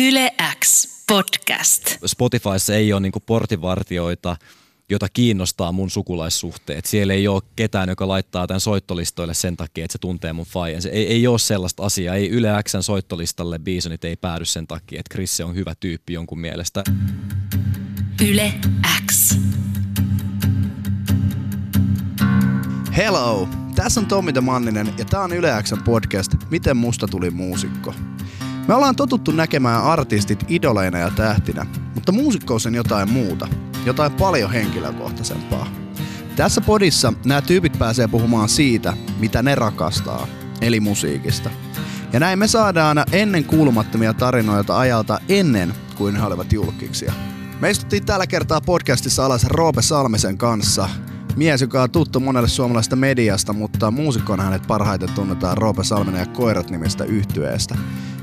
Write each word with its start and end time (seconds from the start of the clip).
Yle 0.00 0.32
X 0.64 0.88
podcast. 1.08 1.96
Spotifyssa 2.06 2.74
ei 2.74 2.92
ole 2.92 3.00
niinku 3.00 3.20
portinvartioita, 3.20 4.36
jota 4.88 5.06
kiinnostaa 5.08 5.72
mun 5.72 5.90
sukulaissuhteet. 5.90 6.86
Siellä 6.86 7.14
ei 7.14 7.28
ole 7.28 7.42
ketään, 7.56 7.88
joka 7.88 8.08
laittaa 8.08 8.46
tämän 8.46 8.60
soittolistoille 8.60 9.34
sen 9.34 9.56
takia, 9.56 9.84
että 9.84 9.92
se 9.92 9.98
tuntee 9.98 10.32
mun 10.32 10.46
faijan. 10.46 10.82
Se 10.82 10.88
ei, 10.88 11.06
ei 11.06 11.26
ole 11.26 11.38
sellaista 11.38 11.82
asiaa. 11.82 12.14
Ei 12.14 12.28
Yle 12.28 12.48
Xn 12.68 12.82
soittolistalle 12.82 13.58
Bisonit 13.58 14.04
ei 14.04 14.16
päädy 14.16 14.44
sen 14.44 14.66
takia, 14.66 15.00
että 15.00 15.14
Chris 15.14 15.40
on 15.40 15.54
hyvä 15.54 15.74
tyyppi 15.80 16.12
jonkun 16.12 16.40
mielestä. 16.40 16.84
Yle 18.28 18.52
X. 19.10 19.38
Hello! 22.96 23.48
Tässä 23.74 24.00
on 24.00 24.06
Tommi 24.06 24.32
Manninen 24.40 24.94
ja 24.98 25.04
tää 25.04 25.20
on 25.20 25.32
Yle 25.32 25.62
Xn 25.62 25.82
podcast 25.82 26.32
Miten 26.50 26.76
musta 26.76 27.08
tuli 27.08 27.30
muusikko. 27.30 27.94
Me 28.68 28.74
ollaan 28.74 28.96
totuttu 28.96 29.30
näkemään 29.32 29.82
artistit 29.82 30.44
idoleina 30.48 30.98
ja 30.98 31.10
tähtinä, 31.10 31.66
mutta 31.94 32.12
muusikkous 32.12 32.66
on 32.66 32.74
jotain 32.74 33.12
muuta, 33.12 33.48
jotain 33.86 34.12
paljon 34.12 34.52
henkilökohtaisempaa. 34.52 35.66
Tässä 36.36 36.60
podissa 36.60 37.12
nämä 37.24 37.40
tyypit 37.40 37.78
pääsee 37.78 38.08
puhumaan 38.08 38.48
siitä, 38.48 38.96
mitä 39.18 39.42
ne 39.42 39.54
rakastaa, 39.54 40.26
eli 40.60 40.80
musiikista. 40.80 41.50
Ja 42.12 42.20
näin 42.20 42.38
me 42.38 42.48
saadaan 42.48 43.04
ennen 43.12 43.44
kuulumattomia 43.44 44.14
tarinoita 44.14 44.78
ajalta 44.78 45.20
ennen 45.28 45.74
kuin 45.94 46.16
he 46.16 46.22
olivat 46.22 46.52
julkiksia. 46.52 47.12
Me 47.60 47.70
istuttiin 47.70 48.06
tällä 48.06 48.26
kertaa 48.26 48.60
podcastissa 48.60 49.26
alas 49.26 49.44
Roope 49.44 49.82
Salmisen 49.82 50.38
kanssa, 50.38 50.88
mies, 51.36 51.60
joka 51.60 51.82
on 51.82 51.90
tuttu 51.90 52.20
monelle 52.20 52.48
suomalaisesta 52.48 52.96
mediasta, 52.96 53.52
mutta 53.52 53.90
muusikkona 53.90 54.42
hänet 54.42 54.66
parhaiten 54.66 55.12
tunnetaan 55.14 55.58
Roope 55.58 55.84
Salminen 55.84 56.20
ja 56.20 56.26
Koirat 56.26 56.70
nimistä 56.70 57.04
yhtyeestä. 57.04 57.76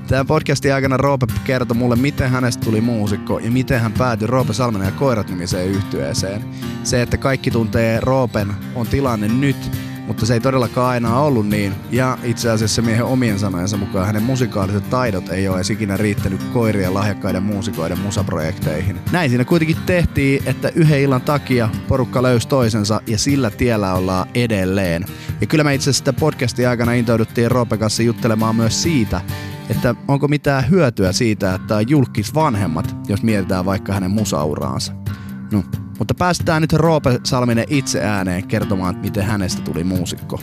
Tämän 0.07 0.27
podcastin 0.27 0.73
aikana 0.73 0.97
Roope 0.97 1.25
kertoi 1.43 1.77
mulle, 1.77 1.95
miten 1.95 2.29
hänestä 2.29 2.65
tuli 2.65 2.81
muusikko 2.81 3.39
ja 3.39 3.51
miten 3.51 3.79
hän 3.79 3.91
päätyi 3.91 4.27
Roope 4.27 4.53
Salminen 4.53 4.85
ja 4.85 4.91
Koirat 4.91 5.29
nimiseen 5.29 5.69
yhtyeeseen. 5.69 6.43
Se, 6.83 7.01
että 7.01 7.17
kaikki 7.17 7.51
tuntee 7.51 7.99
Roopen, 7.99 8.53
on 8.75 8.87
tilanne 8.87 9.27
nyt, 9.27 9.71
mutta 10.07 10.25
se 10.25 10.33
ei 10.33 10.39
todellakaan 10.39 10.89
aina 10.89 11.19
ollut 11.19 11.47
niin. 11.47 11.73
Ja 11.91 12.17
itse 12.23 12.49
asiassa 12.49 12.81
miehen 12.81 13.05
omien 13.05 13.39
sanojensa 13.39 13.77
mukaan 13.77 14.05
hänen 14.05 14.23
musikaaliset 14.23 14.89
taidot 14.89 15.29
ei 15.29 15.47
ole 15.47 15.57
edes 15.57 15.69
ikinä 15.69 15.97
riittänyt 15.97 16.43
koirien 16.43 16.93
lahjakkaiden 16.93 17.43
muusikoiden 17.43 17.99
musaprojekteihin. 17.99 18.99
Näin 19.11 19.29
siinä 19.29 19.45
kuitenkin 19.45 19.77
tehtiin, 19.85 20.43
että 20.45 20.71
yhden 20.75 21.01
illan 21.01 21.21
takia 21.21 21.69
porukka 21.87 22.23
löysi 22.23 22.47
toisensa 22.47 23.01
ja 23.07 23.17
sillä 23.17 23.49
tiellä 23.49 23.93
ollaan 23.93 24.29
edelleen. 24.35 25.05
Ja 25.41 25.47
kyllä 25.47 25.63
me 25.63 25.75
itse 25.75 25.89
asiassa 25.89 26.13
podcastin 26.13 26.69
aikana 26.69 26.93
intouduttiin 26.93 27.51
Roopen 27.51 27.79
kanssa 27.79 28.03
juttelemaan 28.03 28.55
myös 28.55 28.83
siitä, 28.83 29.21
että 29.69 29.95
onko 30.07 30.27
mitään 30.27 30.69
hyötyä 30.69 31.11
siitä, 31.11 31.55
että 31.55 31.75
on 31.75 31.89
julkis 31.89 32.33
vanhemmat, 32.33 32.95
jos 33.07 33.23
mietitään 33.23 33.65
vaikka 33.65 33.93
hänen 33.93 34.11
musauraansa. 34.11 34.93
No, 35.51 35.63
mutta 35.99 36.13
päästään 36.13 36.61
nyt 36.61 36.73
Roope 36.73 37.19
Salminen 37.23 37.65
itse 37.69 38.01
ääneen 38.01 38.47
kertomaan, 38.47 38.97
miten 38.97 39.23
hänestä 39.23 39.61
tuli 39.61 39.83
muusikko. 39.83 40.41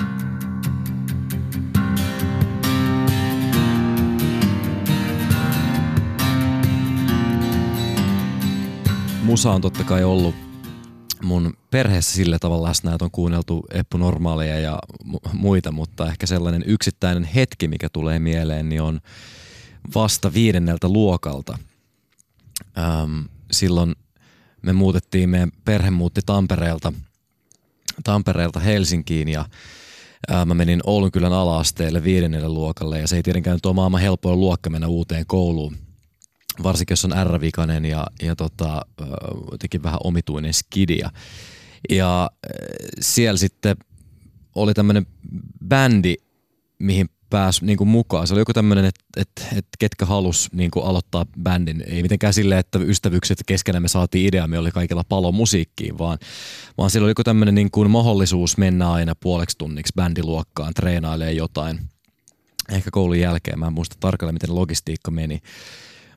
Musa 9.23 9.51
on 9.51 9.61
totta 9.61 9.85
kai 9.85 10.05
ollut 10.05 10.50
mun 11.23 11.55
perheessä 11.71 12.15
sillä 12.15 12.39
tavalla 12.39 12.69
läsnä, 12.69 12.93
että 12.93 13.05
on 13.05 13.11
kuunneltu 13.11 13.67
Eppu 13.71 13.99
Normaaleja 13.99 14.61
ja 14.61 14.79
muita, 15.33 15.73
mutta 15.73 16.07
ehkä 16.07 16.27
sellainen 16.27 16.63
yksittäinen 16.67 17.25
hetki, 17.25 17.69
mikä 17.69 17.89
tulee 17.89 18.19
mieleen, 18.19 18.69
niin 18.69 18.83
on 18.83 19.01
vasta 19.95 20.33
viidenneltä 20.33 20.89
luokalta. 20.89 21.59
Öm, 22.79 23.25
silloin 23.51 23.95
me 24.63 24.73
muutettiin, 24.73 25.31
meidän 25.31 25.53
perhe 25.65 25.91
muutti 25.91 26.21
Tampereelta, 26.27 26.93
Tampereelta 28.05 28.61
Helsinkiin 28.61 29.29
ja 29.29 29.45
ää, 30.29 30.45
mä 30.45 30.55
menin 30.55 30.81
Oulunkylän 30.85 31.33
ala-asteelle 31.33 32.05
viidennelle 32.05 32.49
luokalle 32.49 33.01
ja 33.01 33.09
se 33.09 33.17
ei 33.17 33.23
tietenkään 33.23 33.59
ole 33.65 33.75
maailman 33.75 34.01
helpoin 34.01 34.41
luokka 34.41 34.71
mennä 34.71 34.87
uuteen 34.87 35.27
kouluun. 35.27 35.90
Varsinkin 36.63 36.93
jos 36.93 37.05
on 37.05 37.27
R-vikainen 37.27 37.85
ja, 37.85 38.07
ja 38.23 38.37
tota, 38.37 38.87
jotenkin 39.53 39.83
vähän 39.83 40.01
omituinen 40.05 40.55
skidia. 40.55 41.11
Ja 41.91 42.31
siellä 43.01 43.39
sitten 43.39 43.77
oli 44.55 44.75
tämmöinen 44.75 45.07
bändi, 45.69 46.15
mihin 46.79 47.09
pääsi 47.31 47.65
niin 47.65 47.79
kuin 47.79 47.89
mukaan. 47.89 48.27
Se 48.27 48.35
oli 48.35 48.41
joku 48.41 48.53
tämmöinen, 48.53 48.85
että 48.85 49.01
et, 49.17 49.31
et 49.57 49.67
ketkä 49.79 50.07
halus 50.07 50.49
niin 50.53 50.71
kuin 50.71 50.85
aloittaa 50.85 51.27
bändin. 51.43 51.85
Ei 51.87 52.03
mitenkään 52.03 52.35
silleen, 52.35 52.61
että 52.61 52.79
ystävykset 52.79 53.39
keskenään 53.47 53.83
me 53.83 53.89
saatiin 53.89 54.27
idea, 54.27 54.47
me 54.47 54.59
oli 54.59 54.71
kaikilla 54.71 55.05
palo 55.09 55.33
musiikkiin, 55.33 55.99
vaan, 55.99 56.19
vaan 56.79 56.91
siellä 56.91 57.05
oli 57.05 57.11
joku 57.11 57.25
tämmöinen 57.25 57.55
niin 57.55 57.71
kuin 57.71 57.91
mahdollisuus 57.91 58.57
mennä 58.57 58.93
aina 58.93 59.15
puoleksi 59.15 59.59
tunniksi 59.59 59.93
bändiluokkaan, 59.97 60.75
treenailee 60.75 61.33
jotain. 61.33 61.81
Ehkä 62.69 62.91
koulun 62.91 63.19
jälkeen, 63.19 63.59
mä 63.59 63.67
en 63.67 63.73
muista 63.73 63.97
tarkalleen, 64.01 64.35
miten 64.35 64.55
logistiikka 64.55 65.11
meni. 65.11 65.41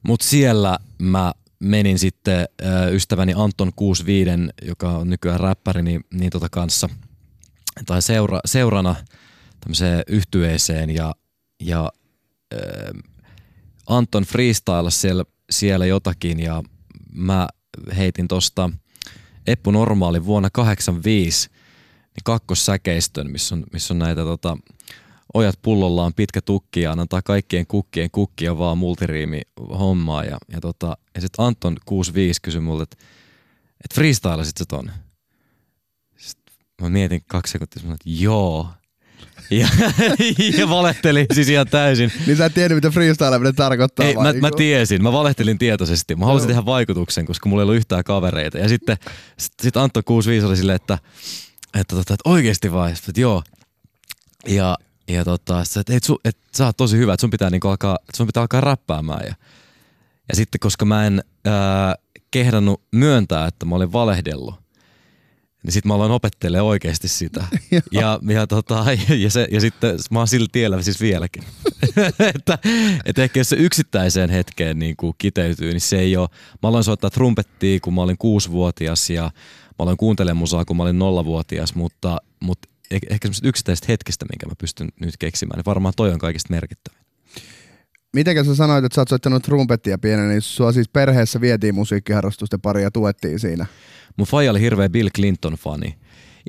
Mutta 0.03 0.25
siellä 0.28 0.80
mä 1.00 1.34
menin 1.59 2.00
sitten 2.00 2.47
äh, 2.66 2.94
ystäväni 2.94 3.34
Anton 3.36 3.72
65, 3.75 4.30
joka 4.62 4.90
on 4.90 5.09
nykyään 5.09 5.40
räppäri, 5.40 5.84
niin, 5.84 6.02
niin 6.14 6.30
tota 6.30 6.47
kanssa, 6.50 6.90
tai 7.86 8.02
seura, 8.02 8.40
seurana– 8.46 8.96
tämmöiseen 9.63 10.03
yhtyeeseen 10.08 10.90
ja, 10.90 11.16
ja 11.59 11.92
äh, 12.53 13.03
Anton 13.88 14.24
freestyle 14.24 14.92
siellä, 14.92 15.25
siellä 15.50 15.86
jotakin 15.86 16.40
ja 16.40 16.63
mä 17.13 17.47
heitin 17.97 18.28
tosta 18.28 18.69
Eppu 19.47 19.72
Normaali 19.72 20.25
vuonna 20.25 20.50
85 20.50 21.50
niin 21.50 22.24
kakkossäkeistön, 22.24 23.31
missä 23.31 23.56
on, 23.56 23.63
missä 23.74 23.94
on 23.94 24.00
näitä 24.00 24.22
tota, 24.22 24.58
ojat 25.34 25.56
pullollaan 25.62 26.14
pitkä 26.14 26.42
tukki 26.42 26.82
ja 26.82 26.92
antaa 26.92 27.22
kaikkien 27.22 27.68
kukkien 27.68 28.12
kukkia 28.12 28.58
vaan 28.58 28.78
multiriimi 28.78 29.42
hommaa. 29.80 30.24
Ja, 30.24 30.38
ja, 30.52 30.62
tota, 30.62 30.98
ja 31.16 31.22
sitten 31.22 31.46
Anton 31.46 31.78
65 31.86 32.42
kysyi 32.42 32.62
multa, 32.62 32.84
että 32.84 32.98
et 33.84 33.94
freestylasit 33.96 34.58
sä 34.58 34.66
ton? 34.68 34.92
Sitten 36.18 36.56
mä 36.82 36.90
mietin 36.90 37.24
kaksi 37.28 37.52
sekuntia, 37.52 37.82
että 37.84 37.96
joo. 38.06 38.68
Ja, 39.50 39.68
ja 40.60 40.70
valehtelin 40.70 41.26
siis 41.34 41.50
ihan 41.50 41.68
täysin. 41.68 42.12
niin 42.28 42.38
sä 42.38 42.46
et 42.46 42.54
tiennyt, 42.54 42.76
mitä 42.76 42.90
freestyleminen 42.90 43.56
tarkoittaa 43.56 44.06
Ei, 44.06 44.16
mä, 44.16 44.34
mä, 44.34 44.52
tiesin, 44.58 45.04
mä 45.04 45.12
valehtelin 45.12 45.58
tietoisesti. 45.58 46.16
Mä 46.16 46.26
halusin 46.26 46.48
tehdä 46.48 46.66
vaikutuksen, 46.66 47.26
koska 47.26 47.50
mulla 47.50 47.62
ei 47.62 47.64
ollut 47.64 47.76
yhtään 47.76 48.04
kavereita. 48.04 48.58
Ja 48.58 48.70
sitten 48.70 48.98
sit, 49.38 49.54
sit 49.62 49.78
Antto 49.78 50.02
65 50.06 50.46
oli 50.46 50.58
silleen, 50.58 50.76
että, 50.76 50.98
että, 51.74 52.00
että, 52.00 52.14
että 52.14 52.30
oikeesti 52.30 52.72
vai? 52.72 52.96
Sitten, 52.96 53.12
että 53.12 53.22
joo. 53.22 53.44
Ja, 54.48 54.78
ja 55.08 55.25
tota, 55.25 55.64
että 55.80 55.94
et, 55.96 56.03
et, 56.25 56.38
sä 56.58 56.66
oot 56.66 56.78
tosi 56.78 56.97
hyvä, 56.97 57.14
että 57.14 57.22
sun 57.22 57.30
pitää, 57.30 57.50
niinku 57.50 57.68
alkaa, 57.68 57.97
sun 58.16 58.28
pitää 58.28 58.41
alkaa 58.41 58.62
räppäämään. 58.62 59.25
Ja, 59.25 59.36
ja 60.30 60.36
sitten 60.36 60.59
koska 60.59 60.86
mä 60.86 61.06
en 61.06 61.24
ää, 61.46 61.96
kehdannut 62.31 62.81
myöntää, 62.91 63.47
että 63.47 63.66
mä 63.66 63.75
olin 63.75 63.94
valehdellut, 63.94 64.56
niin 65.63 65.72
sitten 65.72 65.88
mä 65.88 65.96
aloin 65.96 66.12
opettelee 66.12 66.62
oikeasti 66.62 67.08
sitä. 67.08 67.47
ja, 67.92 68.19
ja, 68.30 68.47
tota, 68.47 68.86
ja, 69.24 69.31
se, 69.31 69.47
ja 69.52 69.62
sitten 69.62 70.00
mä 70.12 70.19
oon 70.19 70.28
sillä 70.28 70.47
tiellä 70.52 70.81
siis 70.81 71.02
vieläkin. 71.02 71.44
että, 72.36 72.58
että 73.06 73.24
ehkä 73.24 73.40
jos 73.40 73.50
se 73.50 73.56
yksittäiseen 73.56 74.30
hetkeen 74.30 74.80
niin 74.80 74.96
kuin 74.97 75.13
kiteytyy, 75.18 75.72
niin 75.72 75.81
se 75.81 76.00
ei 76.00 76.18
ole. 76.18 76.30
Mä 76.63 76.69
aloin 76.69 76.84
soittaa 76.84 77.09
trumpettia, 77.09 77.80
kun 77.80 77.94
mä 77.94 78.02
olin 78.02 78.18
kuusivuotias 78.18 79.09
ja 79.09 79.24
mä 79.24 79.75
aloin 79.80 79.97
kuuntelemaan 79.97 80.38
musaa, 80.38 80.66
kun 80.66 80.78
mä 80.78 80.84
olin 80.84 81.00
nollavuotias, 81.00 81.75
mutta, 81.75 82.18
mutta 82.40 82.69
ehkä 82.94 83.26
semmoiset 83.28 83.46
yksittäiset 83.46 83.88
hetkestä, 83.88 84.26
minkä 84.26 84.46
mä 84.46 84.54
pystyn 84.58 84.90
nyt 85.00 85.18
keksimään, 85.20 85.58
niin 85.58 85.66
varmaan 85.66 85.94
toi 85.98 86.14
on 86.14 86.20
kaikista 86.20 86.54
merkittävin. 86.54 87.04
Miten 88.14 88.46
sä 88.46 88.56
sanoit, 88.56 88.86
että 88.86 88.96
sä 88.96 89.02
oot 89.02 89.09
soittanut 89.09 89.44
trumpettia 89.44 89.98
pienen, 89.98 90.30
niin 90.30 90.42
sua 90.42 90.72
siis 90.72 90.90
perheessä 90.90 91.42
vietiin 91.42 91.75
musiikkiharrastusten 91.75 92.62
pari 92.62 92.84
ja 92.84 92.92
tuettiin 92.92 93.40
siinä? 93.40 93.66
Mun 94.18 94.28
faija 94.28 94.51
oli 94.51 94.62
hirveä 94.62 94.90
Bill 94.90 95.10
Clinton-fani 95.18 95.94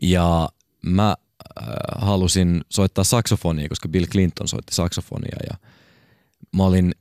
ja 0.02 0.48
mä 0.86 1.08
äh, 1.08 1.66
halusin 1.96 2.60
soittaa 2.68 3.04
saksofonia, 3.04 3.68
koska 3.68 3.88
Bill 3.88 4.06
Clinton 4.06 4.48
soitti 4.48 4.74
saksofonia 4.74 5.36
ja 5.50 5.68
mä 6.56 6.64
olin 6.64 6.92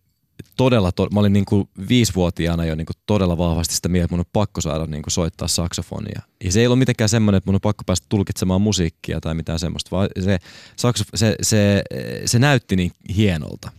todella, 0.56 0.92
to, 0.92 1.08
mä 1.14 1.20
olin 1.20 1.34
niinku 1.34 1.70
viisivuotiaana 1.90 2.66
jo 2.66 2.76
niinku 2.76 2.94
todella 3.06 3.38
vahvasti 3.38 3.76
sitä 3.76 3.90
mieltä, 3.90 4.06
että 4.06 4.14
mun 4.14 4.20
on 4.20 4.26
pakko 4.34 4.62
saada 4.62 4.86
niinku 4.86 5.10
soittaa 5.10 5.48
saksofonia. 5.48 6.22
Ja 6.44 6.52
se 6.52 6.60
ei 6.60 6.68
ollut 6.68 6.80
mitenkään 6.80 7.10
semmoinen, 7.10 7.38
että 7.38 7.48
mun 7.48 7.56
on 7.56 7.62
pakko 7.62 7.84
päästä 7.86 8.06
tulkitsemaan 8.10 8.62
musiikkia 8.62 9.22
tai 9.22 9.34
mitään 9.34 9.60
semmoista, 9.60 9.92
vaan 9.92 10.10
se, 10.20 10.40
saksof- 10.72 11.10
se, 11.16 11.36
se, 11.42 11.84
se 12.26 12.40
näytti 12.40 12.76
niin 12.76 12.92
hienolta. 13.16 13.72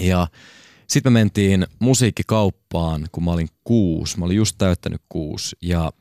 Ja 0.00 0.26
sitten 0.86 1.12
me 1.12 1.20
mentiin 1.20 1.66
musiikkikauppaan, 1.78 3.06
kun 3.12 3.24
mä 3.24 3.32
olin 3.32 3.48
kuusi. 3.64 4.18
Mä 4.18 4.24
olin 4.24 4.36
just 4.36 4.54
täyttänyt 4.58 5.02
kuusi. 5.08 5.56
Ja 5.62 5.92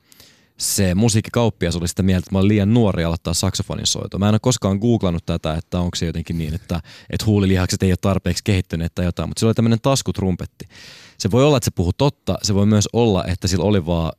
se 0.64 0.96
musiikkikauppias 0.96 1.76
oli 1.76 1.88
sitä 1.88 2.04
mieltä, 2.04 2.20
että 2.20 2.32
mä 2.32 2.38
olen 2.40 2.48
liian 2.48 2.74
nuori 2.74 3.04
aloittaa 3.04 3.34
saksofonin 3.34 3.88
soito. 3.88 4.20
Mä 4.20 4.30
en 4.30 4.34
ole 4.34 4.40
koskaan 4.40 4.78
googlannut 4.78 5.26
tätä, 5.26 5.54
että 5.54 5.80
onko 5.80 5.96
se 5.96 6.06
jotenkin 6.06 6.38
niin, 6.38 6.54
että, 6.54 6.80
että 7.10 7.26
huulilihakset 7.26 7.84
ei 7.84 7.92
ole 7.92 7.98
tarpeeksi 8.02 8.44
kehittyneet 8.44 8.96
tai 8.96 9.06
jotain, 9.06 9.30
mutta 9.30 9.40
sillä 9.40 9.50
oli 9.50 9.56
tämmöinen 9.56 9.82
taskutrumpetti. 9.82 10.66
Se 11.18 11.32
voi 11.32 11.44
olla, 11.44 11.58
että 11.58 11.66
se 11.66 11.72
puhuu 11.76 11.94
totta, 11.94 12.38
se 12.42 12.54
voi 12.54 12.66
myös 12.66 12.90
olla, 12.94 13.26
että 13.28 13.48
sillä 13.48 13.66
oli 13.66 13.86
vaan 13.86 14.12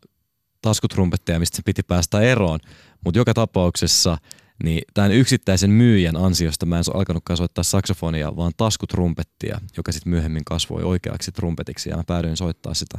taskutrumpetteja, 0.63 1.39
mistä 1.39 1.57
se 1.57 1.63
piti 1.65 1.83
päästä 1.83 2.21
eroon, 2.21 2.61
mutta 3.05 3.19
joka 3.19 3.35
tapauksessa 3.35 4.19
niin 4.65 4.83
tämän 4.95 5.13
yksittäisen 5.13 5.71
myyjän 5.71 6.17
ansiosta 6.17 6.67
mä 6.67 6.79
en 6.79 6.85
alkanutkaan 6.95 7.37
soittaa 7.37 7.65
saksofonia, 7.65 8.37
vaan 8.37 8.53
taskutrumpettia, 8.57 9.61
joka 9.77 9.93
sitten 9.93 10.11
myöhemmin 10.11 10.45
kasvoi 10.45 10.83
oikeaksi 10.83 11.33
trumpetiksi 11.33 11.91
ja 11.91 11.97
mä 11.97 12.05
päädyin 12.07 12.37
soittaa 12.37 12.75
sitä 12.75 12.99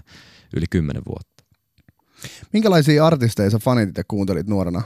yli 0.55 0.65
kymmenen 0.69 1.01
vuotta. 1.07 1.34
Minkälaisia 2.53 3.05
artisteja 3.05 3.49
sä 3.49 3.59
fanitit 3.59 3.97
ja 3.97 4.03
kuuntelit 4.07 4.47
nuorena? 4.47 4.81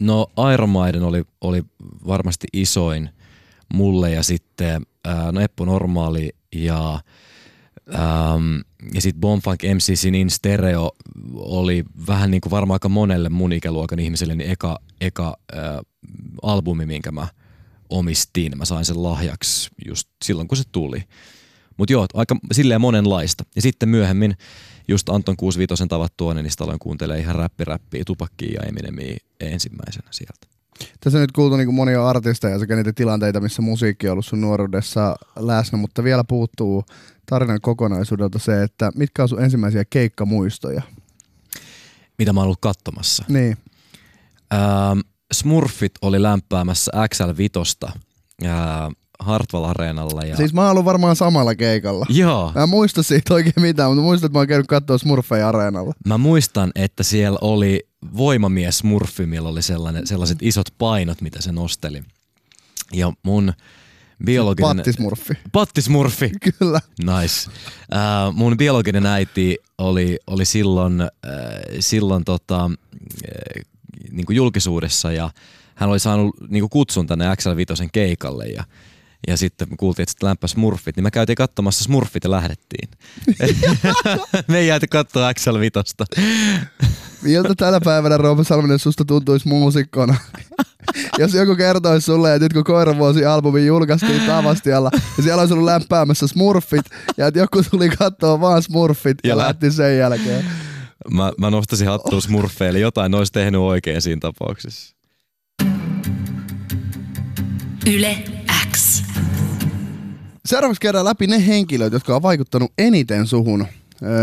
No 0.00 0.26
Iron 0.54 0.68
Maiden 0.68 1.02
oli, 1.02 1.24
oli 1.40 1.62
varmasti 2.06 2.46
isoin 2.52 3.10
mulle 3.74 4.10
ja 4.10 4.22
sitten 4.22 4.82
ää, 5.04 5.32
no 5.32 5.40
Eppu 5.40 5.64
Normaali 5.64 6.30
ja 6.54 7.00
Ähm, 7.94 8.56
ja 8.94 9.00
sitten 9.00 9.20
Bonfunk 9.20 9.60
MCCin 9.62 10.14
In 10.14 10.30
Stereo 10.30 10.90
oli 11.34 11.84
vähän 12.06 12.30
niin 12.30 12.40
kuin 12.40 12.50
varmaan 12.50 12.74
aika 12.74 12.88
monelle 12.88 13.28
mun 13.28 13.52
ikäluokan 13.52 13.98
ihmiselle 13.98 14.34
niin 14.34 14.50
eka, 14.50 14.78
eka 15.00 15.36
äh, 15.56 15.62
albumi, 16.42 16.86
minkä 16.86 17.12
mä 17.12 17.28
omistin. 17.88 18.58
Mä 18.58 18.64
sain 18.64 18.84
sen 18.84 19.02
lahjaksi 19.02 19.70
just 19.86 20.08
silloin, 20.24 20.48
kun 20.48 20.56
se 20.56 20.64
tuli. 20.72 21.02
Mutta 21.76 21.92
joo, 21.92 22.06
aika 22.14 22.36
silleen 22.52 22.80
monenlaista. 22.80 23.44
Ja 23.56 23.62
sitten 23.62 23.88
myöhemmin 23.88 24.36
just 24.88 25.08
Anton 25.08 25.36
65 25.36 25.88
tavattua, 25.88 26.34
niin 26.34 26.42
niistä 26.42 26.64
aloin 26.64 26.78
kuuntelemaan 26.78 27.20
ihan 27.20 27.36
räppi-räppiä, 27.36 28.02
tupakkia 28.06 28.60
ja 28.60 28.68
Eminemia 28.68 29.16
ensimmäisenä 29.40 30.08
sieltä. 30.10 30.46
Tässä 31.00 31.18
on 31.18 31.20
nyt 31.20 31.32
kuultu 31.32 31.56
niin 31.56 31.74
monia 31.74 32.08
artisteja 32.08 32.58
sekä 32.58 32.76
niitä 32.76 32.92
tilanteita, 32.92 33.40
missä 33.40 33.62
musiikki 33.62 34.08
on 34.08 34.12
ollut 34.12 34.26
sun 34.26 34.40
nuoruudessa 34.40 35.16
läsnä, 35.38 35.78
mutta 35.78 36.04
vielä 36.04 36.24
puuttuu 36.24 36.84
tarinan 37.26 37.60
kokonaisuudelta 37.60 38.38
se, 38.38 38.62
että 38.62 38.92
mitkä 38.94 39.22
on 39.22 39.28
sun 39.28 39.42
ensimmäisiä 39.42 39.84
keikkamuistoja? 39.84 40.82
Mitä 42.18 42.32
mä 42.32 42.40
oon 42.40 42.44
ollut 42.44 42.60
katsomassa? 42.60 43.24
Niin. 43.28 43.56
Ähm, 44.54 45.00
Smurfit 45.32 45.92
oli 46.02 46.22
lämpäämässä 46.22 46.92
XL5 46.92 47.88
äh, 48.44 48.52
Hartwall 49.18 49.64
Areenalla. 49.64 50.22
Ja... 50.22 50.36
Siis 50.36 50.54
mä 50.54 50.70
oon 50.70 50.84
varmaan 50.84 51.16
samalla 51.16 51.54
keikalla. 51.54 52.06
Joo. 52.08 52.52
Mä 52.54 52.62
en 52.62 52.68
muista 52.68 53.02
siitä 53.02 53.34
oikein 53.34 53.54
mitään, 53.60 53.90
mutta 53.90 54.02
muistan, 54.02 54.26
että 54.26 54.36
mä 54.36 54.40
oon 54.40 54.48
käynyt 54.48 54.66
katsoa 54.66 54.98
Smurfeja 54.98 55.48
Areenalla. 55.48 55.94
Mä 56.06 56.18
muistan, 56.18 56.72
että 56.74 57.02
siellä 57.02 57.38
oli 57.40 57.88
voimamies 58.16 58.78
Smurfi, 58.78 59.26
millä 59.26 59.48
oli 59.48 59.62
sellainen, 59.62 60.06
sellaiset 60.06 60.38
isot 60.40 60.68
painot, 60.78 61.20
mitä 61.20 61.42
se 61.42 61.52
nosteli. 61.52 62.02
Ja 62.92 63.12
mun 63.22 63.52
biologinen... 64.24 64.76
Pattismurfi. 64.76 65.34
Pattismurfi. 65.52 66.30
Kyllä. 66.58 66.80
Nice. 66.98 67.50
Uh, 67.92 68.34
mun 68.34 68.56
biologinen 68.56 69.06
äiti 69.06 69.56
oli, 69.78 70.18
oli 70.26 70.44
silloin, 70.44 71.00
uh, 71.02 71.76
silloin 71.80 72.24
tota, 72.24 72.64
uh, 72.64 72.70
niin 74.10 74.26
julkisuudessa 74.30 75.12
ja 75.12 75.30
hän 75.74 75.90
oli 75.90 75.98
saanut 75.98 76.36
niin 76.48 76.70
kutsun 76.70 77.06
tänne 77.06 77.24
XL5 77.34 77.88
keikalle 77.92 78.46
ja 78.46 78.64
ja 79.26 79.36
sitten 79.36 79.68
me 79.70 79.76
kuultiin, 79.76 80.02
että 80.02 80.10
sitten 80.10 80.28
lämpäs 80.28 80.50
Smurfit, 80.50 80.96
niin 80.96 81.04
me 81.04 81.10
käytiin 81.10 81.36
katsomassa 81.36 81.84
Smurfit 81.84 82.24
ja 82.24 82.30
lähdettiin. 82.30 82.88
me 84.48 84.58
ei 84.58 84.66
jääty 84.66 84.86
katsoa 84.86 85.32
XL5. 85.32 86.22
Miltä 87.22 87.54
tänä 87.54 87.80
päivänä 87.84 88.16
Roope 88.16 88.44
Salminen 88.44 88.78
susta 88.78 89.04
tuntuisi 89.04 89.48
muusikkona? 89.48 90.16
Jos 91.18 91.34
joku 91.34 91.56
kertoisi 91.56 92.04
sulle, 92.04 92.34
että 92.34 92.44
nyt 92.44 92.52
kun 92.52 92.64
Koiravuosi-albumi 92.64 93.66
julkaistiin 93.66 94.22
Tavastialla 94.26 94.90
ja 95.16 95.22
siellä 95.22 95.40
olisi 95.40 95.54
ollut 95.54 95.64
lämpäämässä 95.64 96.26
Smurfit 96.26 96.86
ja 97.16 97.26
että 97.26 97.40
joku 97.40 97.62
tuli 97.62 97.88
katsoa 97.88 98.40
vaan 98.40 98.62
Smurfit 98.62 99.18
ja, 99.24 99.28
ja 99.28 99.36
lähti 99.36 99.70
sen 99.70 99.98
jälkeen. 99.98 100.44
Mä, 101.10 101.32
mä 101.38 101.50
nostasin 101.50 101.88
hattua 101.88 102.20
Smurfeille, 102.20 102.78
jotain 102.78 103.14
olisi 103.14 103.32
tehnyt 103.32 103.60
oikein 103.60 104.02
siinä 104.02 104.20
tapauksessa. 104.20 104.96
Yle 107.86 108.24
X. 108.72 109.02
Seuraavaksi 110.46 110.80
käydään 110.80 111.04
läpi 111.04 111.26
ne 111.26 111.46
henkilöt, 111.46 111.92
jotka 111.92 112.16
on 112.16 112.22
vaikuttanut 112.22 112.72
eniten 112.78 113.26
suhun 113.26 113.66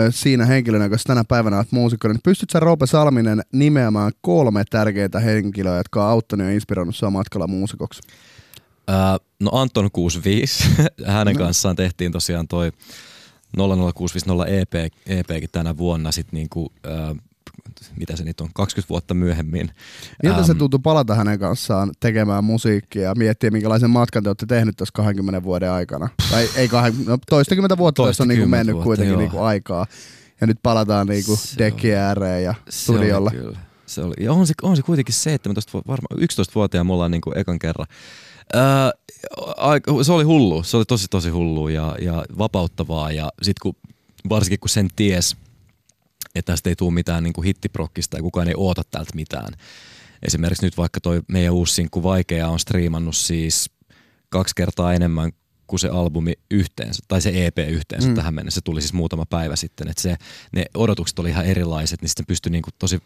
siinä 0.10 0.46
henkilönä, 0.46 0.86
joka 0.86 0.98
tänä 1.08 1.24
päivänä 1.24 1.58
olet 1.58 1.72
muusikko, 1.72 2.08
niin 2.08 2.20
pystyt 2.24 2.50
sä 2.50 2.60
Roope 2.60 2.88
Salminen 2.88 3.42
nimeämään 3.52 4.12
kolme 4.22 4.64
tärkeitä 4.70 5.20
henkilöä, 5.20 5.78
jotka 5.78 6.06
on 6.06 6.12
auttanut 6.12 6.48
ja 6.48 6.54
inspiroinut 6.54 6.96
sinua 6.96 7.12
matkalla 7.12 7.48
muusikoksi? 7.48 8.02
Öö, 8.90 8.96
no 9.40 9.52
Anton 9.54 9.92
65, 9.92 10.64
hänen 11.06 11.36
no. 11.36 11.44
kanssaan 11.44 11.76
tehtiin 11.76 12.12
tosiaan 12.12 12.48
toi 12.48 12.72
00650 13.58 14.46
EP, 14.46 14.74
EPkin 15.06 15.50
tänä 15.52 15.78
vuonna 15.78 16.12
sit 16.12 16.32
niinku, 16.32 16.72
öö, 16.86 17.14
mitä 17.96 18.16
se 18.16 18.24
nyt 18.24 18.42
on, 18.42 18.50
20 18.54 18.90
vuotta 18.90 19.14
myöhemmin. 19.14 19.70
Miltä 20.24 20.38
ähm, 20.38 20.46
se 20.46 20.54
tuntui 20.54 20.80
palata 20.84 21.16
hänen 21.16 21.40
kanssaan 21.40 21.92
tekemään 22.00 22.44
musiikkia 22.44 23.02
ja 23.02 23.16
miettiä, 23.16 23.52
minkälaisen 23.52 23.90
matkan 23.90 24.24
te 24.24 24.30
olette 24.30 24.46
tehnyt 24.46 24.78
tässä 24.78 24.92
20 24.94 25.44
vuoden 25.44 25.72
aikana? 25.72 26.10
Tai 26.32 26.50
ei 26.56 26.68
20, 26.68 27.12
no 27.12 27.18
toistakymmentä 27.30 27.78
vuotta 27.78 28.06
tässä 28.06 28.24
on 28.24 28.28
niin 28.28 28.50
mennyt 28.50 28.74
vuotta, 28.74 28.86
kuitenkin 28.86 29.18
niin 29.18 29.32
kuin 29.32 29.44
aikaa. 29.44 29.86
Ja 30.42 30.48
nyt 30.48 30.60
palataan 30.64 31.08
niin 31.08 31.24
kuin 31.26 31.40
ääreen 31.98 32.44
ja 32.44 32.54
studiolle. 32.70 33.30
Se 33.30 33.38
oli 33.38 33.46
kyllä. 33.46 33.60
Se 33.86 34.02
oli, 34.02 34.14
ja 34.20 34.34
on 34.34 34.48
se, 34.48 34.54
on 34.62 34.76
se 34.76 34.82
kuitenkin 34.82 35.14
17, 35.14 35.78
varmaan 35.78 36.20
11-vuotiaan 36.20 36.88
me 36.88 36.94
ollaan 36.94 37.12
niin 37.12 37.22
kuin 37.22 37.38
ekan 37.38 37.60
kerran. 37.60 37.88
Öö, 38.56 38.62
se 40.04 40.12
oli 40.12 40.24
hullu, 40.24 40.64
se 40.64 40.78
oli 40.78 40.86
tosi 40.86 41.08
tosi 41.10 41.30
hullu 41.30 41.68
ja, 41.68 41.96
ja 42.02 42.26
vapauttavaa 42.38 43.12
ja 43.12 43.32
sit 43.42 43.60
kun, 43.60 43.76
varsinkin 44.30 44.60
kun 44.60 44.70
sen 44.70 44.88
ties, 44.96 45.38
että 46.36 46.52
tästä 46.54 46.70
ei 46.70 46.76
tule 46.76 46.94
mitään 46.94 47.24
niin 47.24 47.34
kuin 47.34 47.46
hittiprokkista 47.46 48.18
ja 48.18 48.24
kukaan 48.24 48.48
ei 48.48 48.54
oota 48.58 48.82
täältä 48.92 49.12
mitään. 49.16 49.54
Esimerkiksi 50.28 50.66
nyt 50.66 50.78
vaikka 50.78 51.00
toi 51.00 51.22
meidän 51.28 51.54
uusi 51.54 51.74
sinkku 51.74 52.04
Vaikea 52.04 52.50
on 52.50 52.60
striimannut 52.60 53.16
siis 53.16 53.70
kaksi 54.30 54.56
kertaa 54.56 54.94
enemmän 54.94 55.32
kuin 55.68 55.80
se 55.80 55.88
albumi 55.88 56.34
yhteensä, 56.52 57.04
tai 57.08 57.22
se 57.22 57.46
EP 57.46 57.58
yhteensä 57.58 58.08
mm. 58.08 58.16
tähän 58.16 58.34
mennessä. 58.34 58.58
Se 58.58 58.62
tuli 58.64 58.82
siis 58.82 58.94
muutama 58.94 59.26
päivä 59.26 59.56
sitten. 59.56 59.88
Että 59.88 60.02
se, 60.02 60.16
ne 60.52 60.66
odotukset 60.74 61.20
oli 61.20 61.30
ihan 61.30 61.46
erilaiset, 61.46 62.02
niin 62.02 62.10
sitten 62.10 62.26
pystyi 62.26 62.52
niinku 62.52 62.70
tosi, 62.80 63.00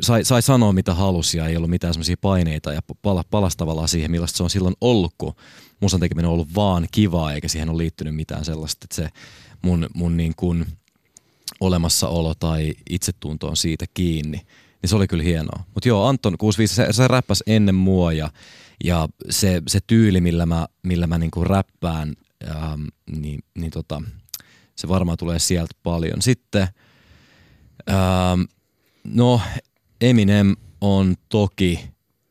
sai, 0.00 0.24
sai 0.24 0.42
sanoa 0.42 0.72
mitä 0.72 0.94
halusi 0.94 1.38
ja 1.38 1.46
ei 1.46 1.56
ollut 1.56 1.70
mitään 1.70 1.94
semmoisia 1.94 2.16
paineita 2.20 2.72
ja 2.72 2.80
pala, 3.02 3.24
palasi 3.30 3.56
tavallaan 3.56 3.88
siihen, 3.88 4.10
millaista 4.10 4.36
se 4.36 4.42
on 4.42 4.50
silloin 4.50 4.74
ollut, 4.80 5.14
kun 5.18 5.34
musan 5.80 6.00
tekeminen 6.00 6.28
on 6.28 6.32
ollut 6.32 6.54
vaan 6.54 6.86
kivaa 6.92 7.32
eikä 7.32 7.48
siihen 7.48 7.68
ole 7.68 7.78
liittynyt 7.78 8.16
mitään 8.16 8.44
sellaista, 8.44 8.84
että 8.84 8.96
se 8.96 9.08
mun, 9.62 9.86
mun 9.94 10.16
niin 10.16 10.32
kuin, 10.36 10.66
olemassaolo 11.60 12.34
tai 12.34 12.72
itsetunto 12.90 13.48
on 13.48 13.56
siitä 13.56 13.84
kiinni, 13.94 14.46
niin 14.82 14.90
se 14.90 14.96
oli 14.96 15.06
kyllä 15.06 15.22
hienoa. 15.22 15.64
Mutta 15.74 15.88
joo, 15.88 16.06
Anton 16.06 16.38
65, 16.38 16.74
se, 16.74 16.86
se 16.90 17.08
räppäs 17.08 17.42
ennen 17.46 17.74
mua 17.74 18.12
ja, 18.12 18.30
ja 18.84 19.08
se, 19.30 19.62
se 19.68 19.78
tyyli, 19.86 20.20
millä 20.20 20.46
mä, 20.46 20.66
millä 20.82 21.06
mä 21.06 21.18
niinku 21.18 21.44
räppään, 21.44 22.14
ähm, 22.50 22.84
niin, 23.20 23.40
niin 23.54 23.70
tota, 23.70 24.02
se 24.76 24.88
varmaan 24.88 25.18
tulee 25.18 25.38
sieltä 25.38 25.74
paljon. 25.82 26.22
Sitten, 26.22 26.68
ähm, 27.90 28.40
no 29.04 29.40
Eminem 30.00 30.56
on 30.80 31.14
toki, 31.28 31.80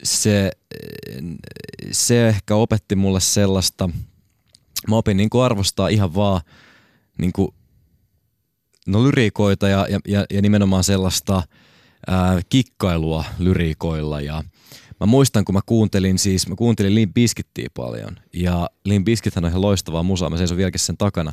se, 0.03 0.51
se 1.91 2.27
ehkä 2.27 2.55
opetti 2.55 2.95
mulle 2.95 3.19
sellaista, 3.19 3.89
mä 4.87 4.95
opin 4.95 5.17
niinku 5.17 5.39
arvostaa 5.39 5.87
ihan 5.87 6.15
vaan 6.15 6.41
niinku 7.17 7.53
no 8.87 9.03
lyriikoita 9.03 9.67
ja, 9.67 9.87
ja, 10.07 10.25
ja, 10.29 10.41
nimenomaan 10.41 10.83
sellaista 10.83 11.43
ää, 12.07 12.41
kikkailua 12.49 13.23
lyriikoilla 13.39 14.21
ja 14.21 14.43
mä 14.99 15.05
muistan, 15.05 15.45
kun 15.45 15.55
mä 15.55 15.61
kuuntelin 15.65 16.19
siis, 16.19 16.47
mä 16.47 16.55
kuuntelin 16.55 16.95
Limp 16.95 17.13
Bizkittiä 17.13 17.67
paljon. 17.73 18.19
Ja 18.33 18.69
Limp 18.85 19.05
Bizkithän 19.05 19.45
on 19.45 19.49
ihan 19.49 19.61
loistavaa 19.61 20.03
musaa, 20.03 20.29
mä 20.29 20.37
seison 20.37 20.57
vieläkin 20.57 20.79
sen 20.79 20.97
takana, 20.97 21.31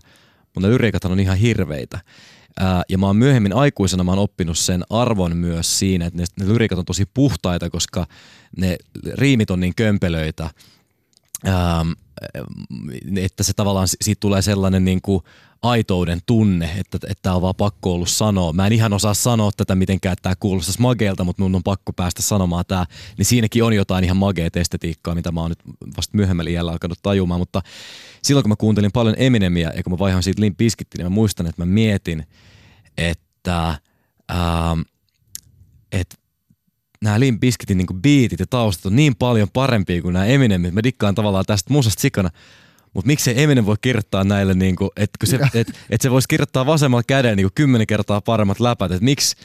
mutta 0.55 0.69
ne 1.09 1.13
on 1.13 1.21
ihan 1.21 1.37
hirveitä. 1.37 2.01
Ää, 2.61 2.83
ja 2.89 2.99
mä 2.99 3.07
oon 3.07 3.17
myöhemmin 3.17 3.53
aikuisena 3.53 4.05
mä 4.05 4.11
oon 4.11 4.19
oppinut 4.19 4.59
sen 4.59 4.85
arvon 4.91 5.37
myös 5.37 5.79
siinä, 5.79 6.07
että 6.07 6.19
ne, 6.19 6.25
ne 6.41 6.53
lyriikat 6.53 6.79
on 6.79 6.85
tosi 6.85 7.05
puhtaita, 7.15 7.71
koska 7.71 8.07
ne 8.57 8.77
riimit 9.15 9.51
on 9.51 9.61
niin 9.61 9.75
kömpelöitä, 9.75 10.51
ähm, 11.49 11.91
että 13.17 13.43
se 13.43 13.53
tavallaan 13.53 13.89
siitä 14.01 14.21
tulee 14.21 14.43
sellainen 14.43 14.85
niin 14.85 15.03
kuin 15.03 15.23
aitouden 15.63 16.21
tunne, 16.27 16.71
että 16.79 16.99
tämä 17.23 17.37
on 17.37 17.43
vaan 17.43 17.55
pakko 17.55 17.95
ollut 17.95 18.09
sanoa. 18.09 18.53
Mä 18.53 18.67
en 18.67 18.73
ihan 18.73 18.93
osaa 18.93 19.15
sanoa 19.15 19.51
tätä 19.57 19.75
mitenkään, 19.75 20.13
että 20.13 20.23
tämä 20.23 20.35
kuulostaisi 20.41 20.81
mageelta, 20.81 21.25
mutta 21.25 21.43
mun 21.43 21.55
on 21.55 21.63
pakko 21.63 21.93
päästä 21.93 22.23
sanomaan 22.23 22.65
tämä. 22.69 22.87
Niin 23.19 23.27
siinäkin 23.27 23.65
on 23.65 23.73
jotain 23.73 24.05
ihan 24.05 24.17
mageet 24.17 24.57
estetiikkaa, 24.57 25.15
mitä 25.15 25.33
mä 25.33 25.41
oon 25.41 25.51
nyt 25.51 25.63
vasta 25.97 26.17
myöhemmällä 26.17 26.51
iällä 26.51 26.73
alkanut 26.73 26.99
tajumaan. 27.03 27.41
Mutta 27.41 27.63
silloin 28.23 28.45
kun 28.45 28.51
mä 28.51 28.57
kuuntelin 28.57 28.93
paljon 28.93 29.15
Eminemiä 29.19 29.73
ja 29.77 29.83
kun 29.83 29.93
mä 29.93 29.99
vaihoin 29.99 30.23
siitä 30.23 30.41
Limp 30.41 30.61
niin 30.61 31.07
mä 31.07 31.09
muistan, 31.09 31.47
että 31.47 31.63
mä 31.63 31.67
mietin, 31.67 32.27
että 32.99 33.79
ähm, 34.31 34.81
että 35.93 36.17
nämä 37.03 37.21
Limp 37.21 37.41
Bizkitin 37.41 37.79
niinku 37.79 37.95
biitit 37.95 38.41
ja 38.41 38.47
taustat 38.47 38.87
on 38.87 38.97
niin 38.97 39.17
paljon 39.17 39.49
parempia 39.53 40.03
kuin 40.03 40.13
nämä 40.13 40.27
Eminemit. 40.27 40.75
Mä 40.75 40.83
dikkaan 40.83 41.15
tavallaan 41.15 41.45
tästä 41.47 41.73
musasta 41.73 42.01
sikana. 42.01 42.31
Mutta 42.95 43.07
miksei 43.07 43.43
Eminem 43.43 43.67
voi 43.67 43.77
kirjoittaa 43.81 44.25
näille, 44.25 44.55
niinku, 44.55 44.91
että 44.97 45.27
se, 45.27 45.39
et, 45.55 45.73
et 45.91 46.01
se 46.01 46.11
voisi 46.11 46.29
kirjoittaa 46.29 46.67
vasemmalla 46.67 47.03
kädellä 47.07 47.37
niinku 47.37 47.53
kymmenen 47.55 47.87
kertaa 47.87 48.21
paremmat 48.21 48.61
läpät. 48.61 48.93
Että 48.93 49.05
miksi, 49.05 49.37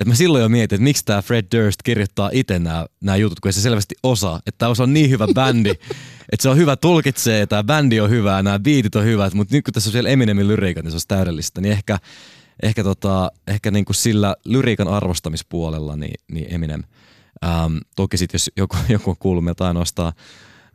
et 0.00 0.06
mä 0.06 0.14
silloin 0.14 0.42
jo 0.42 0.48
mietin, 0.48 0.76
että 0.76 0.84
miksi 0.84 1.04
tämä 1.04 1.22
Fred 1.22 1.46
Durst 1.56 1.82
kirjoittaa 1.82 2.30
itse 2.32 2.58
nämä 3.00 3.16
jutut, 3.16 3.40
kun 3.40 3.52
se 3.52 3.60
selvästi 3.60 3.94
osaa. 4.02 4.40
Että 4.46 4.58
tämä 4.58 4.72
on 4.78 4.92
niin 4.92 5.10
hyvä 5.10 5.26
bändi, 5.34 5.70
että 6.32 6.42
se 6.42 6.48
on 6.48 6.56
hyvä 6.56 6.76
tulkitsee, 6.76 7.46
tämä 7.46 7.64
bändi 7.64 8.00
on 8.00 8.10
hyvä, 8.10 8.42
nämä 8.42 8.58
biitit 8.58 8.96
on 8.96 9.04
hyvät, 9.04 9.34
mutta 9.34 9.54
nyt 9.54 9.64
kun 9.64 9.74
tässä 9.74 9.88
on 9.88 9.92
siellä 9.92 10.10
Eminemin 10.10 10.48
lyriikat, 10.48 10.84
niin 10.84 10.90
se 10.90 10.94
olisi 10.94 11.08
täydellistä. 11.08 11.60
Niin 11.60 11.72
ehkä, 11.72 11.98
ehkä, 12.62 12.84
tota, 12.84 13.32
ehkä 13.46 13.70
niin 13.70 13.84
kuin 13.84 13.96
sillä 13.96 14.36
lyriikan 14.44 14.88
arvostamispuolella 14.88 15.96
niin, 15.96 16.14
niin 16.32 16.54
Eminem. 16.54 16.82
Ähm, 17.44 17.76
toki 17.96 18.16
sitten 18.16 18.34
jos 18.34 18.50
joku, 18.56 18.76
joku 18.88 19.10
on 19.10 19.16
kuullut 19.18 19.44
meiltä 19.44 19.66
ainoastaan 19.66 20.12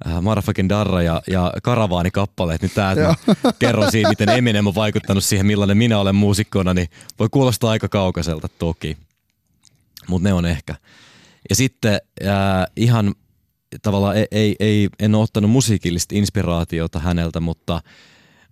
äh, 0.08 0.22
Motherfucking 0.22 0.70
Darra 0.70 1.02
ja, 1.02 1.22
ja 1.28 1.54
Karavaani-kappaleet, 1.64 2.62
niin 2.62 2.72
tämä, 2.76 2.92
että 2.92 3.16
kerron 3.60 3.92
siitä, 3.92 4.10
miten 4.10 4.30
Eminem 4.30 4.68
on 4.68 4.76
vaikuttanut 4.76 5.24
siihen, 5.24 5.46
millainen 5.46 5.78
minä 5.78 6.00
olen 6.00 6.16
muusikkona, 6.16 6.74
niin 6.74 6.88
voi 7.20 7.28
kuulostaa 7.32 7.72
aika 7.72 7.90
kaukaiselta 7.90 8.48
toki. 8.60 8.98
Mutta 10.08 10.30
ne 10.30 10.34
on 10.34 10.46
ehkä. 10.46 10.76
Ja 11.50 11.56
sitten 11.56 12.00
äh, 12.26 12.66
ihan 12.76 13.16
tavallaan 13.82 14.18
ei, 14.18 14.28
ei, 14.32 14.56
ei, 14.60 14.90
en 15.00 15.16
ole 15.16 15.24
ottanut 15.24 15.52
musiikillista 15.52 16.16
inspiraatiota 16.16 17.00
häneltä, 17.00 17.40
mutta, 17.40 17.82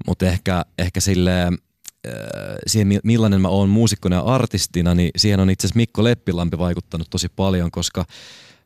mutta 0.07 0.25
ehkä, 0.25 0.65
ehkä 0.77 0.99
silleen, 0.99 1.57
äh, 2.07 2.13
siihen 2.67 2.99
millainen 3.03 3.41
mä 3.41 3.47
oon 3.47 3.69
muusikkona 3.69 4.15
ja 4.15 4.21
artistina, 4.21 4.95
niin 4.95 5.11
siihen 5.17 5.39
on 5.39 5.49
itse 5.49 5.67
asiassa 5.67 5.77
Mikko 5.77 6.03
Leppilampi 6.03 6.57
vaikuttanut 6.57 7.09
tosi 7.09 7.27
paljon, 7.29 7.71
koska 7.71 8.05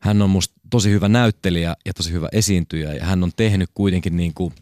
hän 0.00 0.22
on 0.22 0.30
musta 0.30 0.54
tosi 0.70 0.90
hyvä 0.90 1.08
näyttelijä 1.08 1.76
ja 1.86 1.94
tosi 1.94 2.12
hyvä 2.12 2.28
esiintyjä 2.32 2.94
ja 2.94 3.04
hän 3.04 3.22
on 3.22 3.32
tehnyt 3.36 3.70
kuitenkin 3.74 4.16
niin 4.16 4.34
kuin, 4.34 4.54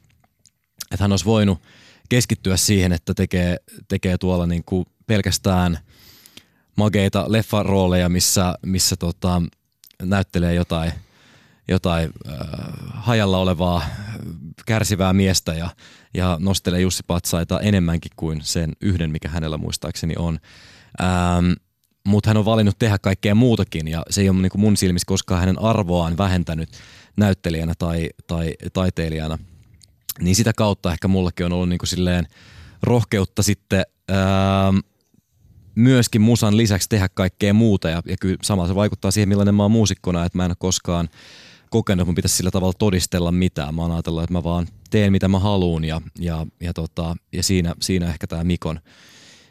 että 0.92 1.04
hän 1.04 1.12
olisi 1.12 1.24
voinut 1.24 1.62
keskittyä 2.08 2.56
siihen, 2.56 2.92
että 2.92 3.14
tekee, 3.14 3.56
tekee 3.88 4.18
tuolla 4.18 4.46
niin 4.46 4.64
kuin 4.64 4.86
pelkästään 5.06 5.78
mageita 6.76 7.24
leffarooleja, 7.28 8.08
missä, 8.08 8.54
missä 8.66 8.96
tota, 8.96 9.42
näyttelee 10.02 10.54
jotain– 10.54 10.92
jotain 11.68 12.10
äh, 12.28 12.36
hajalla 12.94 13.38
olevaa 13.38 13.82
kärsivää 14.66 15.12
miestä 15.12 15.54
ja, 15.54 15.70
ja 16.14 16.36
nostelee 16.40 16.80
Jussi 16.80 17.02
Patsaita 17.06 17.60
enemmänkin 17.60 18.12
kuin 18.16 18.40
sen 18.42 18.72
yhden, 18.80 19.10
mikä 19.10 19.28
hänellä 19.28 19.58
muistaakseni 19.58 20.14
on. 20.18 20.38
Ähm, 21.02 21.52
mutta 22.08 22.30
hän 22.30 22.36
on 22.36 22.44
valinnut 22.44 22.78
tehdä 22.78 22.98
kaikkea 22.98 23.34
muutakin 23.34 23.88
ja 23.88 24.02
se 24.10 24.20
ei 24.20 24.28
ole 24.28 24.40
niin 24.40 24.50
mun 24.56 24.76
silmissä 24.76 25.06
koskaan 25.06 25.40
hänen 25.40 25.62
arvoaan 25.62 26.18
vähentänyt 26.18 26.68
näyttelijänä 27.16 27.74
tai, 27.78 28.10
tai 28.26 28.54
taiteilijana. 28.72 29.38
Niin 30.20 30.36
sitä 30.36 30.52
kautta 30.56 30.92
ehkä 30.92 31.08
mullakin 31.08 31.46
on 31.46 31.52
ollut 31.52 31.68
niin 31.68 31.78
kuin 31.78 31.88
silleen 31.88 32.26
rohkeutta 32.82 33.42
sitten 33.42 33.82
ähm, 34.10 34.78
myöskin 35.74 36.20
musan 36.20 36.56
lisäksi 36.56 36.88
tehdä 36.88 37.08
kaikkea 37.14 37.54
muuta 37.54 37.90
ja, 37.90 38.02
ja 38.06 38.16
kyllä 38.20 38.36
samalla 38.42 38.68
se 38.68 38.74
vaikuttaa 38.74 39.10
siihen, 39.10 39.28
millainen 39.28 39.54
mä 39.54 39.62
oon 39.62 39.70
muusikkona, 39.70 40.24
että 40.24 40.38
mä 40.38 40.44
en 40.44 40.50
ole 40.50 40.56
koskaan– 40.58 41.08
kokenut, 41.70 42.00
että 42.00 42.08
mun 42.08 42.14
pitäisi 42.14 42.36
sillä 42.36 42.50
tavalla 42.50 42.72
todistella 42.78 43.32
mitään. 43.32 43.74
Mä 43.74 43.82
oon 43.82 43.92
ajatellut, 43.92 44.22
että 44.22 44.32
mä 44.32 44.44
vaan 44.44 44.66
teen 44.90 45.12
mitä 45.12 45.28
mä 45.28 45.38
haluun 45.38 45.84
ja, 45.84 46.00
ja, 46.18 46.46
ja, 46.60 46.74
tota, 46.74 47.16
ja 47.32 47.42
siinä, 47.42 47.74
siinä 47.80 48.08
ehkä 48.08 48.26
tämä 48.26 48.44
Mikon, 48.44 48.80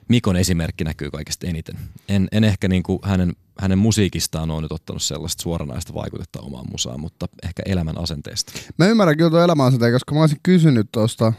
Mikon 0.08 0.36
esimerkki 0.36 0.84
näkyy 0.84 1.12
kaikista 1.12 1.48
eniten. 1.48 1.76
En, 2.10 2.28
en 2.32 2.44
ehkä 2.44 2.68
niin 2.68 2.84
kuin 2.84 3.00
hänen, 3.04 3.34
hänen 3.60 3.78
musiikistaan 3.78 4.52
ole 4.52 4.62
nyt 4.62 4.72
ottanut 4.72 5.02
sellaista 5.02 5.44
suoranaista 5.44 5.94
vaikutetta 5.94 6.42
omaan 6.42 6.66
musaan, 6.72 7.00
mutta 7.00 7.28
ehkä 7.44 7.64
elämän 7.66 7.98
asenteesta. 7.98 8.54
Mä 8.78 8.88
ymmärrän 8.88 9.18
kyllä 9.18 9.30
tuon 9.30 9.44
elämän 9.44 9.66
asenteen, 9.66 9.94
koska 9.94 10.16
mä 10.16 10.22
olisin 10.22 10.40
kysynyt 10.44 10.88
tuosta 10.92 11.34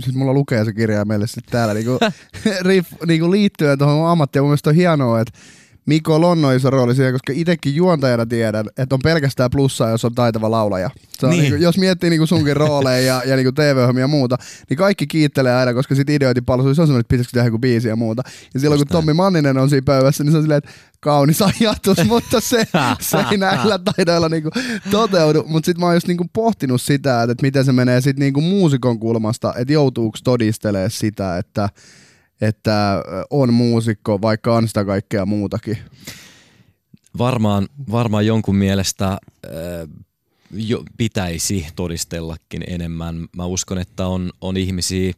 siis 0.00 0.16
mulla 0.16 0.32
lukee 0.32 0.64
se 0.64 0.72
kirja 0.72 1.04
meille 1.04 1.26
sitten 1.26 1.52
täällä 1.52 1.74
niinku, 1.74 1.98
riiff, 2.68 2.92
niinku 3.06 3.30
liittyen 3.30 3.78
tuohon 3.78 4.10
ammattiin. 4.10 4.42
Mun 4.42 4.48
mielestä 4.48 4.70
on 4.70 4.76
hienoa, 4.76 5.20
että 5.20 5.38
Mikko 5.86 6.14
on 6.14 6.54
iso 6.56 6.70
rooli 6.70 6.94
siihen, 6.94 7.12
koska 7.12 7.32
itsekin 7.36 7.74
juontajana 7.74 8.26
tiedän, 8.26 8.66
että 8.76 8.94
on 8.94 9.00
pelkästään 9.02 9.50
plussaa, 9.50 9.90
jos 9.90 10.04
on 10.04 10.14
taitava 10.14 10.50
laulaja. 10.50 10.90
Se 11.18 11.26
on 11.26 11.30
niin. 11.30 11.40
Niin 11.40 11.52
kuin, 11.52 11.62
jos 11.62 11.78
miettii 11.78 12.10
niin 12.10 12.20
kuin 12.20 12.28
sunkin 12.28 12.56
rooleja 12.56 13.00
ja, 13.00 13.22
ja 13.26 13.36
niin 13.36 13.54
TV-ohjelmia 13.54 14.04
ja 14.04 14.08
muuta, 14.08 14.36
niin 14.70 14.78
kaikki 14.78 15.06
kiittelee 15.06 15.54
aina, 15.54 15.74
koska 15.74 15.94
sit 15.94 16.10
ideoitin 16.10 16.44
paljon, 16.44 16.74
se 16.74 16.80
on 16.80 16.86
semmoinen, 16.86 17.00
että 17.00 17.08
pitäisikö 17.08 17.34
tehdä 17.34 17.46
joku 17.46 17.58
biisi 17.58 17.88
ja 17.88 17.96
muuta. 17.96 18.22
Ja 18.54 18.60
silloin 18.60 18.78
Just 18.78 18.88
kun 18.88 18.96
Tommi 18.96 19.12
Manninen 19.12 19.58
on 19.58 19.70
siinä 19.70 19.84
pöydässä, 19.84 20.24
niin 20.24 20.32
se 20.32 20.36
on 20.36 20.42
silleen, 20.42 20.58
että 20.58 20.70
kaunis 21.00 21.42
ajatus, 21.42 22.04
mutta 22.06 22.40
se, 22.40 22.66
se 23.00 23.18
ei 23.30 23.36
näillä 23.36 23.78
taidoilla 23.78 24.28
niinku 24.28 24.50
toteudu. 24.90 25.44
Mutta 25.48 25.66
sitten 25.66 25.80
mä 25.80 25.86
oon 25.86 25.96
just 25.96 26.06
niinku 26.06 26.26
pohtinut 26.32 26.82
sitä, 26.82 27.22
että 27.22 27.42
miten 27.42 27.64
se 27.64 27.72
menee 27.72 28.00
sit 28.00 28.18
niinku 28.18 28.40
muusikon 28.40 28.98
kulmasta, 28.98 29.54
että 29.56 29.72
joutuuko 29.72 30.18
todistelemaan 30.24 30.90
sitä, 30.90 31.38
että 31.38 31.68
että 32.40 33.02
on 33.30 33.54
muusikko, 33.54 34.22
vaikka 34.22 34.54
on 34.54 34.68
sitä 34.68 34.84
kaikkea 34.84 35.26
muutakin? 35.26 35.78
Varmaan, 37.18 37.68
varmaan 37.90 38.26
jonkun 38.26 38.56
mielestä 38.56 39.08
äh, 39.08 39.18
jo, 40.50 40.84
pitäisi 40.96 41.66
todistellakin 41.76 42.64
enemmän. 42.66 43.28
Mä 43.36 43.46
uskon, 43.46 43.78
että 43.78 44.06
on, 44.06 44.30
on 44.40 44.56
ihmisiä, 44.56 45.12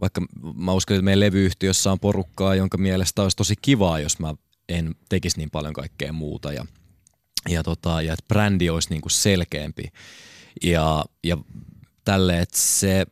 vaikka 0.00 0.20
mä 0.54 0.72
uskon, 0.72 0.94
että 0.94 1.04
meidän 1.04 1.20
levyyhtiössä 1.20 1.92
on 1.92 2.00
porukkaa, 2.00 2.54
jonka 2.54 2.78
mielestä 2.78 3.22
olisi 3.22 3.36
tosi 3.36 3.54
kivaa, 3.62 3.98
jos 3.98 4.18
mä 4.18 4.34
en 4.68 4.94
tekisi 5.08 5.38
niin 5.38 5.50
paljon 5.50 5.72
kaikkea 5.72 6.12
muuta 6.12 6.52
ja, 6.52 6.66
ja, 7.48 7.62
tota, 7.62 8.02
ja 8.02 8.12
että 8.12 8.28
brändi 8.28 8.70
olisi 8.70 8.90
niin 8.90 9.00
kuin 9.00 9.12
selkeämpi. 9.12 9.84
Ja, 10.62 11.04
ja 11.24 11.38
tälle, 12.04 12.40
että 12.40 12.58
se 12.58 13.06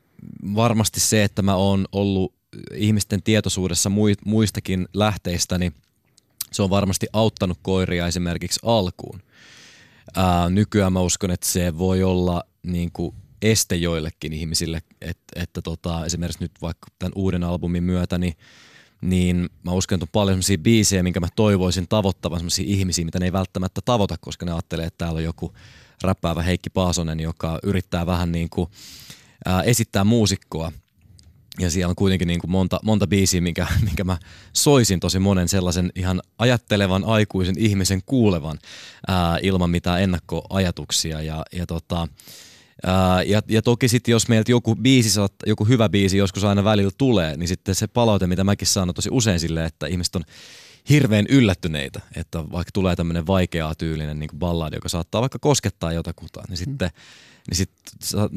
varmasti 0.55 1.01
se, 1.01 1.25
että 1.25 1.43
mä 1.43 1.55
oon 1.55 1.87
ollut 1.93 2.35
ihmisten 2.75 3.23
tietoisuudessa 3.23 3.91
muistakin 4.25 4.89
lähteistä, 4.95 5.59
niin 5.59 5.75
se 6.53 6.63
on 6.63 6.71
varmasti 6.71 7.07
auttanut 7.13 7.59
koiria 7.63 8.07
esimerkiksi 8.07 8.61
alkuun. 8.63 9.23
Ää, 10.17 10.51
nykyään 10.51 10.93
mä 10.93 11.01
uskon, 11.01 11.31
että 11.31 11.47
se 11.47 11.79
voi 11.79 12.03
olla 12.03 12.43
niin 12.63 12.91
kuin 12.93 13.15
este 13.43 13.77
joillekin 13.77 14.33
ihmisille, 14.33 14.83
että, 15.01 15.43
että 15.43 15.63
tota, 15.63 16.05
esimerkiksi 16.07 16.45
nyt 16.45 16.53
vaikka 16.63 16.87
tämän 16.99 17.13
uuden 17.15 17.45
albumin 17.45 17.83
myötä, 17.83 18.19
niin, 18.19 18.35
niin 19.01 19.49
mä 19.65 19.73
uskon, 19.73 19.97
että 19.97 20.05
on 20.05 20.09
paljon 20.13 20.35
sellaisia 20.35 20.59
biisejä, 20.59 21.03
minkä 21.03 21.21
mä 21.21 21.29
toivoisin 21.37 21.89
tavoittavan 21.89 22.39
sellaisia 22.39 22.65
ihmisiä, 22.69 23.05
mitä 23.05 23.19
ne 23.19 23.25
ei 23.25 23.33
välttämättä 23.33 23.81
tavoita, 23.85 24.17
koska 24.21 24.47
ne 24.47 24.53
ajattelee, 24.53 24.87
että 24.87 25.05
täällä 25.05 25.19
on 25.19 25.25
joku 25.25 25.53
räppäävä 26.03 26.43
Heikki 26.43 26.71
Paasonen, 26.71 27.21
joka 27.21 27.59
yrittää 27.63 28.07
vähän 28.07 28.33
niin 28.33 28.51
kuin, 28.51 28.71
ää, 29.45 29.63
esittää 29.63 30.05
muusikkoa– 30.05 30.73
ja 31.59 31.71
siellä 31.71 31.91
on 31.91 31.97
kuitenkin 31.97 32.29
niin 32.29 32.41
kuin 32.41 32.51
monta, 32.51 32.81
monta 32.83 33.07
biisiä, 33.07 33.41
minkä, 33.41 33.67
minkä 33.87 34.05
mä 34.05 34.19
soisin 34.53 35.01
tosi 35.01 35.19
monen 35.19 35.49
sellaisen 35.49 35.93
ihan 35.95 36.23
ajattelevan 36.39 37.05
aikuisen 37.05 37.59
ihmisen 37.59 38.01
kuulevan 38.07 38.59
ää, 39.09 39.39
ilman 39.43 39.71
mitään 39.71 40.03
ennakkoajatuksia. 40.03 41.23
Ja, 41.23 41.45
ja, 41.53 41.67
tota, 41.67 42.09
ää, 42.87 43.23
ja, 43.23 43.43
ja 43.49 43.63
toki 43.63 43.89
sitten 43.89 44.13
jos 44.13 44.29
meiltä 44.29 44.51
joku 44.51 44.77
biisi, 44.77 45.21
joku 45.47 45.65
hyvä 45.65 45.89
biisi 45.89 46.19
joskus 46.19 46.45
aina 46.45 46.65
välillä 46.65 46.93
tulee, 46.99 47.37
niin 47.37 47.49
sitten 47.49 47.75
se 47.75 47.87
palaute, 47.87 48.27
mitä 48.27 48.45
mäkin 48.45 48.69
saan 48.69 48.95
tosi 48.95 49.09
usein 49.13 49.41
silleen, 49.41 49.67
että 49.67 49.87
ihmiset 49.87 50.17
on 50.17 50.25
hirveän 50.89 51.27
yllättyneitä, 51.29 52.01
että 52.17 52.39
vaikka 52.53 52.71
tulee 52.73 52.97
tämmöinen 52.97 53.27
vaikeaa 53.27 53.75
tyylinen 53.75 54.19
niin 54.19 54.31
balladi, 54.39 54.77
joka 54.77 54.89
saattaa 54.89 55.21
vaikka 55.21 55.39
koskettaa 55.39 55.93
jotakuta, 55.93 56.43
niin 56.49 56.57
sitten 56.57 56.89
mm 56.89 57.01
niin 57.49 57.57
sit 57.57 57.71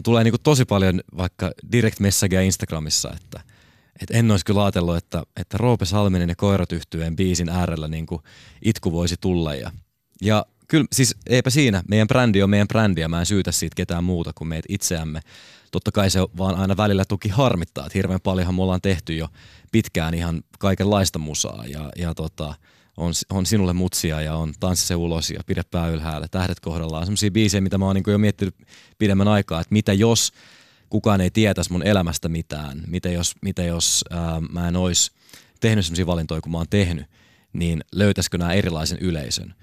tulee 0.04 0.24
niinku 0.24 0.38
tosi 0.38 0.66
paljon 0.66 1.02
vaikka 1.18 1.52
direct 1.72 2.00
messagea 2.00 2.42
Instagramissa, 2.42 3.14
että 3.16 3.42
et 4.02 4.12
en 4.12 4.32
olisi 4.32 4.46
kyllä 4.46 4.64
ajatellut, 4.64 4.98
että, 4.98 5.24
että 5.38 5.58
Roope 5.58 5.86
Salminen 5.86 6.30
ja 6.30 6.36
Koirat 6.36 6.72
yhtyeen 6.72 7.16
biisin 7.16 7.50
äärellä 7.50 7.88
niinku 7.88 8.22
itku 8.62 8.92
voisi 8.92 9.16
tulla. 9.22 9.56
Ja, 9.56 9.72
ja 10.22 10.46
kyllä 10.68 10.86
siis 10.92 11.16
eipä 11.28 11.50
siinä, 11.50 11.84
meidän 11.88 12.08
brändi 12.08 12.44
on 12.44 12.50
meidän 12.50 12.68
brändi 12.68 13.02
ja 13.02 13.10
mä 13.10 13.20
en 13.20 13.26
syytä 13.26 13.52
siitä 13.52 13.76
ketään 13.76 14.04
muuta 14.04 14.32
kuin 14.36 14.48
meitä 14.48 14.66
itseämme. 14.70 15.22
Totta 15.72 15.92
kai 15.92 16.10
se 16.10 16.20
vaan 16.38 16.56
aina 16.56 16.78
välillä 16.78 17.06
toki 17.06 17.30
harmittaa, 17.30 17.86
että 17.86 17.98
hirveän 17.98 18.22
paljonhan 18.22 18.56
me 18.56 18.62
ollaan 18.62 18.82
tehty 18.82 19.16
jo 19.16 19.28
pitkään 19.72 20.14
ihan 20.14 20.44
kaikenlaista 20.60 21.20
musaa 21.20 21.64
ja, 21.68 21.90
ja 21.98 22.16
tota, 22.16 22.56
on, 23.00 23.14
on 23.30 23.46
sinulle 23.46 23.74
mutsia 23.74 24.22
ja 24.22 24.36
on 24.36 24.54
tanssi 24.60 24.88
se 24.88 24.96
ulos 24.96 25.30
ja 25.30 25.40
pidä 25.46 25.64
pää 25.72 25.90
ylhäällä, 25.90 26.28
tähdet 26.32 26.60
kohdallaan. 26.60 27.06
Sellaisia 27.06 27.32
biisejä, 27.32 27.62
mitä 27.62 27.78
mä 27.78 27.86
oon 27.86 27.96
niin 27.96 28.04
jo 28.08 28.18
miettinyt 28.18 28.56
pidemmän 28.98 29.28
aikaa, 29.28 29.62
että 29.62 29.74
mitä 29.74 29.94
jos 29.94 30.32
kukaan 30.90 31.22
ei 31.22 31.32
tietäisi 31.32 31.72
mun 31.72 31.84
elämästä 31.84 32.30
mitään, 32.30 32.84
mitä 32.88 33.10
jos, 33.10 33.36
mitä 33.42 33.64
jos 33.64 34.06
ää, 34.10 34.42
mä 34.52 34.68
en 34.68 34.76
olisi 34.76 35.12
tehnyt 35.60 35.86
sellaisia 35.86 36.06
valintoja 36.06 36.42
kuin 36.42 36.52
mä 36.52 36.58
oon 36.58 36.70
tehnyt, 36.70 37.08
niin 37.54 37.84
löytäisikö 37.92 38.38
nämä 38.38 38.54
erilaisen 38.54 38.98
yleisön. 39.02 39.56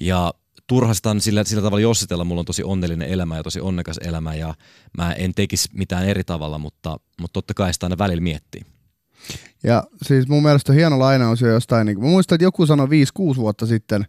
Ja 0.00 0.34
turhastaan 0.66 1.20
sillä, 1.20 1.44
sillä 1.44 1.62
tavalla 1.62 1.80
jossitella, 1.80 2.24
mulla 2.24 2.40
on 2.40 2.44
tosi 2.44 2.62
onnellinen 2.64 3.08
elämä 3.08 3.36
ja 3.36 3.42
tosi 3.42 3.60
onnekas 3.60 3.98
elämä 3.98 4.34
ja 4.34 4.54
mä 4.98 5.12
en 5.12 5.34
tekisi 5.34 5.68
mitään 5.72 6.08
eri 6.08 6.24
tavalla, 6.24 6.58
mutta, 6.58 7.00
mutta 7.20 7.32
totta 7.32 7.54
kai 7.54 7.72
sitä 7.72 7.86
aina 7.86 7.98
välillä 7.98 8.22
miettii. 8.22 8.62
Ja 9.62 9.84
siis 10.02 10.28
mun 10.28 10.42
mielestä 10.42 10.72
on 10.72 10.76
hieno 10.76 10.98
lainaus 10.98 11.40
jo 11.40 11.48
jostain, 11.48 11.86
niin 11.86 11.96
kuin, 11.96 12.04
mä 12.04 12.10
muistan, 12.10 12.36
että 12.36 12.44
joku 12.44 12.66
sanoi 12.66 12.86
5-6 12.86 13.36
vuotta 13.36 13.66
sitten, 13.66 14.06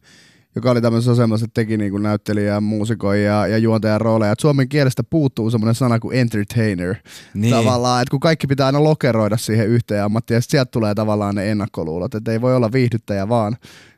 joka 0.56 0.72
oli 0.72 0.82
tämmöisessä 0.82 1.12
asemassa, 1.12 1.46
että 1.46 1.62
teki 1.62 1.78
niin 1.78 2.04
näyttelijä, 2.04 2.62
muusikon 2.62 3.22
ja, 3.22 3.48
ja 3.48 3.58
juontajan 3.58 4.02
rooleja. 4.02 4.32
Että 4.32 4.42
suomen 4.42 4.70
kielestä 4.70 5.04
puuttuu 5.04 5.52
semmoinen 5.52 5.76
sana 5.76 6.00
kuin 6.00 6.18
entertainer. 6.18 6.96
Niin. 7.34 7.54
Tavallaan, 7.54 8.02
että 8.02 8.12
kun 8.12 8.20
kaikki 8.20 8.48
pitää 8.48 8.66
aina 8.66 8.84
lokeroida 8.84 9.38
siihen 9.38 9.68
yhteen 9.68 10.04
ammattiin, 10.04 10.36
ja 10.36 10.42
sitten 10.42 10.58
sieltä 10.58 10.72
tulee 10.72 10.96
tavallaan 10.96 11.36
ne 11.36 11.52
ennakkoluulot, 11.52 12.16
että 12.16 12.32
ei 12.32 12.42
voi 12.42 12.56
olla 12.56 12.72
viihdyttäjä 12.72 13.30
vaan. 13.30 13.58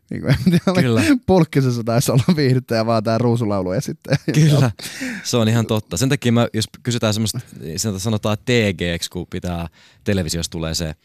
Niin 0.10 0.22
kuin, 0.22 0.36
tiedä, 0.66 0.82
Kyllä. 0.82 1.02
Pulkkisessa 1.28 1.84
taisi 1.84 2.12
olla 2.12 2.24
viihdyttäjä 2.36 2.86
vaan 2.86 3.04
tämä 3.04 3.18
ruusulaulu 3.18 3.72
esittäjä. 3.72 4.18
Kyllä, 4.34 4.72
se 5.24 5.38
on 5.38 5.48
ihan 5.48 5.66
totta. 5.66 5.98
Sen 5.98 6.10
takia 6.10 6.32
mä, 6.32 6.48
jos 6.54 6.66
kysytään 6.84 7.14
semmoista, 7.14 7.40
sanotaan 7.98 8.38
TG, 8.46 8.82
kun 9.12 9.28
pitää, 9.30 9.68
televisiossa 10.04 10.52
tulee 10.52 10.74
se 10.74 10.96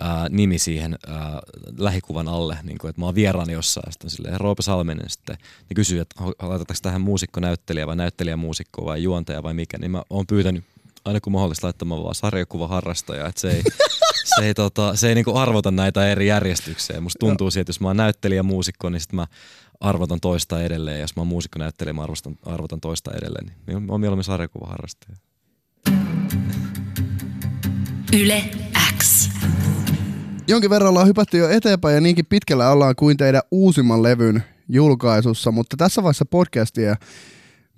ää, 0.00 0.28
nimi 0.28 0.58
siihen 0.58 0.98
ää, 1.06 1.40
lähikuvan 1.78 2.28
alle, 2.28 2.58
niin 2.62 2.78
kuin, 2.78 2.88
että 2.88 3.00
mä 3.00 3.06
oon 3.06 3.14
vieraani 3.14 3.52
jossain, 3.52 3.92
sitten 3.92 4.10
silleen 4.10 4.40
Roope 4.40 4.62
Salminen 4.62 5.10
sitten, 5.10 5.36
niin 5.68 5.74
kysyy, 5.74 6.00
että 6.00 6.24
laitetaanko 6.24 6.74
tähän 6.82 7.00
muusikko-näyttelijä 7.00 7.86
vai 7.86 7.96
näyttelijä-muusikko 7.96 8.84
vai 8.84 9.02
juontaja 9.02 9.42
vai 9.42 9.54
mikä, 9.54 9.78
niin 9.78 9.90
mä 9.90 10.02
oon 10.10 10.26
pyytänyt 10.26 10.64
aina 11.04 11.20
kun 11.20 11.32
mahdollista 11.32 11.66
laittamaan 11.66 12.02
vaan 12.02 12.14
sarjakuva 12.14 12.68
harrastaja, 12.68 13.26
että 13.26 13.40
se 13.40 13.50
ei, 13.50 13.62
se 14.36 14.46
ei, 14.46 14.54
tota, 14.54 14.96
se 14.96 15.08
ei 15.08 15.14
niinku 15.14 15.36
arvota 15.36 15.70
näitä 15.70 16.08
eri 16.08 16.26
järjestykseen. 16.26 17.02
Musta 17.02 17.18
tuntuu 17.18 17.50
siitä, 17.50 17.60
että 17.60 17.70
jos 17.70 17.80
mä 17.80 17.88
oon 17.88 17.96
näyttelijä 17.96 18.42
muusikko, 18.42 18.90
niin 18.90 19.00
sit 19.00 19.12
mä 19.12 19.26
arvotan 19.80 20.20
toista 20.20 20.62
edelleen. 20.62 20.96
Ja 20.96 21.00
jos 21.00 21.16
mä 21.16 21.20
oon 21.20 21.26
muusikko 21.26 21.58
näyttelijä, 21.58 21.92
mä 21.92 22.02
arvostan, 22.02 22.38
arvotan 22.46 22.80
toista 22.80 23.10
edelleen. 23.12 23.52
Niin 23.66 23.82
mä 23.82 23.92
oon 23.92 24.00
mieluummin 24.00 24.24
sarjakuva 24.24 24.66
harrastaja. 24.66 25.16
Yle. 28.12 28.44
Jonkin 30.46 30.70
verran 30.70 30.88
ollaan 30.88 31.06
hypätty 31.06 31.38
jo 31.38 31.48
eteenpäin 31.48 31.94
ja 31.94 32.00
niinkin 32.00 32.26
pitkällä 32.26 32.70
ollaan 32.70 32.94
kuin 32.96 33.16
teidän 33.16 33.42
uusimman 33.50 34.02
levyn 34.02 34.42
julkaisussa, 34.68 35.52
mutta 35.52 35.76
tässä 35.76 36.02
vaiheessa 36.02 36.24
podcastia 36.24 36.96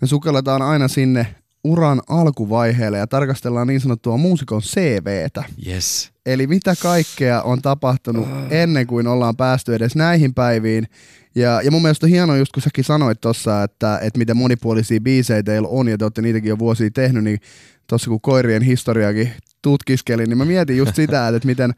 me 0.00 0.06
sukelletaan 0.06 0.62
aina 0.62 0.88
sinne 0.88 1.34
uran 1.64 2.02
alkuvaiheelle 2.08 2.98
ja 2.98 3.06
tarkastellaan 3.06 3.66
niin 3.66 3.80
sanottua 3.80 4.16
muusikon 4.16 4.60
CVtä. 4.60 5.44
Yes. 5.66 6.10
Eli 6.26 6.46
mitä 6.46 6.74
kaikkea 6.82 7.42
on 7.42 7.62
tapahtunut 7.62 8.28
ennen 8.50 8.86
kuin 8.86 9.06
ollaan 9.06 9.36
päästy 9.36 9.74
edes 9.74 9.96
näihin 9.96 10.34
päiviin. 10.34 10.86
Ja, 11.34 11.62
ja 11.62 11.70
mun 11.70 11.82
mielestä 11.82 12.06
on 12.06 12.10
hienoa 12.10 12.36
just 12.36 12.52
kun 12.52 12.62
säkin 12.62 12.84
sanoit 12.84 13.20
tuossa, 13.20 13.62
että, 13.62 13.98
että 14.02 14.18
miten 14.18 14.36
monipuolisia 14.36 15.00
biisejä 15.00 15.42
teillä 15.42 15.68
on 15.68 15.88
ja 15.88 15.98
te 15.98 16.04
olette 16.04 16.22
niitäkin 16.22 16.48
jo 16.48 16.58
vuosia 16.58 16.90
tehnyt, 16.90 17.24
niin 17.24 17.40
tuossa 17.86 18.10
kun 18.10 18.20
koirien 18.20 18.62
historiaakin 18.62 19.32
tutkiskelin, 19.62 20.28
niin 20.28 20.38
mä 20.38 20.44
mietin 20.44 20.76
just 20.76 20.94
sitä, 20.94 21.28
että 21.28 21.46
miten 21.46 21.74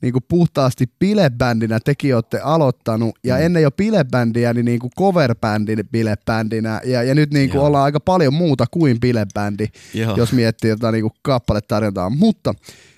niin 0.00 0.12
kuin 0.12 0.24
puhtaasti 0.28 0.86
bilebändinä 0.98 1.80
tekin 1.84 2.14
olette 2.14 2.40
aloittanut, 2.40 3.14
ja 3.24 3.36
mm. 3.36 3.42
ennen 3.42 3.62
jo 3.62 3.70
bilebändiä, 3.70 4.54
niin, 4.54 4.64
niin 4.64 4.78
kuin 4.78 4.90
coverbändin 4.98 5.88
bilebändinä, 5.92 6.80
ja, 6.84 7.02
ja 7.02 7.14
nyt 7.14 7.32
niin 7.32 7.50
kuin 7.50 7.58
Joo. 7.58 7.66
ollaan 7.66 7.84
aika 7.84 8.00
paljon 8.00 8.34
muuta 8.34 8.66
kuin 8.70 9.00
bilebändi, 9.00 9.66
Joo. 9.94 10.16
jos 10.16 10.32
miettii 10.32 10.70
jotain 10.70 10.92
niin 10.92 11.02
kuin 11.02 11.14
kappaletarjontaa. 11.22 12.10
Mutta 12.10 12.54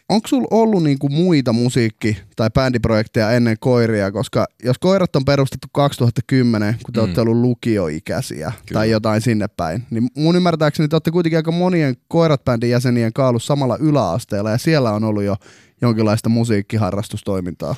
onko 0.08 0.28
sulla 0.28 0.48
ollut 0.50 0.82
niin 0.82 0.98
kuin 0.98 1.12
muita 1.12 1.52
musiikki- 1.52 2.16
tai 2.36 2.50
bändiprojekteja 2.50 3.30
ennen 3.30 3.56
koiria, 3.60 4.12
koska 4.12 4.46
jos 4.64 4.78
koirat 4.78 5.16
on 5.16 5.24
perustettu 5.24 5.68
2010, 5.72 6.76
kun 6.84 6.94
te 6.94 7.00
mm. 7.00 7.04
olette 7.04 7.20
ollut 7.20 7.36
lukioikäisiä 7.36 8.52
Kyllä. 8.66 8.80
tai 8.80 8.90
jotain 8.90 9.20
sinne 9.20 9.48
päin, 9.48 9.82
niin 9.90 10.08
mun 10.16 10.36
ymmärtääkseni 10.36 10.88
te 10.88 10.96
olette 10.96 11.10
kuitenkin 11.10 11.38
aika 11.38 11.52
monien 11.52 11.96
koirat-bändin 12.08 12.70
jäsenien 12.70 13.12
kaalus 13.12 13.46
samalla 13.46 13.76
yläasteella, 13.76 14.50
ja 14.50 14.58
siellä 14.58 14.92
on 14.92 15.04
ollut 15.04 15.22
jo 15.22 15.36
jonkinlaista 15.82 16.28
musiikkiharrastustoimintaa. 16.28 17.74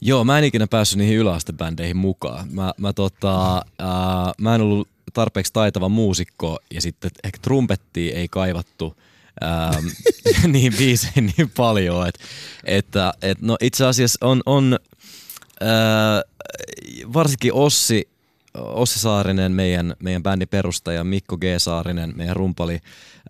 Joo, 0.00 0.24
mä 0.24 0.38
en 0.38 0.44
ikinä 0.44 0.66
päässyt 0.66 0.98
niihin 0.98 1.18
yläastebändeihin 1.18 1.96
mukaan. 1.96 2.48
Mä, 2.50 2.72
mä, 2.78 2.92
tota, 2.92 3.54
ää, 3.78 4.32
mä 4.38 4.54
en 4.54 4.60
ollut 4.60 4.88
tarpeeksi 5.12 5.52
taitava 5.52 5.88
muusikko 5.88 6.58
ja 6.74 6.80
sitten 6.80 7.10
ehkä 7.24 7.38
trumpettia 7.42 8.16
ei 8.16 8.28
kaivattu 8.28 8.96
ähm, 9.42 9.86
niin 10.52 10.74
biiseihin 10.78 11.34
niin 11.36 11.50
paljon. 11.56 12.08
Et, 12.08 12.18
että, 12.64 13.14
et, 13.22 13.40
no 13.40 13.56
itse 13.60 13.86
asiassa 13.86 14.26
on, 14.26 14.42
on 14.46 14.78
ää, 15.60 16.22
varsinkin 17.12 17.52
Ossi, 17.52 18.08
Ossi 18.54 18.98
Saarinen, 18.98 19.52
meidän, 19.52 19.94
meidän 20.02 20.22
bändin 20.22 20.48
perustaja, 20.48 21.04
Mikko 21.04 21.36
G. 21.36 21.42
Saarinen, 21.58 22.12
meidän 22.16 22.36
rumpali, 22.36 22.78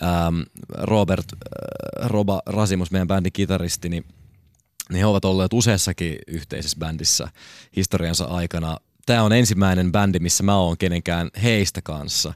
ähm, 0.02 0.40
Robert 0.78 1.26
äh, 1.32 2.08
Roba 2.08 2.42
Rasimus, 2.46 2.90
meidän 2.90 3.08
bändin 3.08 3.32
kitaristi, 3.32 3.88
niin 3.88 4.04
niin 4.92 4.98
he 4.98 5.06
ovat 5.06 5.24
olleet 5.24 5.52
useassakin 5.52 6.18
yhteisessä 6.26 6.78
bändissä 6.78 7.28
historiansa 7.76 8.24
aikana. 8.24 8.76
Tämä 9.06 9.22
on 9.22 9.32
ensimmäinen 9.32 9.92
bändi, 9.92 10.18
missä 10.18 10.42
mä 10.42 10.56
oon 10.56 10.78
kenenkään 10.78 11.30
heistä 11.42 11.82
kanssa. 11.82 12.34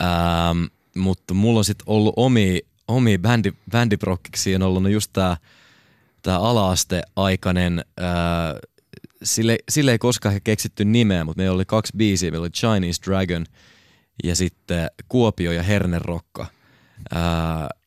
Ähm, 0.00 0.64
mutta 0.96 1.34
mulla 1.34 1.58
on 1.58 1.64
sitten 1.64 1.84
ollut 1.88 2.14
omi, 2.16 2.60
omi 2.88 3.18
bändi, 3.18 3.52
bändiprokkiksi 3.70 4.54
on 4.54 4.62
ollut 4.62 4.82
no 4.82 4.88
just 4.88 5.12
tää 5.12 6.38
ala-asteaikainen, 6.38 7.84
ää, 7.96 8.54
sille, 9.24 9.58
sille 9.68 9.92
ei 9.92 9.98
koskaan 9.98 10.40
keksitty 10.44 10.84
nimeä, 10.84 11.24
mutta 11.24 11.40
meillä 11.40 11.54
oli 11.54 11.64
kaksi 11.64 11.92
biisiä, 11.96 12.30
meillä 12.30 12.44
oli 12.44 12.50
Chinese 12.50 13.02
Dragon 13.06 13.46
ja 14.24 14.36
sitten 14.36 14.90
Kuopio 15.08 15.52
ja 15.52 15.62
Hernerokka. 15.62 16.46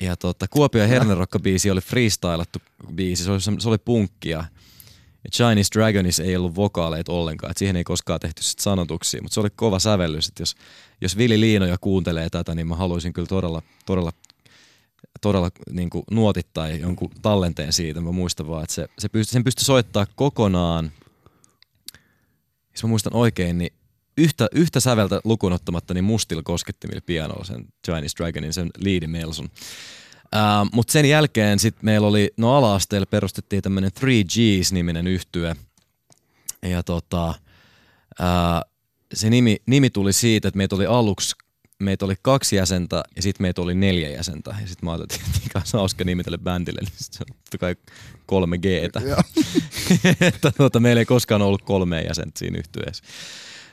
Ja 0.01 0.15
tota, 0.15 0.47
Kuopio 0.47 0.81
ja 0.81 0.87
Hernerokka-biisi 0.87 1.71
oli 1.71 1.81
freestylattu 1.81 2.59
biisi, 2.95 3.23
se 3.23 3.31
oli, 3.31 3.41
se 3.41 3.69
oli 3.69 3.77
punkkia. 3.77 4.45
Chinese 5.31 5.69
Dragonis 5.73 6.19
ei 6.19 6.35
ollut 6.35 6.55
vokaaleita 6.55 7.11
ollenkaan, 7.11 7.51
että 7.51 7.59
siihen 7.59 7.75
ei 7.75 7.83
koskaan 7.83 8.19
tehty 8.19 8.43
sit 8.43 8.59
sanotuksia, 8.59 9.21
mutta 9.21 9.33
se 9.33 9.39
oli 9.39 9.49
kova 9.55 9.79
sävellys, 9.79 10.27
että 10.27 10.41
jos, 10.41 10.55
jos 11.01 11.17
Vili 11.17 11.39
Liinoja 11.39 11.77
kuuntelee 11.81 12.29
tätä, 12.29 12.55
niin 12.55 12.67
mä 12.67 12.75
haluaisin 12.75 13.13
kyllä 13.13 13.27
todella, 13.27 13.61
todella, 13.85 14.11
todella 15.21 15.49
niin 15.71 15.89
kuin 15.89 16.03
nuotittaa 16.11 16.69
jonkun 16.69 17.09
tallenteen 17.21 17.73
siitä. 17.73 18.01
Mä 18.01 18.11
muistan 18.11 18.47
vaan, 18.47 18.63
että 18.63 18.75
se, 18.75 18.87
se 18.99 19.09
pystyi, 19.09 19.33
sen 19.33 19.43
pystyi 19.43 19.65
soittaa 19.65 20.07
kokonaan, 20.15 20.91
jos 22.77 22.83
mä 22.83 22.89
muistan 22.89 23.15
oikein, 23.15 23.57
niin 23.57 23.73
yhtä, 24.17 24.47
yhtä 24.51 24.79
säveltä 24.79 25.21
lukunottamatta 25.23 25.93
niin 25.93 26.03
mustilla 26.03 26.43
koskettimilla 26.43 27.01
pianolla 27.05 27.43
sen 27.43 27.65
Chinese 27.85 28.15
Dragonin, 28.17 28.53
sen 28.53 28.69
Leadin 28.77 29.09
Melson. 29.09 29.45
Uh, 29.45 30.69
Mutta 30.73 30.91
sen 30.93 31.05
jälkeen 31.05 31.59
sit 31.59 31.83
meillä 31.83 32.07
oli, 32.07 32.33
no 32.37 32.55
ala-asteella 32.55 33.05
perustettiin 33.05 33.61
tämmöinen 33.61 33.91
3Gs-niminen 33.99 35.07
yhtye. 35.07 35.55
Ja 36.61 36.83
tota, 36.83 37.29
uh, 37.29 38.71
se 39.13 39.29
nimi, 39.29 39.57
nimi 39.65 39.89
tuli 39.89 40.13
siitä, 40.13 40.47
että 40.47 40.57
meitä 40.57 40.75
oli 40.75 40.85
aluksi 40.85 41.35
meitä 41.79 42.05
oli 42.05 42.15
kaksi 42.21 42.55
jäsentä 42.55 43.03
ja 43.15 43.21
sitten 43.21 43.43
meitä 43.43 43.61
oli 43.61 43.75
neljä 43.75 44.09
jäsentä. 44.09 44.55
Ja 44.61 44.67
sitten 44.67 44.85
mä 44.85 44.91
ajattelin, 44.91 45.23
että 45.25 45.39
mikä 45.43 45.59
on 45.59 45.79
hauska 45.79 46.03
nimi 46.03 46.23
tälle 46.23 46.37
bändille, 46.37 46.81
niin 46.81 46.93
sit 46.95 47.13
se 47.13 47.23
on 47.29 47.35
totta 47.35 47.57
kai 47.57 47.75
kolme 48.25 48.57
Gtä. 48.57 48.99
Joo. 48.99 49.21
että 50.27 50.51
tuota, 50.51 50.79
meillä 50.79 50.99
ei 50.99 51.05
koskaan 51.05 51.41
ollut 51.41 51.61
kolme 51.61 52.01
jäsentä 52.01 52.39
siinä 52.39 52.59
yhtyeessä. 52.59 53.03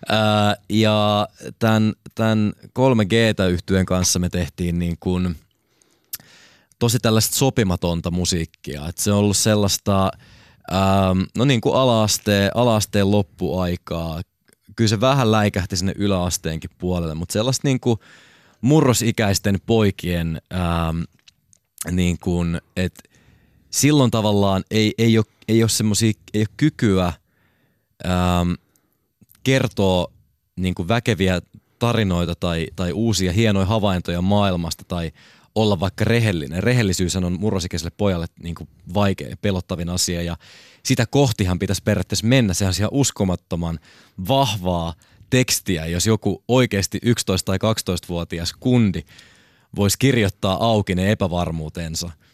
Ää, 0.08 0.56
ja 0.68 1.28
tämän, 1.58 1.92
tämän 2.14 2.52
3G 2.78 3.50
yhtyeen 3.50 3.86
kanssa 3.86 4.18
me 4.18 4.28
tehtiin 4.28 4.78
niin 4.78 4.96
kuin 5.00 5.36
tosi 6.78 6.98
tällaista 6.98 7.36
sopimatonta 7.36 8.10
musiikkia. 8.10 8.88
Et 8.88 8.98
se 8.98 9.12
on 9.12 9.18
ollut 9.18 9.36
sellaista, 9.36 10.10
ähm, 10.72 11.20
no 11.36 11.44
niin 11.44 11.60
kuin 11.60 11.76
ala-asteen, 11.76 12.50
ala-asteen 12.54 13.10
loppuaikaa. 13.10 14.20
Kyllä 14.76 14.88
se 14.88 15.00
vähän 15.00 15.32
läikähti 15.32 15.76
sinne 15.76 15.94
yläasteenkin 15.96 16.70
puolelle, 16.78 17.14
mutta 17.14 17.32
sellaista 17.32 17.68
niin 17.68 17.80
kuin 17.80 18.00
murrosikäisten 18.60 19.58
poikien, 19.66 20.40
ähm, 20.54 21.02
niin 21.90 22.18
kuin, 22.18 22.60
että 22.76 23.02
silloin 23.70 24.10
tavallaan 24.10 24.64
ei, 24.70 24.94
ei 24.98 25.18
ole, 25.18 25.26
ei 25.48 25.62
ole 25.62 25.68
semmoisia, 25.68 26.12
ei 26.34 26.40
ole 26.40 26.48
kykyä 26.56 27.12
ähm, 28.06 28.52
kertoa 29.44 30.12
niin 30.56 30.74
kuin 30.74 30.88
väkeviä 30.88 31.42
tarinoita 31.78 32.34
tai, 32.34 32.66
tai 32.76 32.92
uusia 32.92 33.32
hienoja 33.32 33.66
havaintoja 33.66 34.22
maailmasta 34.22 34.84
tai 34.88 35.12
olla 35.54 35.80
vaikka 35.80 36.04
rehellinen. 36.04 36.62
Rehellisyys 36.62 37.16
on 37.16 37.40
murrosikäiselle 37.40 37.92
pojalle 37.96 38.26
niin 38.42 38.54
kuin 38.54 38.68
vaikea 38.94 39.28
ja 39.28 39.36
pelottavin 39.36 39.88
asia 39.88 40.22
ja 40.22 40.36
sitä 40.82 41.06
kohtihan 41.06 41.58
pitäisi 41.58 41.82
periaatteessa 41.84 42.26
mennä. 42.26 42.54
Se 42.54 42.66
on 42.66 42.72
ihan 42.78 42.90
uskomattoman 42.92 43.78
vahvaa 44.28 44.94
tekstiä, 45.30 45.86
jos 45.86 46.06
joku 46.06 46.44
oikeasti 46.48 47.00
11- 47.06 47.10
tai 47.44 47.58
12-vuotias 47.58 48.52
kundi 48.60 49.02
voisi 49.76 49.98
kirjoittaa 49.98 50.66
auki 50.66 50.94
ne 50.94 51.10
epävarmuutensa– 51.10 52.10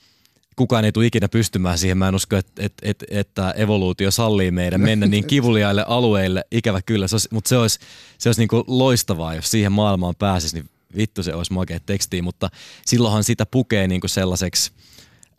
kukaan 0.60 0.84
ei 0.84 0.92
tule 0.92 1.06
ikinä 1.06 1.28
pystymään 1.28 1.78
siihen. 1.78 1.98
Mä 1.98 2.08
en 2.08 2.14
usko, 2.14 2.36
että, 2.36 2.62
että, 2.62 2.88
että, 2.88 3.06
että 3.10 3.50
evoluutio 3.50 4.10
sallii 4.10 4.50
meidän 4.50 4.80
mennä 4.80 5.06
niin 5.06 5.26
kivuliaille 5.34 5.84
alueille, 5.88 6.44
ikävä 6.50 6.82
kyllä. 6.82 7.08
Se 7.08 7.14
olisi, 7.14 7.28
mutta 7.32 7.48
se 7.48 7.56
olisi, 7.56 7.78
se 8.18 8.28
olisi 8.28 8.40
niin 8.40 8.48
kuin 8.48 8.64
loistavaa, 8.66 9.34
jos 9.34 9.50
siihen 9.50 9.72
maailmaan 9.72 10.14
pääsisi, 10.18 10.56
niin 10.56 10.70
vittu 10.96 11.22
se 11.22 11.34
olisi 11.34 11.52
makea 11.52 11.80
tekstiä, 11.80 12.22
mutta 12.22 12.50
silloinhan 12.86 13.24
sitä 13.24 13.46
pukee 13.46 13.88
niin 13.88 14.00
kuin 14.00 14.10
sellaiseksi 14.10 14.72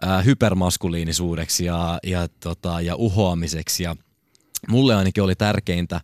ää, 0.01 0.21
hypermaskuliinisuudeksi 0.21 1.65
ja, 1.65 1.99
ja, 2.03 2.27
tota, 2.39 2.81
ja 2.81 2.95
uhoamiseksi. 2.95 3.83
Ja 3.83 3.95
mulle 4.67 4.95
ainakin 4.95 5.23
oli 5.23 5.35
tärkeintä 5.35 6.01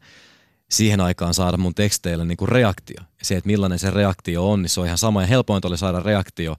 siihen 0.71 1.01
aikaan 1.01 1.33
saada 1.33 1.57
mun 1.57 1.75
teksteille 1.75 2.25
niin 2.25 2.37
kuin 2.37 2.49
reaktio. 2.49 2.97
Se, 3.21 3.37
että 3.37 3.47
millainen 3.47 3.79
se 3.79 3.91
reaktio 3.91 4.51
on, 4.51 4.61
niin 4.61 4.69
se 4.69 4.79
on 4.79 4.85
ihan 4.85 4.97
sama. 4.97 5.21
Ja 5.21 5.27
helpointa 5.27 5.67
oli 5.67 5.77
saada 5.77 5.99
reaktio 5.99 6.55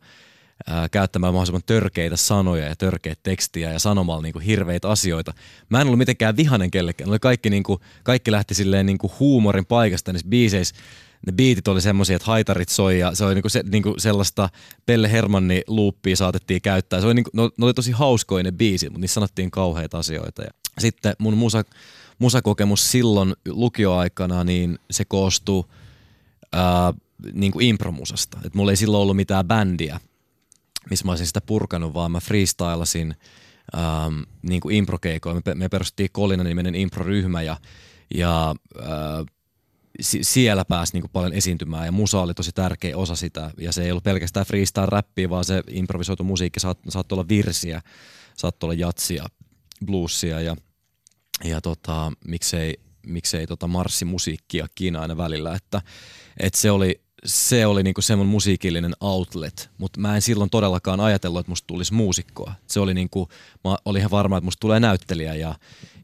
ää, 0.66 0.88
käyttämään 0.88 1.32
mahdollisimman 1.32 1.62
törkeitä 1.66 2.16
sanoja 2.16 2.66
ja 2.66 2.76
törkeitä 2.76 3.20
tekstiä 3.22 3.72
ja 3.72 3.78
sanomalla 3.78 4.22
niin 4.22 4.32
kuin 4.32 4.44
hirveitä 4.44 4.90
asioita. 4.90 5.34
Mä 5.68 5.80
en 5.80 5.86
ollut 5.86 5.98
mitenkään 5.98 6.36
vihanen 6.36 6.70
kellekään. 6.70 7.10
Oli 7.10 7.18
kaikki, 7.18 7.50
niin 7.50 7.62
kuin, 7.62 7.80
kaikki 8.02 8.32
lähti 8.32 8.54
silleen 8.54 8.86
niin 8.86 8.98
kuin 8.98 9.12
huumorin 9.20 9.66
paikasta 9.66 10.12
niissä 10.12 10.28
biiseissä 10.28 10.74
ne 11.26 11.32
biitit 11.32 11.68
oli 11.68 11.80
semmoisia, 11.80 12.16
että 12.16 12.26
haitarit 12.26 12.68
soi 12.68 12.98
ja 12.98 13.14
se 13.14 13.24
oli 13.24 13.34
niinku 13.34 13.48
se, 13.48 13.62
niinku 13.72 13.94
sellaista 13.98 14.48
Pelle 14.86 15.12
Hermanni 15.12 15.62
luuppia 15.66 16.16
saatettiin 16.16 16.62
käyttää. 16.62 17.00
Se 17.00 17.06
oli 17.06 17.14
niinku, 17.14 17.30
no, 17.32 17.50
ne 17.56 17.64
oli 17.64 17.74
tosi 17.74 17.92
hauskoja 17.92 18.44
ne 18.44 18.52
biisit, 18.52 18.88
mutta 18.88 19.00
niissä 19.00 19.14
sanottiin 19.14 19.50
kauheita 19.50 19.98
asioita. 19.98 20.42
Ja 20.42 20.50
sitten 20.78 21.14
mun 21.18 21.36
musa, 21.36 21.64
musakokemus 22.18 22.90
silloin 22.90 23.34
lukioaikana, 23.48 24.44
niin 24.44 24.78
se 24.90 25.04
koostui 25.04 25.64
ää, 26.52 26.94
niinku 27.32 27.60
impromusasta. 27.60 28.38
Et 28.44 28.54
mulla 28.54 28.72
ei 28.72 28.76
silloin 28.76 29.02
ollut 29.02 29.16
mitään 29.16 29.48
bändiä, 29.48 30.00
missä 30.90 31.04
mä 31.04 31.12
olisin 31.12 31.26
sitä 31.26 31.40
purkanut, 31.40 31.94
vaan 31.94 32.12
mä 32.12 32.20
freestylasin 32.20 33.14
ähm, 33.76 34.20
niin. 34.42 34.62
Me, 35.44 35.54
me 35.54 35.68
perustettiin 35.68 36.10
Kolina-niminen 36.12 36.74
improryhmä 36.74 37.42
ja, 37.42 37.56
ja 38.14 38.54
äh, 38.80 38.86
siellä 40.00 40.64
pääsi 40.64 40.92
niin 40.92 41.10
paljon 41.12 41.32
esiintymään 41.32 41.86
ja 41.86 41.92
musa 41.92 42.20
oli 42.20 42.34
tosi 42.34 42.52
tärkeä 42.52 42.96
osa 42.96 43.16
sitä. 43.16 43.50
Ja 43.58 43.72
se 43.72 43.84
ei 43.84 43.90
ollut 43.90 44.04
pelkästään 44.04 44.46
freestyle 44.46 44.86
räppiä, 44.86 45.30
vaan 45.30 45.44
se 45.44 45.62
improvisoitu 45.68 46.24
musiikki 46.24 46.60
saat, 46.60 46.78
saattoi 46.88 47.16
olla 47.16 47.28
virsiä, 47.28 47.82
saattoi 48.36 48.66
olla 48.66 48.80
jatsia, 48.80 49.26
bluesia 49.86 50.40
ja, 50.40 50.56
ja 51.44 51.60
tota, 51.60 52.12
miksei, 52.24 52.80
miksei 53.06 53.46
tota 53.46 53.66
marssimusiikkiakin 53.66 54.96
aina 54.96 55.16
välillä. 55.16 55.54
Että, 55.54 55.82
et 56.40 56.54
se 56.54 56.70
oli, 56.70 57.00
se 57.24 57.66
oli 57.66 57.82
niinku 57.82 58.02
se 58.02 58.16
mun 58.16 58.26
musiikillinen 58.26 58.92
outlet, 59.00 59.70
mutta 59.78 60.00
mä 60.00 60.14
en 60.14 60.22
silloin 60.22 60.50
todellakaan 60.50 61.00
ajatellut, 61.00 61.40
että 61.40 61.50
musta 61.50 61.66
tulisi 61.66 61.94
muusikkoa. 61.94 62.54
Se 62.66 62.80
oli 62.80 62.94
niinku, 62.94 63.28
mä 63.64 63.76
olin 63.84 64.00
ihan 64.00 64.10
varma, 64.10 64.36
että 64.36 64.44
musta 64.44 64.60
tulee 64.60 64.80
näyttelijä 64.80 65.34
ja, 65.34 65.54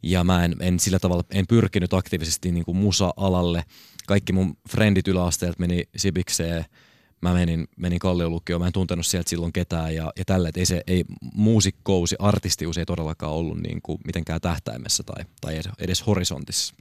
ja 0.03 0.24
mä 0.24 0.44
en, 0.44 0.57
en 0.61 0.81
sillä 0.81 0.98
tavalla, 0.98 1.24
en 1.31 1.46
pyrkinyt 1.46 1.94
aktiivisesti 1.94 2.53
niinku 2.53 2.74
musa-alalle. 2.74 3.64
Kaikki 4.07 4.33
mun 4.33 4.57
frendit 4.68 5.09
yläasteelta 5.09 5.61
meni 5.61 5.85
Sibikseen, 5.96 6.64
mä 7.22 7.35
menin, 7.35 7.68
menin 7.77 7.98
Kalliolukioon, 7.98 8.61
mä 8.61 8.66
en 8.66 8.72
tuntenut 8.72 9.07
sieltä 9.07 9.31
silloin 9.31 9.53
ketään 9.53 9.94
ja, 9.94 10.12
ja 10.18 10.24
tällä, 10.24 10.48
että 10.48 10.61
ei 10.61 10.66
se, 10.66 10.83
ei 10.87 11.05
muusikkousi, 11.35 12.16
artistius 12.18 12.79
ei 12.79 12.87
todellakaan 12.87 13.33
ollut 13.33 13.61
niinku 13.61 14.00
mitenkään 14.07 14.40
tähtäimessä 14.40 15.03
tai, 15.03 15.24
tai 15.40 15.55
edes, 15.55 15.68
edes 15.79 16.07
horisontissa. 16.07 16.74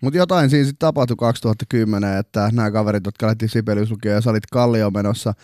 Mutta 0.00 0.18
jotain 0.18 0.50
siinä 0.50 0.64
sitten 0.64 0.86
tapahtui 0.86 1.16
2010, 1.16 2.18
että 2.18 2.50
nämä 2.52 2.70
kaverit, 2.70 3.06
jotka 3.06 3.26
lähti 3.26 3.48
Sibeliuslukioon 3.48 4.14
ja 4.14 4.20
sä 4.20 4.30
olit 4.30 4.46
Kallio 4.46 4.90
menossa, 4.90 5.34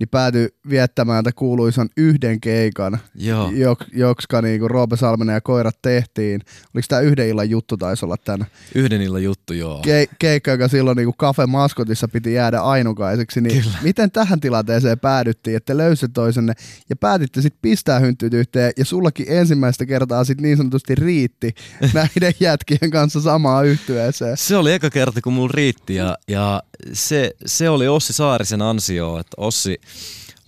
niin 0.00 0.08
päätyi 0.08 0.48
viettämään 0.70 1.24
tämän 1.24 1.34
kuuluisan 1.34 1.88
yhden 1.96 2.40
keikan, 2.40 2.98
Joo. 3.14 3.50
jok, 3.50 3.78
jokska 3.92 4.42
niinku 4.42 4.68
Roope 4.68 4.96
Salmenen 4.96 5.34
ja 5.34 5.40
koirat 5.40 5.78
tehtiin. 5.82 6.40
Oliko 6.74 6.86
tämä 6.88 7.00
yhden 7.00 7.28
illan 7.28 7.50
juttu 7.50 7.76
taisi 7.76 8.04
olla 8.04 8.16
tämän? 8.16 8.46
Yhden 8.74 9.02
illan 9.02 9.22
juttu, 9.22 9.52
joo. 9.52 9.82
Ke- 9.86 10.14
keikka, 10.18 10.50
joka 10.50 10.68
silloin 10.68 10.96
niinku 10.96 11.14
Cafe 11.18 11.46
Maskotissa 11.46 12.08
piti 12.08 12.32
jäädä 12.32 12.60
ainukaiseksi. 12.60 13.40
Niin 13.40 13.62
Kyllä. 13.62 13.76
miten 13.82 14.10
tähän 14.10 14.40
tilanteeseen 14.40 14.98
päädyttiin, 14.98 15.56
että 15.56 15.76
löysitte 15.76 16.14
toisenne 16.14 16.52
ja 16.90 16.96
päätitte 16.96 17.42
sitten 17.42 17.58
pistää 17.62 17.98
hynttyyt 17.98 18.34
yhteen 18.34 18.72
ja 18.76 18.84
sullakin 18.84 19.26
ensimmäistä 19.28 19.86
kertaa 19.86 20.24
sitten 20.24 20.42
niin 20.42 20.56
sanotusti 20.56 20.94
riitti 20.94 21.54
näiden 21.94 22.34
jätkien 22.40 22.90
kanssa 22.90 23.20
samaa 23.20 23.62
yhtyeeseen. 23.62 24.36
Se 24.36 24.56
oli 24.56 24.72
eka 24.72 24.90
kerta, 24.90 25.20
kun 25.20 25.32
mulla 25.32 25.52
riitti 25.54 25.94
ja, 25.94 26.18
ja 26.28 26.62
se, 26.92 27.30
se 27.46 27.68
oli 27.68 27.88
Ossi 27.88 28.12
Saarisen 28.12 28.62
ansio, 28.62 29.18
että 29.18 29.34
Ossi, 29.36 29.80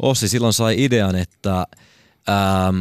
Ossi 0.03 0.29
silloin 0.29 0.53
sai 0.53 0.85
idean, 0.85 1.17
että 1.17 1.67
ähm, 2.29 2.81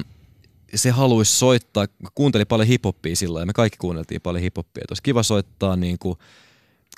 se 0.76 0.90
haluaisi 0.90 1.36
soittaa, 1.36 1.86
kuunteli 2.16 2.46
paljon 2.46 2.68
hiphoppia 2.68 3.16
silloin 3.16 3.42
ja 3.42 3.46
me 3.46 3.54
kaikki 3.54 3.78
kuunneltiin 3.78 4.22
paljon 4.22 4.42
hiphoppia, 4.42 4.84
olisi 4.90 5.04
kiva 5.04 5.24
soittaa 5.24 5.76
niin 5.76 6.00
kuin 6.00 6.18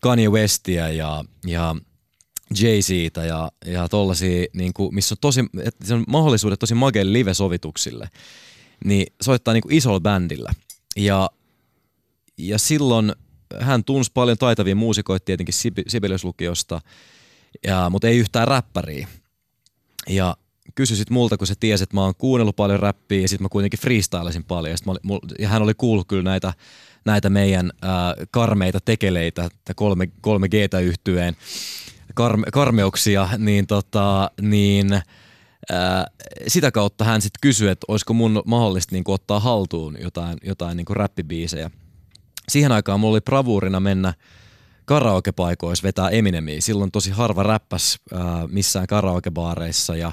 Kanye 0.02 0.30
Westia 0.30 0.90
ja, 0.90 1.26
ja 1.48 1.76
Jay-Ztä 2.60 3.26
ja, 3.26 3.52
ja 3.66 3.90
tollasia, 3.90 4.46
niin 4.54 4.74
kuin, 4.74 4.96
missä 4.96 5.14
on 5.14 5.18
tosi, 5.22 5.40
että 5.64 5.88
se 5.88 5.94
on 5.94 6.04
mahdollisuudet 6.08 6.60
tosi 6.60 6.76
mageille 6.76 7.14
live-sovituksille, 7.14 8.10
niin 8.86 9.14
soittaa 9.22 9.54
niin 9.54 9.62
kuin 9.62 9.76
isolla 9.76 10.00
bändillä. 10.00 10.54
Ja, 10.96 11.30
ja 12.38 12.58
silloin 12.58 13.14
hän 13.60 13.84
tunsi 13.84 14.12
paljon 14.14 14.38
taitavia 14.38 14.76
muusikoita 14.76 15.26
tietenkin 15.26 15.56
Sib- 15.56 15.84
Sibeliuslukiosta, 15.88 16.82
ja, 17.68 17.90
mutta 17.90 18.08
ei 18.08 18.18
yhtään 18.18 18.48
räppäriä. 18.48 19.08
Ja 20.10 20.38
kysyi 20.76 20.98
sit 20.98 21.10
multa, 21.10 21.38
kun 21.38 21.48
se 21.48 21.54
tiesi, 21.60 21.84
että 21.84 21.96
mä 21.96 22.02
oon 22.02 22.16
kuunnellut 22.18 22.56
paljon 22.56 22.80
räppiä 22.80 23.22
ja 23.22 23.28
sitten 23.28 23.46
mä 23.46 23.50
kuitenkin 23.50 23.80
freestylasin 23.80 24.44
paljon. 24.44 24.72
Ja, 24.72 24.78
sit 24.78 24.86
mä 24.86 24.92
oli, 24.92 25.00
mul, 25.04 25.20
ja 25.40 25.48
hän 25.48 25.62
oli 25.62 25.74
kuullut 25.74 26.08
kyllä 26.08 26.24
näitä, 26.24 26.54
näitä 27.06 27.30
meidän 27.30 27.72
ää, 27.82 28.16
karmeita 28.32 28.80
tekeleitä, 28.86 29.50
kolme, 29.76 30.08
kolme 30.22 30.50
G-tä 30.50 30.80
yhtyeen 30.80 31.36
karme, 32.14 32.46
karmeuksia, 32.54 33.30
niin, 33.38 33.68
tota, 33.68 34.32
niin 34.42 34.94
ää, 35.72 36.08
sitä 36.48 36.72
kautta 36.72 37.04
hän 37.04 37.22
sitten 37.22 37.40
kysyi, 37.42 37.70
että 37.70 37.86
olisiko 37.88 38.14
mun 38.14 38.44
mahdollista 38.46 38.96
niin 38.96 39.04
ottaa 39.08 39.40
haltuun 39.40 39.98
jotain, 40.02 40.38
jotain 40.44 40.78
niin 40.78 40.86
räppibiisejä. 40.90 41.72
Siihen 42.50 42.72
aikaan 42.72 43.00
mulla 43.00 43.14
oli 43.14 43.22
bravuurina 43.22 43.80
mennä 43.80 44.14
karaokepaikoissa 44.86 45.84
vetää 45.84 46.10
Eminemiä. 46.10 46.62
Silloin 46.62 46.92
tosi 46.92 47.12
harva 47.12 47.44
räppäs 47.44 48.00
ää, 48.14 48.48
missään 48.48 48.88
karaokebaareissa 48.88 49.96
ja, 49.96 50.12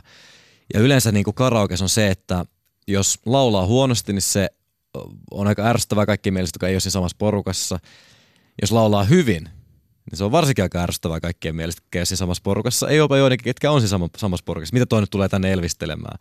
ja 0.75 0.81
yleensä 0.81 1.13
niin 1.13 1.25
karaokes 1.35 1.83
on 1.83 1.89
se, 1.89 2.09
että 2.09 2.45
jos 2.89 3.19
laulaa 3.27 3.67
huonosti, 3.67 4.13
niin 4.13 4.23
se 4.23 4.49
on 5.31 5.47
aika 5.47 5.67
ärsyttävää 5.67 6.07
kaikki 6.07 6.31
mielestä, 6.31 6.57
jotka 6.57 6.69
ei 6.69 6.75
ole 6.75 6.81
siinä 6.81 6.93
samassa 6.93 7.17
porukassa. 7.19 7.79
Jos 8.63 8.73
laulaa 8.73 9.05
hyvin, 9.05 9.45
niin 10.11 10.19
se 10.19 10.25
on 10.25 10.33
varsinkin 10.33 10.63
aika 10.63 10.83
ärsyttävää 10.83 11.21
kaikkien 11.21 11.57
mielestä, 11.57 11.83
ole 11.95 12.05
siinä 12.05 12.17
samassa 12.17 12.43
porukassa. 12.43 12.89
Ei 12.89 12.97
jopa 12.97 13.17
joidenkin, 13.17 13.45
ketkä 13.45 13.71
on 13.71 13.81
siinä 13.81 14.09
samassa 14.17 14.45
porukassa. 14.45 14.73
Mitä 14.73 14.87
toi 14.87 15.01
nyt 15.01 15.11
tulee 15.11 15.29
tänne 15.29 15.53
elvistelemään? 15.53 16.19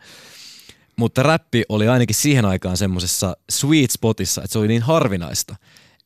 Mutta 0.96 1.24
räppi 1.24 1.64
oli 1.70 1.88
ainakin 1.88 2.16
siihen 2.16 2.46
aikaan 2.46 2.78
semmoisessa 2.78 3.38
sweet 3.52 3.92
spotissa, 3.92 4.44
että 4.44 4.52
se 4.52 4.60
oli 4.60 4.68
niin 4.68 4.82
harvinaista, 4.82 5.56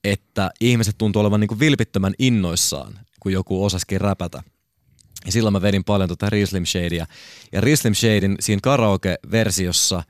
että 0.04 0.52
ihmiset 0.62 0.98
tuntuu 0.98 1.20
olevan 1.20 1.40
niin 1.40 1.48
kuin 1.48 1.60
vilpittömän 1.60 2.14
innoissaan, 2.20 3.00
kun 3.20 3.32
joku 3.32 3.66
osaskin 3.66 4.02
räpätä. 4.02 4.44
Ja 5.26 5.32
silloin 5.32 5.54
mä 5.54 5.62
vedin 5.62 5.84
paljon 5.84 6.10
tota 6.10 6.30
Rislim 6.30 6.66
Shadea. 6.66 7.06
Ja 7.52 7.62
Rislim 7.62 7.94
Shadein 7.94 8.36
siinä 8.40 8.60
karaoke-versiossa 8.64 10.04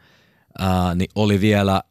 ää, 0.60 0.96
niin 0.96 1.10
oli 1.16 1.42
vielä 1.42 1.82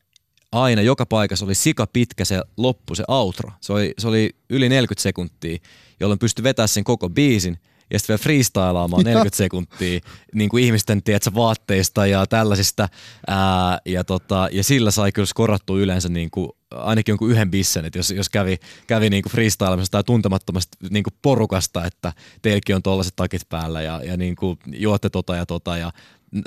aina, 0.53 0.83
joka 0.83 1.07
paikassa 1.07 1.45
oli 1.45 1.55
sika 1.55 1.87
pitkä 1.87 2.25
se 2.25 2.43
loppu, 2.57 2.95
se 2.95 3.05
outro. 3.09 3.51
Se 3.61 3.73
oli, 3.73 3.95
se 3.99 4.09
oli 4.09 4.31
yli 4.51 4.69
40 4.69 5.03
sekuntia, 5.03 5.59
jolloin 6.01 6.19
pystyi 6.19 6.43
vetämään 6.43 6.69
sen 6.69 6.85
koko 6.85 7.11
biisin 7.11 7.59
ja 7.92 7.98
sitten 7.98 8.14
vielä 8.14 8.22
freestylaamaan 8.22 9.05
40 9.05 9.37
sekuntia 9.37 10.00
niin 10.35 10.48
kuin 10.48 10.64
ihmisten 10.64 11.02
tiedätkö, 11.02 11.31
vaatteista 11.35 12.07
ja 12.07 12.26
tällaisista. 12.26 12.88
Ää, 13.26 13.78
ja, 13.87 14.05
tota, 14.05 14.48
ja 14.52 14.64
sillä 14.64 14.90
sai 14.90 15.12
kyllä 15.12 15.26
skorattua 15.26 15.78
yleensä 15.78 16.09
niin 16.09 16.31
kuin, 16.31 16.50
ainakin 16.70 17.12
jonkun 17.12 17.31
yhden 17.31 17.50
bissen, 17.50 17.85
että 17.85 17.98
jos, 17.98 18.11
jos 18.11 18.28
kävi, 18.28 18.59
kävi 18.87 19.11
niin 19.11 19.22
kuin 19.22 19.33
freestylamista 19.33 19.92
tai 19.92 20.05
tuntemattomasta 20.05 20.76
niin 20.90 21.05
kuin 21.05 21.14
porukasta, 21.22 21.85
että 21.85 22.12
teilläkin 22.42 22.76
on 22.76 22.83
tuollaiset 22.83 23.16
takit 23.16 23.48
päällä 23.48 23.83
ja, 23.83 24.00
ja 24.05 24.16
niin 24.16 24.37
kuin 24.37 24.59
juotte 24.66 25.11
tota 25.11 25.37
ja 25.37 25.46
tota 25.46 25.76
ja 25.76 25.92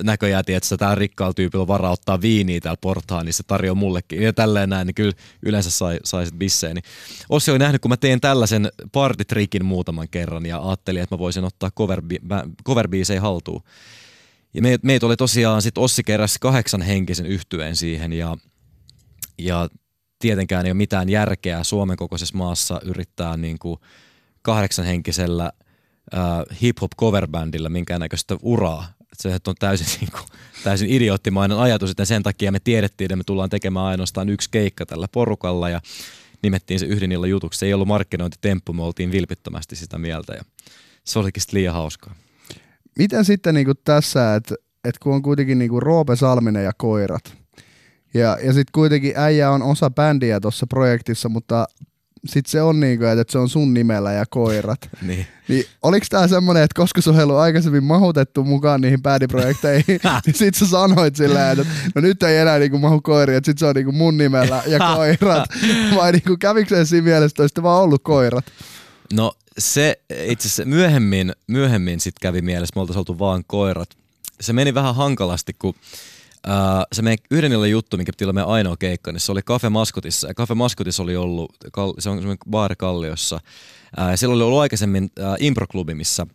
näköjään, 0.04 0.44
että 0.48 0.78
tämä 0.78 0.96
rikkaalla 0.96 1.34
tyypillä 1.34 1.68
varaa 1.68 1.92
ottaa 1.92 2.22
viiniä 2.22 2.60
täällä 2.60 2.78
portaan, 2.82 3.26
niin 3.26 3.34
se 3.34 3.44
tarjoaa 3.44 3.76
mullekin. 3.76 4.22
Ja 4.22 4.34
tälleen 4.34 4.70
näin, 4.70 4.88
niin 4.88 4.96
kyllä 4.96 5.14
yleensä 5.46 5.72
sai, 5.72 6.00
sai 6.04 6.26
sit 6.26 6.36
bissejä. 6.36 6.74
Niin 6.74 6.84
Ossi 7.30 7.52
oli 7.52 7.60
nähnyt, 7.60 7.82
kun 7.82 7.92
mä 7.92 7.98
teen 7.98 8.22
tällaisen 8.22 8.72
partitrikin 8.92 9.66
muutaman 9.66 10.08
kerran 10.12 10.46
ja 10.46 10.68
ajattelin, 10.68 11.02
että 11.02 11.16
mä 11.16 11.20
voisin 11.20 11.44
ottaa 11.44 11.72
coverbiisejä 12.66 13.22
haltuun. 13.22 13.64
Ja 14.54 14.62
meitä 14.62 14.88
meit 14.88 15.04
oli 15.04 15.18
tosiaan, 15.18 15.62
sit 15.62 15.78
Ossi 15.78 16.04
keräsi 16.04 16.38
kahdeksan 16.42 16.82
henkisen 16.82 17.26
yhtyeen 17.26 17.76
siihen 17.76 18.14
ja, 18.14 18.38
ja 19.38 19.70
tietenkään 20.20 20.66
ei 20.66 20.72
ole 20.72 20.78
mitään 20.78 21.10
järkeä 21.10 21.64
Suomen 21.64 21.98
kokoisessa 21.98 22.38
maassa 22.38 22.82
yrittää 22.84 23.38
niin 23.38 23.60
kuin 23.60 23.80
kahdeksan 24.42 24.86
henkisellä 24.86 25.52
äh, 26.14 26.22
hip-hop 26.62 26.92
coverbändillä 27.00 27.70
minkäännäköistä 27.70 28.38
uraa 28.42 28.95
se 29.24 29.40
on 29.48 29.56
täysin, 29.60 29.88
niin 30.02 30.12
kuin, 30.12 30.24
täysin 30.64 30.90
idioottimainen 30.90 31.58
ajatus, 31.58 31.92
että 31.92 32.06
sen 32.06 32.24
takia 32.24 32.52
me 32.52 32.60
tiedettiin, 32.60 33.06
että 33.06 33.16
me 33.16 33.24
tullaan 33.24 33.50
tekemään 33.50 33.86
ainoastaan 33.86 34.30
yksi 34.30 34.50
keikka 34.52 34.86
tällä 34.86 35.08
porukalla 35.12 35.70
ja 35.70 35.82
nimettiin 36.44 36.80
se 36.80 36.86
yhden 36.86 37.12
illan 37.12 37.30
jutuksi. 37.30 37.60
Se 37.60 37.66
ei 37.66 37.74
ollut 37.74 37.88
markkinointitemppu, 37.88 38.74
me 38.74 38.84
oltiin 38.84 39.12
vilpittömästi 39.12 39.76
sitä 39.76 39.98
mieltä 39.98 40.34
ja 40.34 40.44
se 41.04 41.20
olikin 41.20 41.44
liian 41.52 41.74
hauskaa. 41.74 42.16
Miten 43.00 43.26
sitten 43.26 43.54
niin 43.54 43.66
kuin 43.66 43.78
tässä, 43.84 44.36
että 44.36 44.56
että 44.86 45.00
kun 45.04 45.14
on 45.14 45.22
kuitenkin 45.22 45.60
niinku 45.60 45.80
Roope 45.80 46.16
Salminen 46.16 46.64
ja 46.64 46.72
koirat, 46.78 47.38
ja, 48.14 48.38
ja 48.44 48.54
sitten 48.54 48.72
kuitenkin 48.74 49.14
äijä 49.16 49.52
on 49.52 49.64
osa 49.64 49.90
bändiä 49.90 50.40
tuossa 50.40 50.68
projektissa, 50.68 51.30
mutta 51.30 51.68
sitten 52.28 52.52
se 52.52 52.62
on 52.62 52.80
niin 52.80 53.00
kuin, 53.00 53.10
että 53.20 53.32
se 53.32 53.38
on 53.38 53.50
sun 53.50 53.74
nimellä 53.74 54.14
ja 54.14 54.26
koirat. 54.30 54.80
Niin. 55.02 55.28
Niin 55.48 55.66
oliko 55.82 56.06
tämä 56.10 56.28
semmoinen, 56.28 56.64
että 56.64 56.80
koska 56.80 57.02
se 57.02 57.10
on 57.10 57.40
aikaisemmin 57.40 57.84
mahutettu 57.84 58.44
mukaan 58.44 58.82
niihin 58.82 59.02
bändiprojekteihin, 59.02 60.00
niin 60.26 60.36
sit 60.36 60.56
sä 60.56 60.68
sanoit 60.68 61.16
silleen, 61.16 61.60
että 61.60 61.74
no 61.96 62.02
nyt 62.02 62.24
ei 62.24 62.38
enää 62.38 62.60
niinku 62.60 62.78
mahu 62.78 63.02
koiria, 63.02 63.38
että 63.38 63.52
sit 63.52 63.58
se 63.58 63.66
on 63.66 63.76
niinku 63.76 63.92
mun 63.92 64.18
nimellä 64.18 64.64
ja 64.68 64.80
koirat. 64.96 65.50
Vai 65.96 66.12
niinku 66.12 66.38
kävikö 66.40 66.76
se 66.76 66.86
siinä 66.86 67.06
mielessä, 67.06 67.46
että 67.46 67.64
vaan 67.64 67.84
ollut 67.84 68.04
koirat? 68.04 68.46
No 69.14 69.34
se 69.58 70.00
itse 70.10 70.48
asiassa 70.48 70.66
myöhemmin, 70.66 71.34
myöhemmin 71.48 72.00
sit 72.00 72.20
kävi 72.22 72.42
mielessä, 72.42 72.74
me 72.76 72.82
oltaisiin 72.82 73.00
oltu 73.00 73.20
vaan 73.20 73.44
koirat. 73.48 73.90
Se 74.42 74.54
meni 74.54 74.74
vähän 74.74 74.96
hankalasti, 74.96 75.54
kun 75.60 75.76
se 76.94 77.02
meidän 77.02 77.26
yhden 77.32 77.72
juttu, 77.72 77.98
mikä 77.98 78.12
piti 78.12 78.24
olla 78.24 78.34
meidän 78.34 78.50
ainoa 78.50 78.78
keikka, 78.78 79.12
niin 79.12 79.20
se 79.20 79.32
oli 79.32 79.42
Cafe 79.42 79.70
Maskotissa. 79.70 80.28
Ja 80.28 80.34
Cafe 80.34 80.54
Maskotissa 80.54 81.04
oli 81.04 81.16
ollut, 81.16 81.56
se 82.00 82.10
on 82.10 82.18
semmoinen 82.18 82.38
baari 82.50 82.76
Kalliossa. 82.76 83.36
Uh, 83.36 84.04
siellä 84.16 84.36
oli 84.36 84.44
ollut 84.44 84.60
aikaisemmin 84.60 85.04
uh, 85.04 85.36
improklubi, 85.40 85.96
missä, 85.96 86.28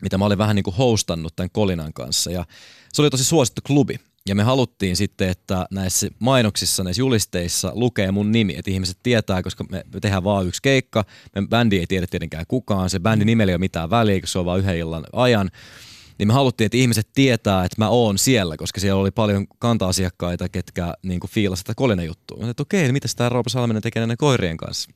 mitä 0.00 0.18
mä 0.18 0.24
olin 0.24 0.38
vähän 0.38 0.56
niin 0.56 0.64
kuin 0.64 0.76
hostannut 0.76 1.36
tämän 1.36 1.50
Kolinan 1.52 1.92
kanssa. 1.92 2.30
Ja 2.30 2.44
se 2.92 3.02
oli 3.02 3.10
tosi 3.10 3.24
suosittu 3.24 3.60
klubi. 3.66 4.00
Ja 4.28 4.34
me 4.34 4.42
haluttiin 4.42 4.96
sitten, 4.96 5.28
että 5.28 5.66
näissä 5.70 6.08
mainoksissa, 6.18 6.84
näissä 6.84 7.02
julisteissa 7.02 7.72
lukee 7.74 8.12
mun 8.12 8.32
nimi, 8.32 8.54
että 8.56 8.70
ihmiset 8.70 8.98
tietää, 9.02 9.42
koska 9.42 9.64
me 9.70 9.84
tehdään 10.00 10.24
vaan 10.24 10.46
yksi 10.46 10.62
keikka. 10.62 11.04
Me 11.34 11.46
bändi 11.50 11.78
ei 11.78 11.86
tiedä 11.86 12.06
tietenkään 12.06 12.44
kukaan, 12.48 12.90
se 12.90 13.00
bändin 13.00 13.26
nimellä 13.26 13.50
ei 13.50 13.54
ole 13.54 13.58
mitään 13.58 13.90
väliä, 13.90 14.20
koska 14.20 14.32
se 14.32 14.38
on 14.38 14.44
vain 14.44 14.60
yhden 14.60 14.76
illan 14.76 15.04
ajan 15.12 15.50
niin 16.18 16.26
me 16.26 16.32
haluttiin, 16.32 16.66
että 16.66 16.76
ihmiset 16.76 17.08
tietää, 17.14 17.64
että 17.64 17.76
mä 17.78 17.88
oon 17.88 18.18
siellä, 18.18 18.56
koska 18.56 18.80
siellä 18.80 19.00
oli 19.00 19.10
paljon 19.10 19.46
kanta-asiakkaita, 19.58 20.48
ketkä 20.48 20.94
niin 21.02 21.20
fiilasivat 21.28 21.66
tätä 21.66 21.76
kolina 21.76 22.02
juttua. 22.02 22.50
Että 22.50 22.62
okei, 22.62 22.82
okay, 22.82 22.92
mitä 22.92 23.08
tämä 23.16 23.28
Roopa 23.28 23.50
Salminen 23.50 23.82
tekee 23.82 24.00
näiden 24.00 24.16
koirien 24.16 24.56
kanssa? 24.56 24.90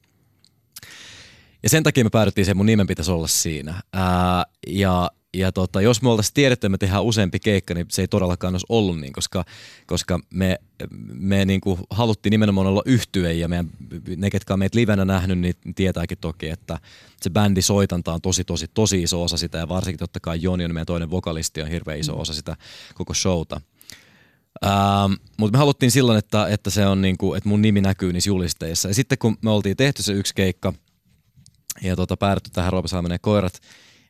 Ja 1.62 1.68
sen 1.68 1.82
takia 1.82 2.04
me 2.04 2.11
päädyttiin 2.11 2.42
että 2.42 2.54
mun 2.54 2.66
nimen 2.66 2.87
pitäisi 2.87 3.11
olla 3.11 3.26
siinä. 3.26 3.82
Ää, 3.92 4.44
ja 4.66 5.11
ja 5.35 5.53
tota, 5.53 5.81
jos 5.81 6.03
me 6.03 6.09
oltaisiin 6.09 6.35
tiedetty, 6.35 6.66
että 6.66 6.68
me 6.68 6.79
tehdään 6.79 7.03
useampi 7.03 7.38
keikka, 7.40 7.75
niin 7.75 7.87
se 7.90 8.03
ei 8.03 8.09
todellakaan 8.09 8.55
olisi 8.55 8.66
ollut 8.68 9.01
niin, 9.01 9.12
koska, 9.12 9.45
koska 9.87 10.21
me, 10.31 10.59
me 11.12 11.45
niin 11.45 11.61
kuin 11.61 11.81
haluttiin 11.90 12.31
nimenomaan 12.31 12.66
olla 12.66 12.83
yhtye 12.87 13.33
ja 13.33 13.49
meidän, 13.49 13.71
ne, 14.16 14.31
ketkä 14.31 14.53
on 14.53 14.59
meitä 14.59 14.79
livenä 14.79 15.05
nähnyt, 15.05 15.38
niin 15.38 15.55
tietääkin 15.75 16.18
toki, 16.21 16.49
että 16.49 16.79
se 17.23 17.31
bändi 17.31 17.62
soitanta 17.62 18.12
on 18.12 18.21
tosi, 18.21 18.45
tosi, 18.45 18.66
tosi 18.75 19.03
iso 19.03 19.23
osa 19.23 19.37
sitä 19.37 19.59
ja 19.59 19.68
varsinkin 19.68 19.99
totta 19.99 20.21
kai 20.21 20.42
Joni 20.42 20.64
on 20.64 20.75
meidän 20.75 20.87
toinen 20.87 21.11
vokalisti 21.11 21.62
on 21.62 21.68
hirveän 21.68 21.99
iso 21.99 22.21
osa 22.21 22.35
sitä 22.35 22.57
koko 22.95 23.14
showta. 23.14 23.61
Ähm, 24.66 25.12
mutta 25.37 25.53
me 25.53 25.59
haluttiin 25.59 25.90
silloin, 25.90 26.18
että, 26.18 26.47
että, 26.49 26.71
se 26.71 26.87
on 26.87 27.03
niin 27.03 27.18
kuin, 27.18 27.37
että 27.37 27.49
mun 27.49 27.62
nimi 27.62 27.81
näkyy 27.81 28.12
niissä 28.12 28.31
julisteissa. 28.31 28.88
Ja 28.88 28.95
sitten 28.95 29.18
kun 29.18 29.37
me 29.42 29.51
oltiin 29.51 29.77
tehty 29.77 30.03
se 30.03 30.12
yksi 30.12 30.35
keikka 30.35 30.73
ja 31.83 31.97
tota, 31.97 32.16
päädytty 32.16 32.51
tähän 32.51 32.73
Roope 32.73 32.88
Salminen 32.88 33.18
koirat, 33.21 33.61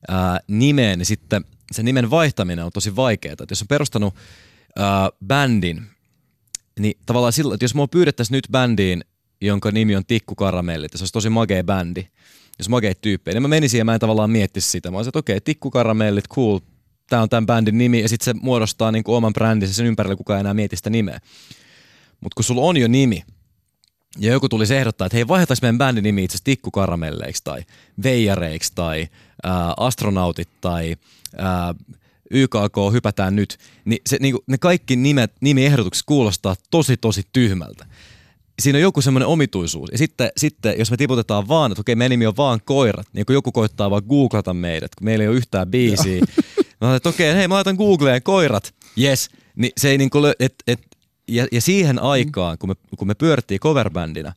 ää, 0.09 0.41
nimeen, 0.49 0.99
niin 0.99 1.07
sitten 1.07 1.45
se 1.73 1.83
nimen 1.83 2.11
vaihtaminen 2.11 2.65
on 2.65 2.73
tosi 2.73 2.97
vaikeaa. 2.97 3.33
Että 3.33 3.47
jos 3.51 3.63
on 3.63 3.69
perustanut 3.69 4.15
ää, 4.77 5.11
bändin, 5.27 5.83
niin 6.79 6.95
tavallaan 7.07 7.33
silloin, 7.33 7.55
että 7.55 7.65
jos 7.65 7.75
mua 7.75 7.89
pyydettäisiin 7.89 8.35
nyt 8.35 8.49
bändiin, 8.51 9.05
jonka 9.41 9.71
nimi 9.71 9.97
on 9.97 10.07
Tikku 10.07 10.35
Karamellit, 10.35 10.93
ja 10.93 10.99
se 10.99 11.03
olisi 11.03 11.13
tosi 11.13 11.29
magea 11.29 11.65
bändi, 11.65 12.07
jos 12.59 12.69
magea 12.69 12.95
tyyppejä, 12.95 13.35
niin 13.35 13.43
mä 13.43 13.49
menisin 13.49 13.79
ja 13.79 13.85
mä 13.85 13.95
en 13.95 14.01
tavallaan 14.01 14.31
miettisi 14.31 14.71
sitä. 14.71 14.91
Mä 14.91 14.97
olisin, 14.97 15.09
että 15.09 15.19
okei, 15.19 15.37
okay, 15.37 15.41
Tikku 15.45 15.71
Karamellit, 15.71 16.29
cool, 16.29 16.59
tämä 17.09 17.23
on 17.23 17.29
tämän 17.29 17.47
bändin 17.47 17.79
nimi, 17.79 18.01
ja 18.01 18.09
sitten 18.09 18.25
se 18.25 18.41
muodostaa 18.43 18.93
niin 18.93 19.05
kuin 19.05 19.17
oman 19.17 19.33
brändinsä 19.33 19.75
sen 19.75 19.87
ympärille, 19.87 20.17
kukaan 20.17 20.41
enää 20.41 20.55
mieti 20.55 20.77
sitä 20.77 20.91
nimeä. 20.91 21.21
Mutta 22.21 22.35
kun 22.35 22.45
sulla 22.45 22.63
on 22.63 22.77
jo 22.77 22.89
nimi, 22.89 23.23
ja 24.19 24.33
joku 24.33 24.49
tuli 24.49 24.65
ehdottaa, 24.75 25.07
että 25.07 25.17
hei 25.17 25.29
vaihdettaisiin 25.29 25.65
meidän 25.65 25.79
bändin 25.79 26.05
nimi 26.05 26.25
itse 26.25 26.35
asiassa 26.35 26.45
tikkukaramelleiksi 26.45 27.45
tai 27.45 27.63
veijareiksi 28.03 28.73
tai 28.75 29.09
ää, 29.43 29.75
astronautit 29.77 30.49
tai 30.61 30.97
ää, 31.37 31.75
YKK 32.31 32.77
hypätään 32.93 33.37
nyt, 33.37 33.59
niin, 33.85 34.01
se, 34.07 34.17
niin 34.21 34.37
ne 34.47 34.59
kaikki 34.59 34.97
nimet, 34.97 35.33
nimiehdotukset 35.41 36.03
kuulostaa 36.07 36.57
tosi 36.71 36.97
tosi 36.97 37.23
tyhmältä. 37.33 37.87
Siinä 38.63 38.77
on 38.77 38.83
joku 38.83 39.01
semmoinen 39.01 39.27
omituisuus. 39.27 39.91
Ja 39.93 39.99
sitten, 39.99 40.31
sitten 40.37 40.75
jos 40.79 40.91
me 40.91 40.97
tiputetaan 40.97 41.49
vaan, 41.49 41.73
että 41.73 41.81
okei, 41.81 41.95
meidän 41.95 42.11
nimi 42.11 42.27
on 42.27 42.37
vaan 42.37 42.61
koirat, 42.65 43.07
niin 43.13 43.27
kun 43.27 43.35
joku 43.35 43.53
koittaa 43.53 43.91
vaan 43.91 44.03
googlata 44.09 44.55
meidät, 44.55 44.95
kun 44.95 45.05
meillä 45.05 45.23
ei 45.23 45.29
ole 45.29 45.37
yhtään 45.37 45.71
biisiä, 45.71 46.23
mä 46.81 46.97
että 46.97 47.09
okei, 47.09 47.35
hei 47.35 47.49
mä 47.49 47.55
laitan 47.55 47.77
Googleen 47.77 48.23
koirat, 48.23 48.75
yes, 49.01 49.31
niin 49.57 49.73
se 49.77 49.91
ei 49.91 49.99
niin 49.99 50.11
kuin, 50.11 50.35
että 50.39 50.65
et, 50.67 50.81
ja, 51.29 51.47
ja 51.53 51.61
siihen 51.61 51.99
aikaan, 51.99 52.59
kun 52.59 52.69
me, 52.69 52.75
kun 52.99 53.09
me 53.09 53.15
pyörittiin 53.15 53.61
coverbändinä, 53.61 54.33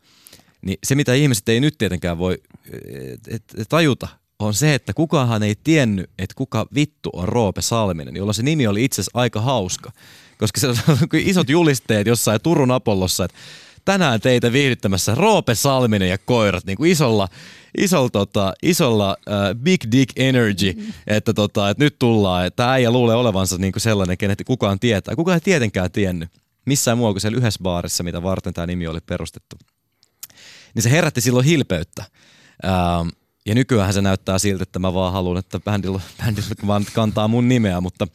niin 0.61 0.77
se 0.83 0.95
mitä 0.95 1.13
ihmiset 1.13 1.49
ei 1.49 1.59
nyt 1.59 1.77
tietenkään 1.77 2.17
voi 2.17 2.41
et, 2.73 3.27
et, 3.27 3.43
et, 3.57 3.69
tajuta, 3.69 4.07
on 4.39 4.53
se, 4.53 4.73
että 4.73 4.93
kukaanhan 4.93 5.43
ei 5.43 5.55
tiennyt, 5.63 6.09
että 6.19 6.33
kuka 6.35 6.67
vittu 6.75 7.09
on 7.13 7.27
Roope 7.27 7.61
Salminen, 7.61 8.15
jolloin 8.15 8.35
se 8.35 8.43
nimi 8.43 8.67
oli 8.67 8.83
itse 8.83 9.01
asiassa 9.01 9.19
aika 9.19 9.41
hauska. 9.41 9.91
Koska 10.37 10.59
se 10.59 10.67
on 10.67 10.75
isot 11.13 11.49
julisteet 11.49 12.07
jossain 12.07 12.41
Turun 12.41 12.71
Apollossa, 12.71 13.25
että 13.25 13.37
tänään 13.85 14.21
teitä 14.21 14.51
viihdyttämässä 14.51 15.15
Roope 15.15 15.55
Salminen 15.55 16.09
ja 16.09 16.17
koirat 16.17 16.65
niin 16.65 16.77
kuin 16.77 16.91
isolla, 16.91 17.27
isolla, 17.77 18.09
tota, 18.09 18.53
isolla 18.63 19.17
uh, 19.27 19.61
big 19.61 19.81
dick 19.91 20.13
energy, 20.15 20.75
että, 21.07 21.33
tota, 21.33 21.69
että 21.69 21.83
nyt 21.83 21.99
tullaan, 21.99 22.45
että 22.45 22.71
äijä 22.71 22.91
luulee 22.91 23.15
olevansa 23.15 23.57
niin 23.57 23.71
kuin 23.71 23.81
sellainen, 23.81 24.17
kenet 24.17 24.43
kukaan 24.45 24.79
tietää. 24.79 25.15
Kukaan 25.15 25.35
ei 25.35 25.41
tietenkään 25.41 25.91
tiennyt 25.91 26.29
missään 26.65 26.97
muualla 26.97 27.13
kuin 27.13 27.21
siellä 27.21 27.37
yhdessä 27.37 27.59
baarissa, 27.63 28.03
mitä 28.03 28.23
varten 28.23 28.53
tämä 28.53 28.67
nimi 28.67 28.87
oli 28.87 28.99
perustettu. 29.05 29.55
Niin 30.75 30.83
se 30.83 30.91
herätti 30.91 31.21
silloin 31.21 31.45
hilpeyttä. 31.45 32.03
Ähm, 32.65 33.07
ja 33.45 33.55
nykyään 33.55 33.93
se 33.93 34.01
näyttää 34.01 34.39
siltä, 34.39 34.63
että 34.63 34.79
mä 34.79 34.93
vaan 34.93 35.13
haluan, 35.13 35.37
että 35.37 35.59
bändillä, 35.59 36.01
bändillä 36.25 36.47
vaan 36.67 36.85
kantaa 36.93 37.27
mun 37.27 37.47
nimeä, 37.47 37.81
mutta, 37.81 38.07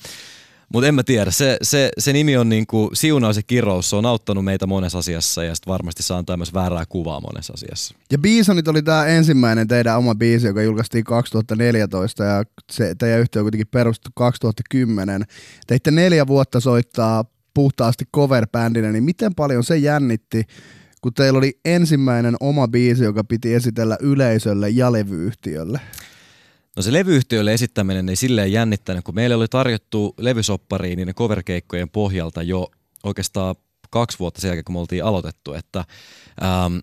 mutta 0.73 0.89
en 0.89 0.95
mä 0.95 1.03
tiedä. 1.03 1.31
Se, 1.31 1.57
se, 1.63 1.91
se 1.99 2.13
nimi 2.13 2.37
on 2.37 2.49
niinku 2.49 2.91
siunaus 2.93 3.37
ja 3.37 3.43
kirous. 3.43 3.91
Se 3.91 3.97
on 3.97 4.07
auttanut 4.07 4.45
meitä 4.45 4.67
monessa 4.67 4.99
asiassa 4.99 5.45
ja 5.45 5.55
sitten 5.55 5.71
varmasti 5.71 6.03
saa 6.03 6.19
antaa 6.19 6.37
myös 6.37 6.55
väärää 6.55 6.85
kuvaa 6.89 7.21
monessa 7.21 7.53
asiassa. 7.53 7.95
Ja 8.13 8.19
Bisonit 8.19 8.69
oli 8.69 8.83
tämä 8.83 9.07
ensimmäinen 9.07 9.69
teidän 9.69 9.99
oma 9.99 10.15
biisi, 10.15 10.47
joka 10.47 10.63
julkaistiin 10.63 11.05
2014 11.05 12.25
ja 12.25 12.45
se, 12.73 12.95
teidän 12.99 13.21
yhtiö 13.21 13.41
on 13.41 13.45
kuitenkin 13.45 13.69
perustettu 13.69 14.11
2010. 14.15 15.25
Teitte 15.67 15.91
neljä 15.91 16.27
vuotta 16.27 16.61
soittaa 16.61 17.25
puhtaasti 17.61 18.05
cover-bändinä, 18.17 18.93
niin 18.93 19.05
miten 19.05 19.35
paljon 19.35 19.65
se 19.65 19.77
jännitti, 19.77 20.43
kun 21.01 21.15
teillä 21.15 21.39
oli 21.39 21.61
ensimmäinen 21.65 22.37
oma 22.41 22.69
biisi, 22.69 23.05
joka 23.05 23.25
piti 23.25 23.55
esitellä 23.55 23.97
yleisölle 24.01 24.69
ja 24.71 24.93
levyyhtiölle? 24.93 25.81
No 26.77 26.83
se 26.83 26.93
levyyhtiölle 26.93 27.55
esittäminen 27.55 28.09
ei 28.09 28.17
silleen 28.17 28.53
jännittänyt, 28.53 29.05
kun 29.05 29.15
meille 29.15 29.35
oli 29.35 29.49
tarjottu 29.49 30.15
levysoppariin 30.19 30.97
niiden 30.97 31.15
coverkeikkojen 31.15 31.89
pohjalta 31.89 32.43
jo 32.43 32.71
oikeastaan 33.05 33.55
kaksi 33.91 34.19
vuotta 34.19 34.41
sen 34.41 34.49
jälkeen, 34.49 34.65
kun 34.65 34.75
me 34.75 34.79
oltiin 34.79 35.05
aloitettu, 35.05 35.55
että 35.55 35.85
ähm, 36.43 36.77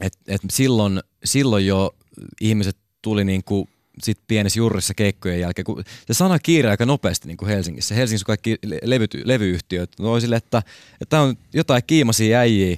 et, 0.00 0.12
et 0.26 0.40
silloin, 0.50 1.00
silloin 1.24 1.66
jo 1.66 1.94
ihmiset 2.40 2.76
tuli 3.02 3.24
niin 3.24 3.44
kuin 3.44 3.68
sit 4.02 4.18
pienessä 4.26 4.58
jurrissa 4.58 4.94
keikkojen 4.94 5.40
jälkeen, 5.40 5.64
kun 5.64 5.84
se 6.06 6.14
sana 6.14 6.38
kiire 6.38 6.70
aika 6.70 6.86
nopeasti 6.86 7.28
niin 7.28 7.36
kuin 7.36 7.48
Helsingissä. 7.48 7.94
Helsingissä 7.94 8.26
kaikki 8.26 8.58
levy, 8.82 9.06
levyyhtiöt 9.24 9.90
no 9.98 10.20
sille, 10.20 10.36
että, 10.36 10.62
että 11.00 11.20
on 11.20 11.36
jotain 11.52 11.82
kiimaisia 11.86 12.38
äijiä, 12.38 12.76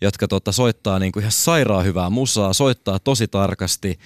jotka 0.00 0.28
tota, 0.28 0.52
soittaa 0.52 0.98
niin 0.98 1.12
kuin 1.12 1.20
ihan 1.22 1.32
sairaan 1.32 1.84
hyvää 1.84 2.10
musaa, 2.10 2.52
soittaa 2.52 2.98
tosi 2.98 3.28
tarkasti. 3.28 3.98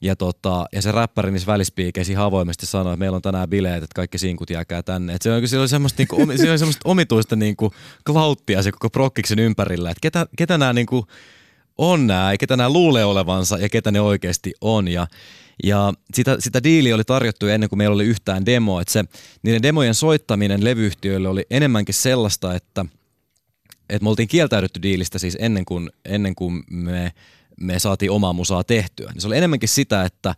Ja, 0.00 0.16
tota, 0.16 0.66
ja 0.72 0.82
se 0.82 0.92
räppäri 0.92 1.30
niissä 1.30 1.46
välispiikeissä 1.46 2.12
ihan 2.12 2.24
avoimesti 2.24 2.66
sanoi, 2.66 2.92
että 2.92 2.98
meillä 2.98 3.16
on 3.16 3.22
tänään 3.22 3.48
bileet, 3.48 3.82
että 3.82 3.94
kaikki 3.94 4.18
sinkut 4.18 4.50
jääkää 4.50 4.82
tänne. 4.82 5.14
Et 5.14 5.22
se, 5.22 5.32
on, 5.32 5.48
se 5.48 5.58
oli 5.58 5.68
semmoista, 5.68 6.00
niinku, 6.00 6.16
se 6.36 6.50
oli 6.50 6.58
semmoista 6.58 6.88
omituista 6.88 7.36
niinku, 7.36 7.72
klauttia 8.06 8.62
se 8.62 8.72
koko 8.72 8.90
prokkiksen 8.90 9.38
ympärillä, 9.38 9.90
että 9.90 10.00
ketä, 10.00 10.26
ketä 10.36 10.58
nämä 10.58 10.72
niinku, 10.72 11.06
on 11.78 12.06
nämä, 12.06 12.36
ketä 12.40 12.56
nämä 12.56 12.70
luulee 12.70 13.04
olevansa 13.04 13.58
ja 13.58 13.68
ketä 13.68 13.90
ne 13.90 14.00
oikeasti 14.00 14.54
on. 14.60 14.88
Ja, 14.88 15.06
ja 15.64 15.92
sitä, 16.14 16.36
sitä 16.38 16.62
diiliä 16.62 16.94
oli 16.94 17.04
tarjottu 17.04 17.46
ennen 17.46 17.68
kuin 17.68 17.78
meillä 17.78 17.94
oli 17.94 18.04
yhtään 18.04 18.46
demo. 18.46 18.80
Että 18.80 18.92
se, 18.92 19.04
niiden 19.42 19.62
demojen 19.62 19.94
soittaminen 19.94 20.64
levyyhtiöille 20.64 21.28
oli 21.28 21.46
enemmänkin 21.50 21.94
sellaista, 21.94 22.54
että, 22.54 22.84
että 23.88 24.04
me 24.04 24.08
oltiin 24.08 24.28
kieltäydytty 24.28 24.82
diilistä 24.82 25.18
siis 25.18 25.36
ennen 25.40 25.64
kuin, 25.64 25.90
ennen 26.04 26.34
kuin 26.34 26.62
me, 26.70 27.12
me 27.60 27.78
saatiin 27.78 28.10
omaa 28.10 28.32
musaa 28.32 28.64
tehtyä. 28.64 29.10
Niin 29.12 29.20
se 29.20 29.26
oli 29.26 29.36
enemmänkin 29.36 29.68
sitä, 29.68 30.04
että, 30.04 30.34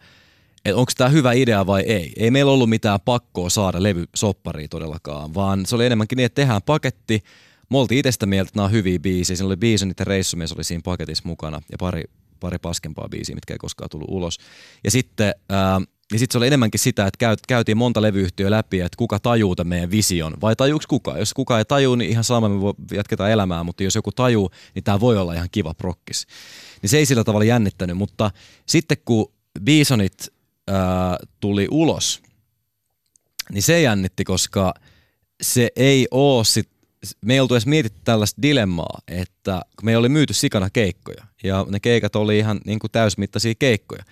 että 0.65 0.77
onko 0.77 0.93
tämä 0.97 1.11
hyvä 1.11 1.33
idea 1.33 1.67
vai 1.67 1.83
ei. 1.83 2.13
Ei 2.17 2.31
meillä 2.31 2.53
ollut 2.53 2.71
mitään 2.71 3.01
pakkoa 3.05 3.51
saada 3.51 3.83
levysopparia 3.83 4.69
todellakaan, 4.69 5.35
vaan 5.35 5.67
se 5.67 5.75
oli 5.75 5.87
enemmänkin 5.87 6.17
niin, 6.17 6.27
että 6.27 6.43
tehdään 6.43 6.63
paketti. 6.63 7.25
Me 7.71 7.79
oltiin 7.79 7.99
itsestä 7.99 8.27
mieltä, 8.27 8.49
että 8.49 8.59
nämä 8.59 8.65
on 8.65 8.73
hyviä 8.73 8.99
biisejä. 8.99 9.37
Siinä 9.37 9.47
oli 9.47 9.57
Bisonit 9.57 9.99
ja 9.99 10.05
Reissumies 10.05 10.53
oli 10.53 10.65
siinä 10.65 10.83
paketissa 10.85 11.25
mukana 11.27 11.63
ja 11.73 11.79
pari, 11.79 12.05
pari 12.41 12.59
paskempaa 12.59 13.09
biisiä, 13.09 13.35
mitkä 13.35 13.55
ei 13.55 13.59
koskaan 13.59 13.91
tullut 13.91 14.11
ulos. 14.11 14.39
Ja 14.85 14.91
sitten 14.91 15.35
ää, 15.49 15.81
niin 16.13 16.19
sitten 16.19 16.33
se 16.33 16.39
oli 16.39 16.47
enemmänkin 16.47 16.81
sitä, 16.81 17.07
että 17.07 17.19
käyt, 17.19 17.41
käytiin 17.49 17.77
monta 17.77 18.03
levyyhtiöä 18.03 18.51
läpi, 18.51 18.81
että 18.81 18.97
kuka 18.97 19.19
tajuu 19.19 19.57
tämän 19.57 19.69
meidän 19.69 19.91
vision, 19.91 20.35
vai 20.41 20.57
tajuuks 20.57 20.87
kuka? 20.87 21.19
Jos 21.19 21.35
kuka 21.35 21.59
ei 21.59 21.65
tajuu, 21.65 21.95
niin 21.95 22.11
ihan 22.11 22.25
sama, 22.25 22.49
me 22.49 22.57
jatketaan 22.93 23.31
elämää, 23.31 23.65
mutta 23.65 23.83
jos 23.83 23.95
joku 23.95 24.13
tajuu, 24.13 24.51
niin 24.75 24.85
tämä 24.85 25.01
voi 25.01 25.19
olla 25.19 25.35
ihan 25.35 25.49
kiva 25.53 25.75
prokkis. 25.75 26.27
Niin 26.83 26.91
se 26.91 26.99
ei 26.99 27.07
sillä 27.07 27.25
tavalla 27.25 27.45
jännittänyt, 27.45 27.97
mutta 27.97 28.31
sitten 28.67 28.97
kun 29.05 29.33
Bisonit 29.65 30.29
ää, 30.69 31.17
tuli 31.41 31.69
ulos, 31.71 32.23
niin 33.53 33.63
se 33.63 33.83
jännitti, 33.83 34.25
koska 34.25 34.75
se 35.43 35.69
ei 35.77 36.09
oo 36.11 36.45
sit, 36.45 36.69
me 37.25 37.35
ei 37.35 37.41
oltu 37.41 37.55
edes 37.55 37.67
mietitty 37.67 38.01
tällaista 38.05 38.43
dilemmaa, 38.43 39.01
että 39.09 39.63
kun 39.77 39.85
me 39.85 39.97
oli 39.97 40.09
myyty 40.09 40.35
sikana 40.35 40.71
keikkoja, 40.71 41.25
ja 41.43 41.67
ne 41.69 41.81
keikat 41.81 42.17
oli 42.17 42.39
ihan 42.39 42.61
niin 42.67 42.79
kuin 42.79 42.91
täysmittaisia 42.91 43.55
keikkoja, 43.59 44.03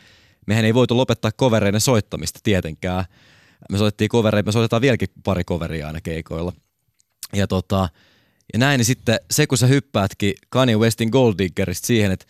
mehän 0.46 0.64
ei 0.64 0.74
voitu 0.74 0.96
lopettaa 0.96 1.32
kovereiden 1.32 1.80
soittamista 1.80 2.40
tietenkään. 2.42 3.04
Me 3.70 3.78
soitettiin 3.78 4.08
kovereita, 4.08 4.48
me 4.48 4.52
soitetaan 4.52 4.82
vieläkin 4.82 5.08
pari 5.24 5.44
koveria 5.44 5.86
aina 5.86 6.00
keikoilla. 6.00 6.52
Ja, 7.32 7.46
tota, 7.46 7.88
ja 8.52 8.58
näin, 8.58 8.78
niin 8.78 8.86
sitten 8.86 9.20
se 9.30 9.46
kun 9.46 9.58
sä 9.58 9.66
hyppäätkin 9.66 10.34
Kanye 10.48 10.76
Westin 10.76 11.08
Gold 11.08 11.34
Diggerista 11.38 11.86
siihen, 11.86 12.12
että 12.12 12.26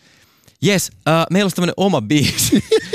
jes, 0.61 0.91
äh, 1.07 1.25
meillä 1.31 1.45
olisi 1.45 1.55
tämmöinen 1.55 1.73
oma 1.77 2.01
biisi. 2.01 2.63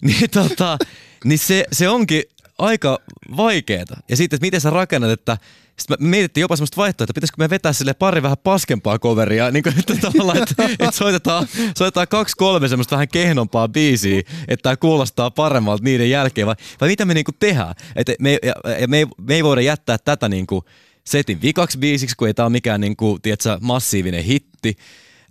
niin, 0.02 0.30
tota, 0.30 0.78
niin 1.24 1.38
se, 1.38 1.64
se 1.72 1.88
onkin 1.88 2.22
aika 2.58 2.98
vaikeeta. 3.36 3.96
Ja 4.08 4.16
sitten, 4.16 4.36
että 4.36 4.46
miten 4.46 4.60
sä 4.60 4.70
rakennat, 4.70 5.10
että 5.10 5.38
sitten 5.80 5.96
me 6.00 6.08
mietittiin 6.08 6.42
jopa 6.42 6.56
semmoista 6.56 6.76
vaihtoehtoa, 6.76 7.04
että 7.04 7.14
pitäisikö 7.14 7.42
me 7.42 7.50
vetää 7.50 7.72
sille 7.72 7.94
pari 7.94 8.22
vähän 8.22 8.38
paskempaa 8.44 8.98
coveria, 8.98 9.50
niin 9.50 9.62
kuin, 9.62 9.78
että, 9.78 9.94
tavallaan, 9.96 10.38
että, 10.42 10.64
että 10.84 10.90
soitetaan, 10.90 11.46
soitetaan 11.78 12.08
kaksi 12.08 12.36
kolme 12.36 12.68
semmoista 12.68 12.96
vähän 12.96 13.08
kehnompaa 13.08 13.68
biisiä, 13.68 14.18
että 14.48 14.62
tämä 14.62 14.76
kuulostaa 14.76 15.30
paremmalta 15.30 15.84
niiden 15.84 16.10
jälkeen, 16.10 16.46
vai, 16.46 16.54
vai 16.80 16.88
mitä 16.88 17.04
me 17.04 17.14
niinku 17.14 17.32
tehdään? 17.32 17.74
Että 17.96 18.12
me, 18.20 18.38
ja, 18.42 18.54
ja 18.80 18.88
me, 18.88 18.98
ei, 18.98 19.06
me 19.20 19.34
ei 19.34 19.44
voida 19.44 19.60
jättää 19.60 19.98
tätä 19.98 20.28
niinku 20.28 20.64
setin 21.06 21.42
vikaksi 21.42 21.78
biisiksi, 21.78 22.16
kun 22.16 22.28
ei 22.28 22.34
tämä 22.34 22.46
ole 22.46 22.52
mikään 22.52 22.80
niinku, 22.80 23.18
tiedätkö, 23.22 23.58
massiivinen 23.60 24.24
hitti. 24.24 24.76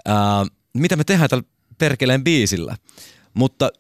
Ää, 0.05 0.45
mitä 0.73 0.95
me 0.95 1.03
tehdään 1.03 1.29
tällä 1.29 1.43
perkeleen 1.77 2.23
biisillä? 2.23 2.75
Mutta 3.33 3.71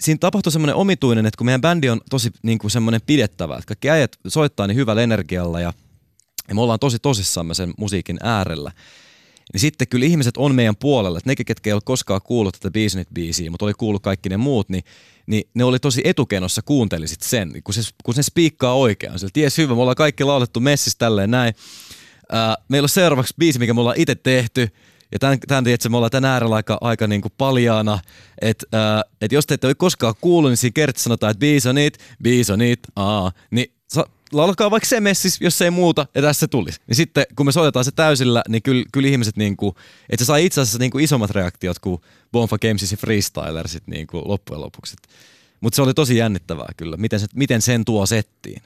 siinä 0.00 0.18
tapahtui 0.18 0.52
semmoinen 0.52 0.76
omituinen, 0.76 1.26
että 1.26 1.38
kun 1.38 1.44
meidän 1.44 1.60
bändi 1.60 1.88
on 1.88 2.00
tosi 2.10 2.30
niin 2.42 2.58
kuin 2.58 2.70
semmoinen 2.70 3.00
pidettävä, 3.06 3.54
että 3.54 3.66
kaikki 3.66 3.90
äijät 3.90 4.16
soittaa 4.28 4.66
niin 4.66 4.76
hyvällä 4.76 5.02
energialla 5.02 5.60
ja, 5.60 5.72
ja 6.48 6.54
me 6.54 6.60
ollaan 6.60 6.78
tosi 6.78 6.98
tosissamme 6.98 7.54
sen 7.54 7.74
musiikin 7.78 8.18
äärellä, 8.22 8.72
niin 9.52 9.60
sitten 9.60 9.88
kyllä 9.88 10.06
ihmiset 10.06 10.36
on 10.36 10.54
meidän 10.54 10.76
puolella, 10.76 11.18
että 11.18 11.30
nekin, 11.30 11.46
ketkä 11.46 11.70
ei 11.70 11.74
ole 11.74 11.82
koskaan 11.84 12.20
kuullut 12.24 12.54
tätä 12.54 12.70
Beasonit 12.70 13.08
biisiä, 13.14 13.50
mutta 13.50 13.64
oli 13.64 13.72
kuullut 13.74 14.02
kaikki 14.02 14.28
ne 14.28 14.36
muut, 14.36 14.68
niin, 14.68 14.84
niin 15.26 15.44
ne 15.54 15.64
oli 15.64 15.78
tosi 15.78 16.00
etukenossa 16.04 16.62
kuuntelisit 16.62 17.22
sen, 17.22 17.52
kun 17.64 17.74
se, 17.74 17.80
kun 18.04 18.14
se 18.14 18.22
spiikkaa 18.22 18.74
oikein. 18.74 19.18
Sillä 19.18 19.30
ties 19.32 19.58
hyvä, 19.58 19.74
me 19.74 19.80
ollaan 19.80 19.96
kaikki 19.96 20.24
laulettu 20.24 20.60
messissä 20.60 20.98
tälleen 20.98 21.30
näin. 21.30 21.54
Ää, 22.32 22.56
meillä 22.68 22.84
on 22.84 22.88
seuraavaksi 22.88 23.34
biisi, 23.38 23.58
mikä 23.58 23.74
me 23.74 23.80
ollaan 23.80 24.00
itse 24.00 24.14
tehty, 24.14 24.68
ja 25.12 25.18
tämän, 25.18 25.38
tämän 25.48 25.64
tiedätkö, 25.64 25.88
me 25.88 25.96
ollaan 25.96 26.10
tämän 26.10 26.30
äärellä 26.30 26.56
aika, 26.56 26.78
aika 26.80 27.06
niin 27.06 27.20
kuin 27.20 27.32
paljaana, 27.38 27.98
että 28.40 28.66
et 29.20 29.32
jos 29.32 29.46
te 29.46 29.54
ette 29.54 29.66
ole 29.66 29.74
koskaan 29.74 30.14
kuullut, 30.20 30.50
niin 30.50 30.56
siinä 30.56 30.72
kertaa 30.74 31.02
sanotaan, 31.02 31.30
että 31.30 31.40
bisonit, 31.40 31.98
bisonit, 32.22 32.80
aa, 32.96 33.32
niin 33.50 33.72
laulakaa 34.32 34.70
vaikka 34.70 34.88
se 34.88 35.00
messis, 35.00 35.40
jos 35.40 35.62
ei 35.62 35.70
muuta, 35.70 36.06
ja 36.14 36.22
tässä 36.22 36.40
se 36.40 36.46
tulisi. 36.46 36.80
Niin 36.86 36.96
sitten 36.96 37.24
kun 37.36 37.46
me 37.46 37.52
soitetaan 37.52 37.84
se 37.84 37.90
täysillä, 37.90 38.42
niin 38.48 38.62
kyllä, 38.62 38.84
kyllä 38.92 39.08
ihmiset, 39.08 39.36
niin 39.36 39.56
kuin, 39.56 39.74
että 40.10 40.24
se 40.24 40.26
saa 40.26 40.36
itse 40.36 40.60
asiassa 40.60 40.78
niin 40.78 40.90
kuin 40.90 41.04
isommat 41.04 41.30
reaktiot 41.30 41.78
kuin 41.78 42.00
Bonfa 42.32 42.58
Gamesin 42.58 42.98
freestylersit 42.98 43.82
niin 43.86 44.06
kuin 44.06 44.28
loppujen 44.28 44.60
lopuksi. 44.60 44.96
Mutta 45.60 45.76
se 45.76 45.82
oli 45.82 45.94
tosi 45.94 46.16
jännittävää 46.16 46.68
kyllä, 46.76 46.96
miten, 46.96 47.20
se, 47.20 47.26
miten 47.34 47.62
sen 47.62 47.84
tuo 47.84 48.06
settiin. 48.06 48.62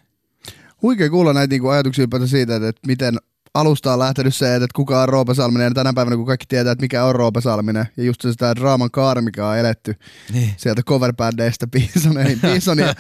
Huikea 0.83 1.11
kuulla 1.11 1.33
näitä 1.33 1.53
niinku 1.53 1.69
ajatuksia 1.69 2.07
siitä, 2.27 2.57
että, 2.57 2.69
että 2.69 2.87
miten 2.87 3.19
alusta 3.61 3.93
on 3.93 3.99
lähtenyt 3.99 4.35
se, 4.35 4.55
että 4.55 4.67
kuka 4.75 5.03
on 5.03 5.09
Roope 5.09 5.35
Salminen, 5.35 5.65
ja 5.65 5.75
tänä 5.75 5.93
päivänä 5.93 6.17
kun 6.17 6.27
kaikki 6.27 6.47
tietää, 6.49 6.73
että 6.73 6.83
mikä 6.83 7.05
on 7.05 7.15
Roope 7.15 7.41
Salminen, 7.41 7.87
ja 7.97 8.05
just 8.05 8.21
se 8.21 8.33
sitä 8.33 8.57
draaman 8.57 8.91
kaari, 8.91 9.23
mikä 9.23 9.49
on 9.49 9.59
eletty 9.59 9.95
niin. 10.33 10.55
sieltä 10.57 10.83
coverbändeistä 10.83 11.67
Bisoneihin, 11.67 12.41
Bisonia 12.53 12.95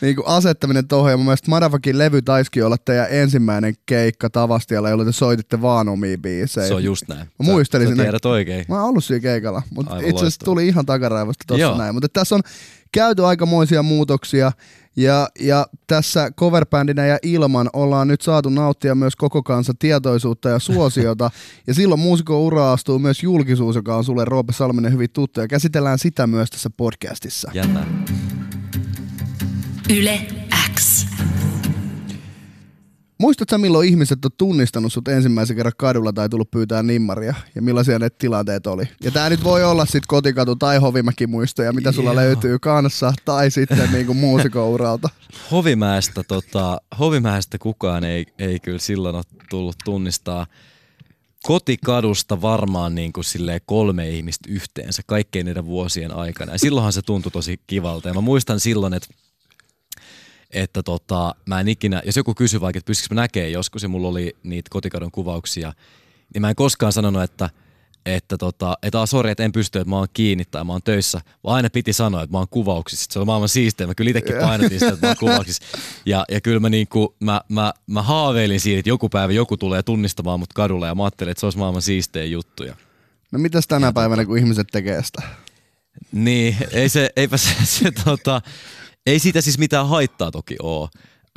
niin 0.00 0.16
kuin 0.16 0.26
asettaminen 0.26 0.88
tuohon, 0.88 1.10
ja 1.10 1.16
mun 1.16 1.26
mielestä 1.26 1.50
Madafakin 1.50 1.98
levy 1.98 2.22
taisikin 2.22 2.64
olla 2.64 2.76
teidän 2.78 3.06
ensimmäinen 3.10 3.74
keikka 3.86 4.30
Tavastialla, 4.30 4.90
jolloin 4.90 5.08
te 5.08 5.12
soititte 5.12 5.62
vaan 5.62 5.88
omia 5.88 6.18
biisejä. 6.18 6.66
Se 6.68 6.74
on 6.74 6.84
just 6.84 7.08
näin. 7.08 7.20
Mä 7.20 7.44
muistelin 7.44 7.88
sä, 7.88 7.96
sä 7.96 8.02
tiedät 8.02 8.26
oikein. 8.26 8.64
Mä 8.68 8.74
oon 8.74 8.84
ollut 8.84 9.04
siinä 9.04 9.20
keikalla, 9.20 9.62
mutta 9.70 9.96
itse 9.98 10.16
asiassa 10.16 10.44
tuli 10.44 10.68
ihan 10.68 10.86
takaraivosta 10.86 11.44
tossa 11.46 11.78
näin. 11.78 11.94
Mutta 11.94 12.08
tässä 12.08 12.34
on 12.34 12.42
käyty 12.92 13.26
aikamoisia 13.26 13.82
muutoksia, 13.82 14.52
ja, 14.96 15.28
ja 15.40 15.66
tässä 15.86 16.30
coverbändinä 16.30 17.06
ja 17.06 17.18
ilman 17.22 17.70
ollaan 17.72 18.08
nyt 18.08 18.20
saatu 18.20 18.48
nauttia 18.48 18.94
myös 18.94 19.16
koko 19.16 19.42
kansan 19.42 19.78
tietoisuutta 19.78 20.48
ja 20.48 20.58
suosiota. 20.58 21.30
ja 21.66 21.74
silloin 21.74 22.00
muusikon 22.00 22.36
ura 22.36 22.72
astuu 22.72 22.98
myös 22.98 23.22
julkisuus, 23.22 23.76
joka 23.76 23.96
on 23.96 24.04
sulle 24.04 24.24
Roope 24.24 24.52
Salminen 24.52 24.92
hyvin 24.92 25.10
tuttu. 25.10 25.40
Ja 25.40 25.48
käsitellään 25.48 25.98
sitä 25.98 26.26
myös 26.26 26.50
tässä 26.50 26.70
podcastissa. 26.76 27.50
Jännä. 27.54 27.86
Yle 29.90 30.20
X. 30.74 31.06
Muistatko 33.22 33.58
milloin 33.58 33.88
ihmiset 33.88 34.24
on 34.24 34.30
tunnistanut 34.38 34.92
sut 34.92 35.08
ensimmäisen 35.08 35.56
kerran 35.56 35.72
kadulla 35.76 36.12
tai 36.12 36.28
tullut 36.28 36.50
pyytää 36.50 36.82
nimmaria? 36.82 37.34
Ja 37.54 37.62
millaisia 37.62 37.98
ne 37.98 38.10
tilanteet 38.10 38.66
oli? 38.66 38.88
Ja 39.04 39.10
tää 39.10 39.30
nyt 39.30 39.44
voi 39.44 39.64
olla 39.64 39.86
sit 39.86 40.06
kotikatu 40.06 40.56
tai 40.56 40.78
Hovimäki 40.78 41.26
muistoja, 41.26 41.72
mitä 41.72 41.92
sulla 41.92 42.10
Joo. 42.10 42.16
löytyy 42.16 42.58
kanssa, 42.58 43.12
tai 43.24 43.50
sitten 43.50 43.92
niinku 43.92 44.14
muusikouralta. 44.14 45.08
Hovimäestä, 45.50 46.22
tota, 46.22 46.80
Hovimäestä 46.98 47.58
kukaan 47.58 48.04
ei, 48.04 48.26
ei 48.38 48.60
kyllä 48.60 48.78
silloin 48.78 49.16
ole 49.16 49.24
tullut 49.50 49.76
tunnistaa 49.84 50.46
kotikadusta 51.42 52.42
varmaan 52.42 52.94
niin 52.94 53.12
kuin 53.12 53.24
kolme 53.66 54.10
ihmistä 54.10 54.48
yhteensä 54.52 55.02
kaikkein 55.06 55.46
niiden 55.46 55.66
vuosien 55.66 56.14
aikana. 56.16 56.52
Ja 56.52 56.58
silloinhan 56.58 56.92
se 56.92 57.02
tuntui 57.02 57.32
tosi 57.32 57.60
kivalta. 57.66 58.08
Ja 58.08 58.14
mä 58.14 58.20
muistan 58.20 58.60
silloin, 58.60 58.94
että 58.94 59.08
että 60.52 60.82
tota, 60.82 61.34
mä 61.46 61.60
en 61.60 61.68
ikinä, 61.68 62.02
jos 62.06 62.16
joku 62.16 62.34
kysyy 62.34 62.60
vaikka, 62.60 62.78
että 62.78 62.86
pystyisikö 62.86 63.14
mä 63.14 63.20
näkee 63.20 63.48
joskus, 63.48 63.82
ja 63.82 63.88
mulla 63.88 64.08
oli 64.08 64.36
niitä 64.42 64.70
kotikadon 64.70 65.10
kuvauksia, 65.10 65.72
niin 66.34 66.42
mä 66.42 66.48
en 66.48 66.56
koskaan 66.56 66.92
sanonut, 66.92 67.22
että 67.22 67.50
että 68.06 68.38
tota, 68.38 68.78
että 68.82 69.06
sori, 69.06 69.30
että 69.30 69.44
en 69.44 69.52
pysty, 69.52 69.78
että 69.78 69.90
mä 69.90 69.96
oon 69.96 70.08
kiinni 70.12 70.44
tai 70.44 70.64
mä 70.64 70.72
oon 70.72 70.82
töissä, 70.82 71.20
vaan 71.44 71.56
aina 71.56 71.70
piti 71.70 71.92
sanoa, 71.92 72.22
että 72.22 72.34
mä 72.34 72.38
oon 72.38 72.48
kuvauksissa. 72.48 73.06
Se 73.12 73.18
on 73.18 73.26
maailman 73.26 73.48
siistiä. 73.48 73.86
Mä 73.86 73.94
kyllä 73.94 74.10
itsekin 74.10 74.36
painotin 74.40 74.78
sitä, 74.78 74.92
että 74.92 75.06
mä 75.06 75.10
oon 75.10 75.16
kuvauksissa. 75.20 75.62
Ja, 76.06 76.24
ja 76.30 76.40
kyllä 76.40 76.60
mä, 76.60 76.68
niinku, 76.68 77.14
mä, 77.20 77.40
mä, 77.48 77.72
mä 77.86 78.02
haaveilin 78.02 78.60
siitä, 78.60 78.78
että 78.78 78.88
joku 78.88 79.08
päivä 79.08 79.32
joku 79.32 79.56
tulee 79.56 79.82
tunnistamaan 79.82 80.40
mut 80.40 80.52
kadulla 80.52 80.86
ja 80.86 80.94
mä 80.94 81.04
ajattelin, 81.04 81.30
että 81.30 81.40
se 81.40 81.46
olisi 81.46 81.58
maailman 81.58 81.82
siisteä 81.82 82.24
juttuja. 82.24 82.76
No 83.32 83.38
mitäs 83.38 83.66
tänä 83.66 83.86
ja 83.86 83.92
päivänä, 83.92 84.24
kun 84.24 84.38
ihmiset 84.38 84.66
tekee 84.72 85.02
sitä? 85.02 85.22
Niin, 86.12 86.56
ei 86.70 86.88
se, 86.88 87.10
eipä 87.16 87.36
se, 87.36 87.54
se 87.64 87.90
tota, 88.04 88.42
ei 89.06 89.18
siitä 89.18 89.40
siis 89.40 89.58
mitään 89.58 89.88
haittaa 89.88 90.30
toki 90.30 90.56
ole. 90.62 90.88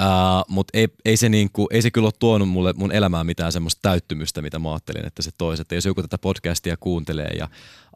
Uh, 0.01 0.45
mutta 0.47 0.77
ei, 0.77 0.87
ei, 1.05 1.17
se 1.17 1.29
niinku, 1.29 1.67
ei 1.71 1.81
se 1.81 1.91
kyllä 1.91 2.05
ole 2.05 2.13
tuonut 2.19 2.49
mulle 2.49 2.73
mun 2.73 2.91
elämään 2.91 3.25
mitään 3.25 3.51
semmoista 3.51 3.79
täyttymystä, 3.81 4.41
mitä 4.41 4.59
mä 4.59 4.71
ajattelin, 4.71 5.05
että 5.05 5.21
se 5.21 5.31
toisi. 5.37 5.61
Että 5.61 5.75
jos 5.75 5.85
joku 5.85 6.01
tätä 6.01 6.17
podcastia 6.17 6.77
kuuntelee 6.79 7.29
ja 7.37 7.47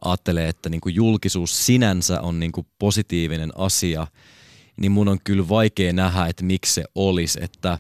ajattelee, 0.01 0.49
että 0.49 0.69
niinku 0.69 0.89
julkisuus 0.89 1.65
sinänsä 1.65 2.21
on 2.21 2.39
niinku 2.39 2.65
positiivinen 2.79 3.51
asia, 3.57 4.07
niin 4.81 4.91
mun 4.91 5.07
on 5.07 5.17
kyllä 5.23 5.49
vaikea 5.49 5.93
nähdä, 5.93 6.25
että 6.25 6.43
miksi 6.43 6.73
se 6.73 6.83
olisi. 6.95 7.39
Että, 7.43 7.79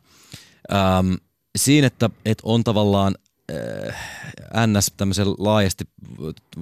um, 0.99 1.17
siinä, 1.57 1.87
että, 1.87 2.09
että 2.25 2.43
on 2.45 2.63
tavallaan 2.63 3.15
äh, 3.51 4.67
NS 4.67 4.93
tämmöisen 4.97 5.27
laajasti, 5.37 5.83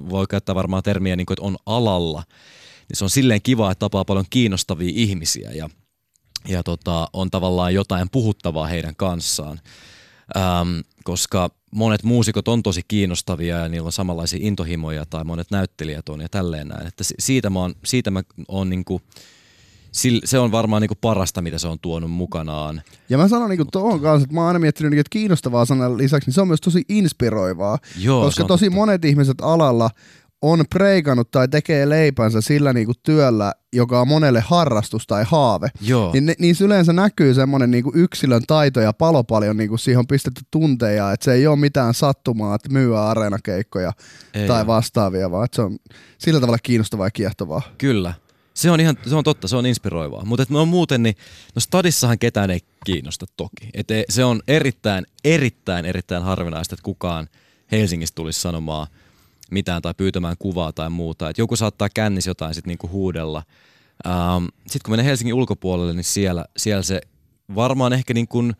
voi 0.08 0.26
käyttää 0.26 0.54
varmaan 0.54 0.82
termiä, 0.82 1.16
niin 1.16 1.26
kuin, 1.26 1.34
että 1.34 1.46
on 1.46 1.56
alalla– 1.66 2.22
niin 2.88 2.96
se 2.96 3.04
on 3.04 3.10
silleen 3.10 3.42
kiva, 3.42 3.70
että 3.70 3.80
tapaa 3.80 4.04
paljon 4.04 4.24
kiinnostavia 4.30 4.92
ihmisiä 4.94 5.50
ja, 5.50 5.68
ja 6.48 6.62
tota, 6.62 7.08
on 7.12 7.30
tavallaan 7.30 7.74
jotain 7.74 8.08
puhuttavaa 8.12 8.66
heidän 8.66 8.96
kanssaan. 8.96 9.60
Ähm, 10.36 10.78
koska 11.04 11.50
monet 11.72 12.02
muusikot 12.02 12.48
on 12.48 12.62
tosi 12.62 12.82
kiinnostavia 12.88 13.58
ja 13.58 13.68
niillä 13.68 13.86
on 13.86 13.92
samanlaisia 13.92 14.38
intohimoja 14.42 15.06
tai 15.06 15.24
monet 15.24 15.50
näyttelijät 15.50 16.08
on 16.08 16.20
ja 16.20 16.28
tälleen 16.28 16.68
näin. 16.68 16.86
Että 16.86 17.04
siitä 17.18 17.50
mä 17.50 17.58
oon, 17.58 17.74
siitä 17.84 18.10
mä 18.10 18.22
oon 18.48 18.70
niinku, 18.70 19.00
se 20.24 20.38
on 20.38 20.52
varmaan 20.52 20.82
niinku 20.82 20.94
parasta, 21.00 21.42
mitä 21.42 21.58
se 21.58 21.68
on 21.68 21.78
tuonut 21.80 22.10
mukanaan. 22.10 22.82
Ja 23.08 23.18
mä 23.18 23.28
sanon 23.28 23.50
niinku 23.50 23.64
tuohon 23.72 24.00
kanssa, 24.00 24.24
että 24.24 24.34
mä 24.34 24.40
oon 24.40 24.48
aina 24.48 24.58
miettinyt, 24.58 24.98
että 24.98 25.10
kiinnostavaa 25.10 25.64
sanan 25.64 25.98
lisäksi, 25.98 26.28
niin 26.28 26.34
se 26.34 26.40
on 26.40 26.48
myös 26.48 26.60
tosi 26.60 26.84
inspiroivaa. 26.88 27.78
Joo, 27.98 28.24
koska 28.24 28.44
tosi 28.44 28.64
totta. 28.64 28.76
monet 28.76 29.04
ihmiset 29.04 29.40
alalla 29.40 29.90
on 30.42 30.64
preikannut 30.70 31.30
tai 31.30 31.48
tekee 31.48 31.88
leipänsä 31.88 32.40
sillä 32.40 32.72
niinku 32.72 32.92
työllä, 33.02 33.52
joka 33.72 34.00
on 34.00 34.08
monelle 34.08 34.40
harrastus 34.40 35.06
tai 35.06 35.24
haave, 35.26 35.68
Joo. 35.80 36.12
niin 36.12 36.34
niissä 36.38 36.64
yleensä 36.64 36.92
näkyy 36.92 37.34
semmoinen 37.34 37.70
niinku 37.70 37.92
yksilön 37.94 38.42
taito 38.46 38.80
ja 38.80 38.92
palo 38.92 39.24
paljon, 39.24 39.56
niinku 39.56 39.76
siihen 39.76 39.98
on 39.98 40.06
pistetty 40.06 40.40
tunteja, 40.50 41.12
että 41.12 41.24
se 41.24 41.32
ei 41.32 41.46
ole 41.46 41.56
mitään 41.56 41.94
sattumaa, 41.94 42.54
että 42.54 42.68
myyä 42.72 43.06
areenakeikkoja 43.06 43.92
ei 44.34 44.46
tai 44.46 44.60
ole. 44.60 44.66
vastaavia, 44.66 45.30
vaan 45.30 45.44
että 45.44 45.56
se 45.56 45.62
on 45.62 45.78
sillä 46.18 46.40
tavalla 46.40 46.58
kiinnostavaa 46.62 47.06
ja 47.06 47.10
kiehtovaa. 47.10 47.62
Kyllä. 47.78 48.14
Se 48.54 48.70
on 48.70 48.80
ihan, 48.80 48.98
se 49.06 49.14
on 49.14 49.24
totta, 49.24 49.48
se 49.48 49.56
on 49.56 49.66
inspiroivaa. 49.66 50.24
Mutta 50.24 50.44
on 50.50 50.68
muuten, 50.68 51.02
niin, 51.02 51.16
no 51.54 51.60
stadissahan 51.60 52.18
ketään 52.18 52.50
ei 52.50 52.60
kiinnosta 52.84 53.26
toki. 53.36 53.70
Et 53.74 53.90
e, 53.90 54.04
se 54.08 54.24
on 54.24 54.40
erittäin, 54.48 55.06
erittäin, 55.24 55.84
erittäin 55.84 56.22
harvinaista, 56.22 56.74
että 56.74 56.82
kukaan 56.82 57.28
Helsingistä 57.72 58.14
tulisi 58.14 58.40
sanomaan 58.40 58.86
mitään 59.50 59.82
tai 59.82 59.94
pyytämään 59.96 60.36
kuvaa 60.38 60.72
tai 60.72 60.90
muuta. 60.90 61.30
Et 61.30 61.38
joku 61.38 61.56
saattaa 61.56 61.88
kännis 61.94 62.26
jotain 62.26 62.54
sitten 62.54 62.68
niinku 62.68 62.88
huudella. 62.88 63.42
Ähm, 64.06 64.44
sitten 64.56 64.80
kun 64.84 64.92
menee 64.92 65.04
Helsingin 65.04 65.34
ulkopuolelle, 65.34 65.92
niin 65.92 66.04
siellä, 66.04 66.44
siellä 66.56 66.82
se 66.82 67.00
varmaan 67.54 67.92
ehkä 67.92 68.14
niin 68.14 68.28
kuin 68.28 68.54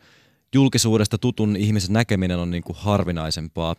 julkisuudesta 0.55 1.19
tutun 1.19 1.57
ihmisen 1.57 1.93
näkeminen 1.93 2.39
on 2.39 2.51
niin 2.51 2.63
kuin 2.63 2.77
harvinaisempaa. 2.81 3.77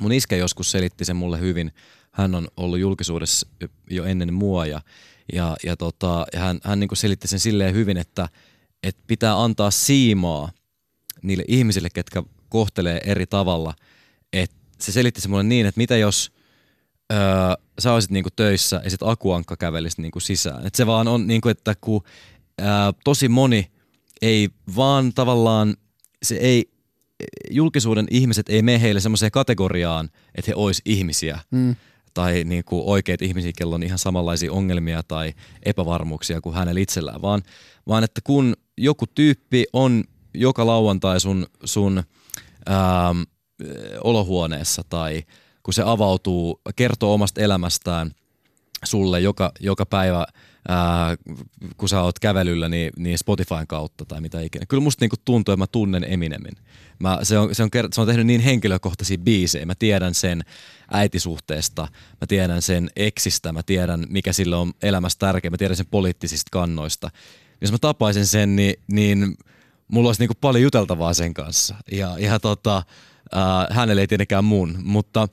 Mun 0.00 0.12
iskä 0.12 0.36
joskus 0.36 0.70
selitti 0.70 1.04
sen 1.04 1.16
mulle 1.16 1.40
hyvin. 1.40 1.72
Hän 2.10 2.34
on 2.34 2.48
ollut 2.56 2.78
julkisuudessa 2.78 3.46
jo 3.90 4.04
ennen 4.04 4.34
mua 4.34 4.66
ja, 4.66 4.80
ja, 5.32 5.56
ja, 5.64 5.76
tota, 5.76 6.26
ja 6.32 6.40
hän, 6.40 6.58
hän 6.64 6.80
niin 6.80 6.88
kuin 6.88 6.98
selitti 6.98 7.28
sen 7.28 7.40
silleen 7.40 7.74
hyvin, 7.74 7.96
että, 7.96 8.28
että 8.82 9.02
pitää 9.06 9.42
antaa 9.42 9.70
siimaa 9.70 10.50
niille 11.22 11.44
ihmisille, 11.48 11.88
ketkä 11.94 12.22
kohtelee 12.48 13.00
eri 13.04 13.26
tavalla. 13.26 13.74
Et 14.32 14.52
se 14.78 14.92
selitti 14.92 15.20
se 15.20 15.28
mulle 15.28 15.42
niin, 15.42 15.66
että 15.66 15.78
mitä 15.78 15.96
jos 15.96 16.32
öö, 17.12 17.18
sä 17.78 17.92
olisit 17.92 18.10
niinku 18.10 18.30
töissä 18.36 18.80
ja 18.84 18.90
sitten 18.90 19.08
akuankka 19.08 19.56
kävelisi 19.56 20.02
niinku 20.02 20.20
sisään. 20.20 20.66
Et 20.66 20.74
se 20.74 20.86
vaan 20.86 21.08
on 21.08 21.26
niinku, 21.26 21.48
että 21.48 21.74
kun 21.80 22.02
öö, 22.60 22.66
tosi 23.04 23.28
moni 23.28 23.70
ei 24.22 24.48
vaan 24.76 25.12
tavallaan, 25.14 25.76
se 26.22 26.34
ei, 26.34 26.70
julkisuuden 27.50 28.06
ihmiset 28.10 28.48
ei 28.48 28.62
mene 28.62 28.80
heille 28.80 29.00
semmoiseen 29.00 29.32
kategoriaan, 29.32 30.10
että 30.34 30.50
he 30.50 30.54
ois 30.56 30.82
ihmisiä. 30.84 31.40
Mm. 31.50 31.76
Tai 32.14 32.44
niinku 32.44 32.90
oikeat 32.90 33.22
ihmisiä, 33.22 33.52
kello 33.56 33.74
on 33.74 33.82
ihan 33.82 33.98
samanlaisia 33.98 34.52
ongelmia 34.52 35.02
tai 35.02 35.32
epävarmuuksia 35.62 36.40
kuin 36.40 36.54
hänellä 36.54 36.80
itsellään, 36.80 37.22
vaan, 37.22 37.42
vaan 37.88 38.04
että 38.04 38.20
kun 38.24 38.54
joku 38.78 39.06
tyyppi 39.06 39.64
on 39.72 40.04
joka 40.34 40.66
lauantai 40.66 41.20
sun, 41.20 41.46
sun 41.64 42.02
ähm, 42.68 43.22
olohuoneessa 44.04 44.82
tai 44.88 45.22
kun 45.62 45.74
se 45.74 45.82
avautuu, 45.86 46.60
kertoo 46.76 47.14
omasta 47.14 47.40
elämästään 47.40 48.10
sulle 48.84 49.20
joka, 49.20 49.52
joka 49.60 49.86
päivä, 49.86 50.26
ää, 50.68 51.16
kun 51.76 51.88
sä 51.88 52.02
oot 52.02 52.18
kävelyllä, 52.18 52.68
niin, 52.68 52.92
niin 52.96 53.18
Spotifyn 53.18 53.66
kautta 53.66 54.04
tai 54.04 54.20
mitä 54.20 54.40
ikinä. 54.40 54.66
Kyllä 54.66 54.82
musta 54.82 55.02
niinku 55.02 55.16
tuntuu, 55.24 55.52
että 55.52 55.62
mä 55.62 55.66
tunnen 55.66 56.04
Eminemin. 56.08 56.52
Mä, 56.98 57.18
se, 57.22 57.38
on, 57.38 57.54
se, 57.54 57.62
on, 57.62 57.70
se 57.92 58.00
on 58.00 58.06
tehnyt 58.06 58.26
niin 58.26 58.40
henkilökohtaisia 58.40 59.18
biisejä. 59.18 59.66
Mä 59.66 59.74
tiedän 59.74 60.14
sen 60.14 60.44
äitisuhteesta, 60.90 61.88
mä 62.20 62.26
tiedän 62.28 62.62
sen 62.62 62.90
eksistä, 62.96 63.52
mä 63.52 63.62
tiedän 63.62 64.06
mikä 64.08 64.32
sille 64.32 64.56
on 64.56 64.72
elämässä 64.82 65.18
tärkeä, 65.18 65.50
mä 65.50 65.56
tiedän 65.56 65.76
sen 65.76 65.86
poliittisista 65.90 66.48
kannoista. 66.52 67.10
Jos 67.60 67.72
mä 67.72 67.78
tapaisin 67.78 68.26
sen, 68.26 68.56
niin, 68.56 68.74
niin 68.92 69.34
mulla 69.88 70.08
olisi 70.08 70.22
niinku 70.22 70.34
paljon 70.40 70.62
juteltavaa 70.62 71.14
sen 71.14 71.34
kanssa. 71.34 71.74
Ja, 71.92 72.16
ja 72.18 72.40
tota, 72.40 72.82
äh, 73.36 73.76
hänelle 73.76 74.00
ei 74.00 74.06
tietenkään 74.06 74.44
mun, 74.44 74.78
mutta, 74.82 75.28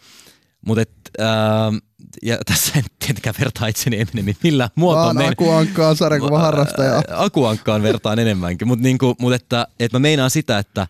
mutta 0.65 0.81
et, 0.81 0.91
äh, 1.19 1.81
ja 2.23 2.37
tässä 2.45 2.71
en 2.75 2.83
tietenkään 2.99 3.35
vertaa 3.39 3.67
itseni 3.67 4.01
Eminemin 4.01 4.35
millään 4.43 4.69
muotoa. 4.75 5.15
Vaan 5.15 5.31
Akuankkaan 5.31 5.95
sarjakuva 5.95 6.39
harrastaja. 6.39 6.95
Äh, 6.95 7.03
Akuankkaan 7.09 7.83
vertaan 7.83 8.19
enemmänkin, 8.19 8.67
mutta 8.67 8.83
niinku, 8.83 9.15
mut 9.19 9.33
että, 9.33 9.67
että 9.79 9.97
mä 9.97 10.01
meinaan 10.01 10.31
sitä, 10.31 10.57
että 10.57 10.87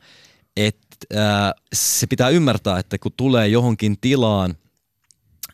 et, 0.58 0.78
äh, 1.16 1.52
se 1.74 2.08
pitää 2.08 2.30
ymmärtää, 2.30 2.80
että 2.80 2.98
kun 2.98 3.12
tulee 3.18 3.48
johonkin 3.48 3.98
tilaan, 4.02 4.56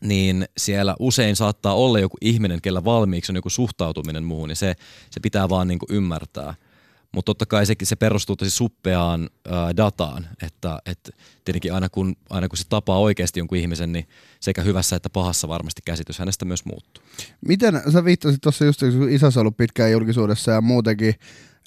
niin 0.01 0.45
siellä 0.57 0.95
usein 0.99 1.35
saattaa 1.35 1.73
olla 1.73 1.99
joku 1.99 2.17
ihminen, 2.21 2.61
kellä 2.61 2.83
valmiiksi 2.83 3.31
on 3.31 3.35
joku 3.35 3.49
suhtautuminen 3.49 4.23
muuhun, 4.23 4.49
ja 4.49 4.55
se, 4.55 4.75
se 5.11 5.19
pitää 5.19 5.49
vaan 5.49 5.67
niinku 5.67 5.85
ymmärtää– 5.89 6.53
mutta 7.11 7.29
totta 7.29 7.45
kai 7.45 7.65
se, 7.65 7.75
se 7.83 7.95
perustuu 7.95 8.35
tosi 8.35 8.51
suppeaan 8.51 9.29
ää, 9.49 9.77
dataan, 9.77 10.27
että 10.41 10.79
et 10.85 11.09
tietenkin 11.45 11.73
aina 11.73 11.89
kun, 11.89 12.15
aina 12.29 12.47
kun 12.47 12.57
se 12.57 12.63
tapaa 12.69 12.99
oikeasti 12.99 13.39
jonkun 13.39 13.57
ihmisen, 13.57 13.91
niin 13.91 14.07
sekä 14.39 14.61
hyvässä 14.61 14.95
että 14.95 15.09
pahassa 15.09 15.47
varmasti 15.47 15.81
käsitys 15.85 16.19
hänestä 16.19 16.45
myös 16.45 16.65
muuttuu. 16.65 17.03
Miten, 17.47 17.81
sä 17.93 18.05
viittasit 18.05 18.41
tuossa 18.41 18.65
just, 18.65 18.79
kun 18.79 19.09
isässä 19.09 19.39
ollut 19.39 19.57
pitkään 19.57 19.91
julkisuudessa 19.91 20.51
ja 20.51 20.61
muutenkin, 20.61 21.15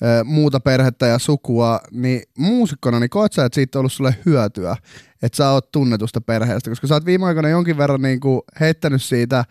ää, 0.03 0.25
muuta 0.25 0.61
perhettä 0.61 1.07
ja 1.07 1.19
sukua, 1.19 1.81
niin 1.91 2.23
muusikkona, 2.39 3.01
niin 3.01 3.11
koet 3.11 3.33
sä, 3.33 3.45
että 3.45 3.55
siitä 3.55 3.79
on 3.79 3.81
ollut 3.81 3.93
sulle 3.93 4.17
hyötyä, 4.27 4.77
että 5.23 5.37
sä 5.37 5.51
oot 5.51 5.73
tunnetusta 5.73 6.21
perheestä, 6.21 6.71
koska 6.71 6.87
sä 6.87 6.95
oot 6.95 7.05
viime 7.05 7.27
aikoina 7.27 7.49
jonkin 7.49 7.77
verran 7.77 8.03
niin 8.03 8.21
kuin 8.21 8.43
heittänyt 8.61 9.03
siitä, 9.03 9.45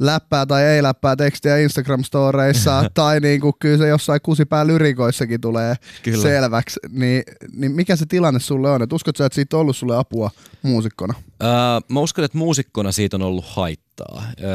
läppää 0.00 0.46
tai 0.46 0.64
ei 0.64 0.82
läppää 0.82 1.16
tekstiä 1.16 1.56
Instagram-storeissa, 1.56 2.90
tai 2.94 3.20
niin 3.20 3.40
kuin 3.40 3.52
kyllä 3.58 3.78
se 3.78 3.88
jossain 3.88 4.20
kusipää 4.22 4.66
lyrikoissakin 4.66 5.40
tulee 5.40 5.74
kyllä. 6.02 6.22
selväksi, 6.22 6.80
niin, 6.90 7.22
niin 7.52 7.72
mikä 7.72 7.96
se 7.96 8.06
tilanne 8.06 8.40
sulle 8.40 8.70
on? 8.70 8.82
Et 8.82 8.92
uskot 8.92 9.16
sä, 9.16 9.26
että 9.26 9.34
siitä 9.34 9.56
on 9.56 9.60
ollut 9.60 9.76
sulle 9.76 9.96
apua 9.96 10.30
muusikkona? 10.62 11.14
Öö, 11.42 11.48
mä 11.88 12.00
uskon, 12.00 12.24
että 12.24 12.38
muusikkona 12.38 12.92
siitä 12.92 13.16
on 13.16 13.22
ollut 13.22 13.44
haittaa. 13.48 14.24
Öö, 14.42 14.48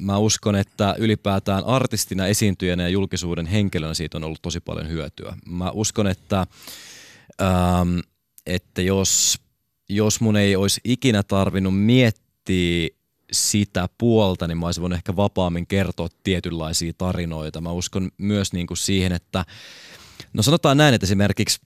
mä 0.00 0.18
uskon, 0.18 0.56
että 0.56 0.94
ylipäätään 0.98 1.64
artistina, 1.64 2.26
esiintyjänä 2.26 2.82
ja 2.82 2.88
julkisuuden 2.88 3.46
henkilönä 3.46 3.94
siitä 3.94 4.18
on 4.18 4.24
ollut 4.24 4.42
tosi 4.42 4.60
paljon 4.60 4.88
hyötyä. 4.88 5.36
Mä 5.48 5.70
uskon, 5.70 6.06
että, 6.06 6.46
öö, 7.40 7.48
että 8.46 8.82
jos, 8.82 9.38
jos 9.88 10.20
mun 10.20 10.36
ei 10.36 10.56
olisi 10.56 10.80
ikinä 10.84 11.22
tarvinnut 11.22 11.80
miettiä 11.80 12.88
sitä 13.32 13.88
puolta, 13.98 14.48
niin 14.48 14.58
mä 14.58 14.66
olisin 14.66 14.80
voinut 14.80 14.96
ehkä 14.96 15.16
vapaammin 15.16 15.66
kertoa 15.66 16.08
tietynlaisia 16.22 16.92
tarinoita. 16.98 17.60
Mä 17.60 17.72
uskon 17.72 18.10
myös 18.18 18.52
niin 18.52 18.66
kuin 18.66 18.78
siihen, 18.78 19.12
että 19.12 19.44
no 20.32 20.42
sanotaan 20.42 20.76
näin, 20.76 20.94
että 20.94 21.04
esimerkiksi 21.04 21.60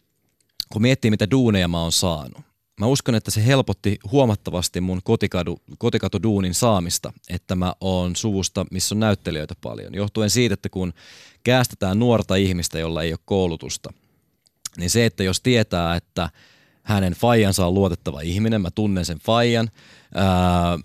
kun 0.72 0.82
miettii 0.82 1.10
mitä 1.10 1.30
duuneja 1.30 1.68
mä 1.68 1.82
oon 1.82 1.92
saanut, 1.92 2.44
mä 2.80 2.86
uskon, 2.86 3.14
että 3.14 3.30
se 3.30 3.46
helpotti 3.46 3.98
huomattavasti 4.10 4.80
mun 4.80 5.00
kotikadu, 5.04 5.62
kotikatuduunin 5.78 6.54
saamista, 6.54 7.12
että 7.28 7.54
mä 7.54 7.74
oon 7.80 8.16
suvusta, 8.16 8.66
missä 8.70 8.94
on 8.94 9.00
näyttelijöitä 9.00 9.54
paljon. 9.60 9.94
Johtuen 9.94 10.30
siitä, 10.30 10.54
että 10.54 10.68
kun 10.68 10.92
käästetään 11.44 11.98
nuorta 11.98 12.34
ihmistä, 12.34 12.78
jolla 12.78 13.02
ei 13.02 13.12
ole 13.12 13.18
koulutusta, 13.24 13.92
niin 14.76 14.90
se, 14.90 15.06
että 15.06 15.24
jos 15.24 15.40
tietää, 15.40 15.96
että 15.96 16.30
hänen 16.86 17.12
faijansa 17.12 17.66
on 17.66 17.74
luotettava 17.74 18.20
ihminen, 18.20 18.60
mä 18.60 18.70
tunnen 18.70 19.04
sen 19.04 19.18
faijan, 19.18 19.70
Öö, 20.16 20.78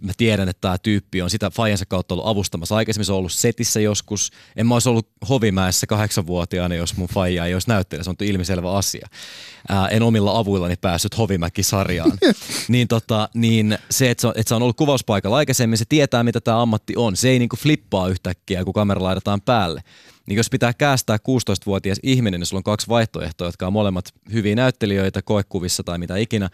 mä 0.00 0.12
tiedän, 0.16 0.48
että 0.48 0.60
tämä 0.60 0.78
tyyppi 0.78 1.22
on 1.22 1.30
sitä 1.30 1.50
Fajansa 1.50 1.86
kautta 1.86 2.14
ollut 2.14 2.26
avustamassa. 2.26 2.76
Aikaisemmin 2.76 3.04
se 3.04 3.12
on 3.12 3.18
ollut 3.18 3.32
setissä 3.32 3.80
joskus. 3.80 4.30
En 4.56 4.66
mä 4.66 4.74
olisi 4.74 4.88
ollut 4.88 5.08
Hovimäessä 5.28 5.86
kahdeksanvuotiaana, 5.86 6.74
jos 6.74 6.96
mun 6.96 7.08
faija 7.08 7.46
ei 7.46 7.54
olisi 7.54 7.68
näyttelijä. 7.68 8.04
Se 8.04 8.10
on 8.10 8.16
ilmiselvä 8.22 8.72
asia. 8.72 9.08
Öö, 9.70 9.76
en 9.90 10.02
omilla 10.02 10.38
avuillani 10.38 10.76
päässyt 10.76 11.18
Hovimäki-sarjaan. 11.18 12.18
niin, 12.68 12.88
tota, 12.88 13.28
niin 13.34 13.78
se, 13.90 14.10
että 14.10 14.20
se, 14.20 14.26
on, 14.26 14.34
että 14.36 14.48
se 14.48 14.54
on 14.54 14.62
ollut 14.62 14.76
kuvauspaikalla 14.76 15.36
aikaisemmin, 15.36 15.78
se 15.78 15.84
tietää, 15.88 16.24
mitä 16.24 16.40
tämä 16.40 16.62
ammatti 16.62 16.92
on. 16.96 17.16
Se 17.16 17.28
ei 17.28 17.38
niinku 17.38 17.56
flippaa 17.56 18.08
yhtäkkiä, 18.08 18.64
kun 18.64 18.74
kamera 18.74 19.02
laitetaan 19.02 19.40
päälle. 19.40 19.82
Niin 20.26 20.36
jos 20.36 20.50
pitää 20.50 20.72
käästää 20.72 21.16
16-vuotias 21.16 22.00
ihminen, 22.02 22.40
niin 22.40 22.46
sulla 22.46 22.60
on 22.60 22.64
kaksi 22.64 22.88
vaihtoehtoa, 22.88 23.48
jotka 23.48 23.66
on 23.66 23.72
molemmat 23.72 24.14
hyviä 24.32 24.54
näyttelijöitä 24.54 25.22
koekuvissa 25.22 25.82
tai 25.82 25.98
mitä 25.98 26.16
ikinä, 26.16 26.50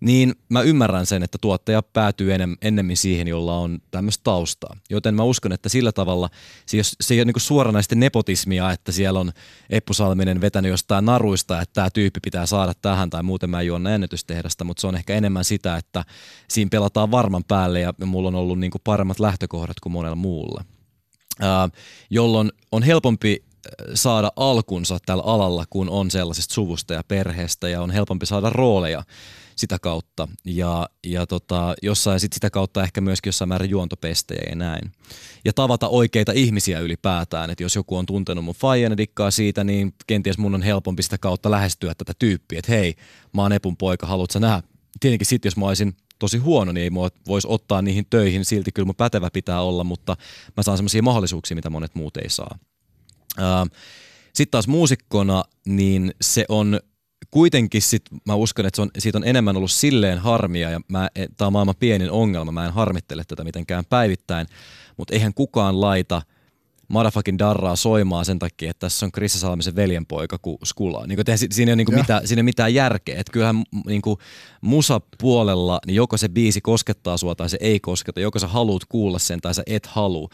niin 0.00 0.34
mä 0.48 0.62
ymmärrän 0.62 1.06
sen, 1.06 1.22
että 1.22 1.38
tuottaja 1.40 1.82
päätyy 1.82 2.30
ennemmin 2.62 2.96
siihen, 2.96 3.28
jolla 3.28 3.58
on 3.58 3.78
tämmöistä 3.90 4.20
taustaa. 4.24 4.76
Joten 4.90 5.14
mä 5.14 5.22
uskon, 5.22 5.52
että 5.52 5.68
sillä 5.68 5.92
tavalla 5.92 6.30
se, 6.66 6.78
se 7.00 7.14
ei 7.14 7.20
ole 7.20 7.24
niin 7.24 7.40
suoranaisesti 7.40 7.94
nepotismia, 7.94 8.72
että 8.72 8.92
siellä 8.92 9.20
on 9.20 9.32
Eppu 9.70 9.94
Salminen 9.94 10.40
vetänyt 10.40 10.70
jostain 10.70 11.04
naruista, 11.04 11.60
että 11.60 11.72
tämä 11.72 11.90
tyyppi 11.90 12.20
pitää 12.22 12.46
saada 12.46 12.72
tähän 12.82 13.10
tai 13.10 13.22
muuten 13.22 13.50
mä 13.50 13.62
juon 13.62 13.86
ennätystehdasta, 13.86 14.64
mutta 14.64 14.80
se 14.80 14.86
on 14.86 14.96
ehkä 14.96 15.14
enemmän 15.14 15.44
sitä, 15.44 15.76
että 15.76 16.04
siinä 16.48 16.68
pelataan 16.68 17.10
varman 17.10 17.44
päälle 17.44 17.80
ja 17.80 17.94
mulla 18.04 18.28
on 18.28 18.34
ollut 18.34 18.58
niin 18.58 18.72
paremmat 18.84 19.20
lähtökohdat 19.20 19.80
kuin 19.80 19.92
monella 19.92 20.16
muulla. 20.16 20.64
Jolloin 22.10 22.52
on 22.72 22.82
helpompi 22.82 23.44
saada 23.94 24.32
alkunsa 24.36 24.98
tällä 25.06 25.22
alalla, 25.26 25.64
kun 25.70 25.90
on 25.90 26.10
sellaisesta 26.10 26.54
suvusta 26.54 26.94
ja 26.94 27.04
perheestä 27.08 27.68
ja 27.68 27.82
on 27.82 27.90
helpompi 27.90 28.26
saada 28.26 28.50
rooleja 28.50 29.02
sitä 29.56 29.78
kautta. 29.78 30.28
Ja, 30.44 30.88
ja 31.06 31.26
tota, 31.26 31.74
jossain 31.82 32.20
sit 32.20 32.32
sitä 32.32 32.50
kautta 32.50 32.82
ehkä 32.82 33.00
myöskin 33.00 33.28
jossain 33.28 33.48
määrin 33.48 33.70
juontopestejä 33.70 34.42
ja 34.50 34.56
näin. 34.56 34.92
Ja 35.44 35.52
tavata 35.52 35.88
oikeita 35.88 36.32
ihmisiä 36.32 36.80
ylipäätään. 36.80 37.50
Että 37.50 37.64
jos 37.64 37.76
joku 37.76 37.96
on 37.96 38.06
tuntenut 38.06 38.44
mun 38.44 38.54
faijan 38.54 38.92
ja 38.92 38.96
dikkaa 38.96 39.30
siitä, 39.30 39.64
niin 39.64 39.94
kenties 40.06 40.38
mun 40.38 40.54
on 40.54 40.62
helpompi 40.62 41.02
sitä 41.02 41.18
kautta 41.18 41.50
lähestyä 41.50 41.94
tätä 41.94 42.12
tyyppiä. 42.18 42.58
Että 42.58 42.72
hei, 42.72 42.94
mä 43.32 43.42
oon 43.42 43.52
Epun 43.52 43.76
poika, 43.76 44.06
haluatko 44.06 44.38
nähdä? 44.38 44.62
Tietenkin 45.00 45.26
sitten, 45.26 45.46
jos 45.48 45.56
mä 45.56 45.66
olisin 45.66 45.96
tosi 46.22 46.38
huono, 46.38 46.72
niin 46.72 46.82
ei 46.82 46.90
mua 46.90 47.08
voisi 47.26 47.48
ottaa 47.50 47.82
niihin 47.82 48.06
töihin. 48.10 48.44
Silti 48.44 48.72
kyllä 48.72 48.86
mun 48.86 48.94
pätevä 48.94 49.30
pitää 49.32 49.62
olla, 49.62 49.84
mutta 49.84 50.16
mä 50.56 50.62
saan 50.62 50.78
semmoisia 50.78 51.02
mahdollisuuksia, 51.02 51.54
mitä 51.54 51.70
monet 51.70 51.94
muut 51.94 52.16
ei 52.16 52.30
saa. 52.30 52.58
Sitten 54.34 54.50
taas 54.50 54.68
muusikkona, 54.68 55.44
niin 55.66 56.14
se 56.20 56.44
on 56.48 56.80
kuitenkin 57.30 57.82
sit 57.82 58.02
mä 58.26 58.34
uskon, 58.34 58.66
että 58.66 58.76
se 58.76 58.82
on, 58.82 58.90
siitä 58.98 59.18
on 59.18 59.24
enemmän 59.24 59.56
ollut 59.56 59.70
silleen 59.70 60.18
harmia 60.18 60.70
ja 60.70 60.80
mä, 60.88 61.08
tämä 61.36 61.46
on 61.46 61.52
maailman 61.52 61.74
pienin 61.78 62.10
ongelma, 62.10 62.52
mä 62.52 62.66
en 62.66 62.72
harmittele 62.72 63.24
tätä 63.28 63.44
mitenkään 63.44 63.84
päivittäin, 63.84 64.46
mutta 64.96 65.14
eihän 65.14 65.34
kukaan 65.34 65.80
laita 65.80 66.22
motherfucking 66.92 67.38
darraa 67.38 67.76
soimaan 67.76 68.24
sen 68.24 68.38
takia, 68.38 68.70
että 68.70 68.80
tässä 68.80 69.06
on 69.06 69.12
Krissa 69.12 69.38
Salmisen 69.38 69.76
veljenpoika 69.76 70.38
kuin 70.42 70.58
Skula. 70.64 71.06
Niin 71.06 71.16
kuin, 71.16 71.38
siinä 71.38 71.70
ei 71.70 71.72
ole 71.72 71.76
niin 71.76 71.94
mitään, 71.94 72.28
siinä 72.28 72.40
ei 72.40 72.44
mitään 72.44 72.74
järkeä. 72.74 73.20
Että 73.20 73.32
kyllähän 73.32 73.62
niin 73.86 74.02
kuin, 74.02 74.18
musapuolella, 74.60 75.80
niin 75.86 75.94
joko 75.94 76.16
se 76.16 76.28
biisi 76.28 76.60
koskettaa 76.60 77.16
sua 77.16 77.34
tai 77.34 77.50
se 77.50 77.58
ei 77.60 77.80
kosketa. 77.80 78.20
Joko 78.20 78.38
sä 78.38 78.46
haluat 78.46 78.82
kuulla 78.88 79.18
sen 79.18 79.40
tai 79.40 79.54
sä 79.54 79.62
et 79.66 79.86
halua. 79.86 80.28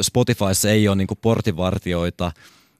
Spotifyssa 0.00 0.70
ei 0.70 0.88
ole 0.88 0.96
niin 0.96 1.06
kuin 1.06 1.18
portivartioita, 1.22 2.32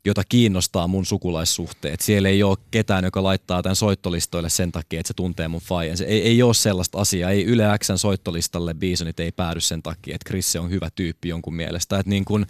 jota 0.05 0.22
kiinnostaa 0.28 0.88
mun 0.88 1.07
sukulaissuhteet. 1.07 2.00
Siellä 2.00 2.28
ei 2.28 2.42
ole 2.42 2.57
ketään, 2.70 3.05
joka 3.05 3.22
laittaa 3.22 3.62
tämän 3.62 3.76
soittolistoille 3.76 4.48
sen 4.48 4.72
takia, 4.72 5.00
että 5.00 5.09
se 5.09 5.14
tuntee 5.14 5.48
mun 5.48 5.61
faijan. 5.61 5.96
Se 5.96 6.05
ei, 6.05 6.22
ei 6.22 6.42
ole 6.42 6.55
sellaista 6.55 6.98
asiaa. 6.98 7.30
Ei 7.30 7.44
Yle 7.44 7.64
Xn 7.78 7.98
soittolistalle 7.98 8.74
Bisonit 8.74 9.20
ei 9.20 9.32
päädy 9.32 9.61
sen 9.61 9.82
takia, 9.82 10.14
että 10.14 10.28
Chris 10.28 10.57
on 10.57 10.70
hyvä 10.70 10.88
tyyppi 10.94 11.28
jonkun 11.28 11.55
mielestä. 11.55 11.98
Et 11.98 12.07
niin 12.07 12.24
kun, 12.24 12.46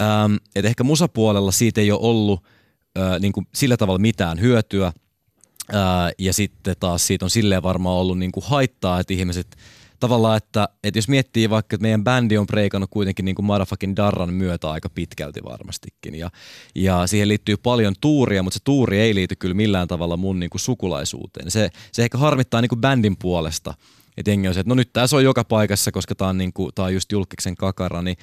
ähm, 0.00 0.34
et 0.56 0.64
ehkä 0.64 0.84
musapuolella 0.84 1.52
siitä 1.52 1.80
ei 1.80 1.92
ole 1.92 2.00
ollut 2.02 2.44
äh, 2.98 3.20
niin 3.20 3.32
kun 3.32 3.46
sillä 3.54 3.76
tavalla 3.76 3.98
mitään 3.98 4.40
hyötyä. 4.40 4.86
Äh, 4.86 6.12
ja 6.18 6.32
sitten 6.32 6.76
taas 6.80 7.06
siitä 7.06 7.24
on 7.24 7.30
silleen 7.30 7.62
varmaan 7.62 7.96
ollut 7.96 8.18
niin 8.18 8.32
haittaa, 8.42 9.00
että 9.00 9.14
ihmiset– 9.14 9.56
tavallaan, 10.04 10.36
että, 10.36 10.68
että 10.84 10.98
jos 10.98 11.08
miettii 11.08 11.50
vaikka, 11.50 11.74
että 11.74 11.82
meidän 11.82 12.04
bändi 12.04 12.38
on 12.38 12.46
preikannut 12.46 12.90
kuitenkin 12.90 13.24
niin 13.24 13.34
kuin 13.34 13.46
motherfucking 13.46 13.96
Darran 13.96 14.32
myötä 14.32 14.70
aika 14.70 14.88
pitkälti 14.88 15.40
varmastikin. 15.44 16.14
Ja, 16.14 16.30
ja 16.74 17.06
siihen 17.06 17.28
liittyy 17.28 17.56
paljon 17.56 17.94
tuuria, 18.00 18.42
mutta 18.42 18.58
se 18.58 18.64
tuuri 18.64 19.00
ei 19.00 19.14
liity 19.14 19.36
kyllä 19.36 19.54
millään 19.54 19.88
tavalla 19.88 20.16
mun 20.16 20.40
niin 20.40 20.50
kuin 20.50 20.60
sukulaisuuteen. 20.60 21.50
Se, 21.50 21.70
se 21.92 22.02
ehkä 22.02 22.18
harmittaa 22.18 22.60
niin 22.60 22.68
kuin 22.68 22.80
bändin 22.80 23.16
puolesta. 23.16 23.74
Että 24.16 24.30
jengi 24.30 24.48
on 24.48 24.54
se, 24.54 24.60
että 24.60 24.68
no 24.68 24.74
nyt 24.74 24.92
tässä 24.92 25.16
on 25.16 25.24
joka 25.24 25.44
paikassa, 25.44 25.92
koska 25.92 26.14
tämä 26.14 26.28
on, 26.28 26.38
niin 26.38 26.52
kuin, 26.52 26.74
tää 26.74 26.84
on 26.84 26.94
just 26.94 27.12
julkiksen 27.12 27.54
kakara, 27.54 28.02
niin 28.02 28.16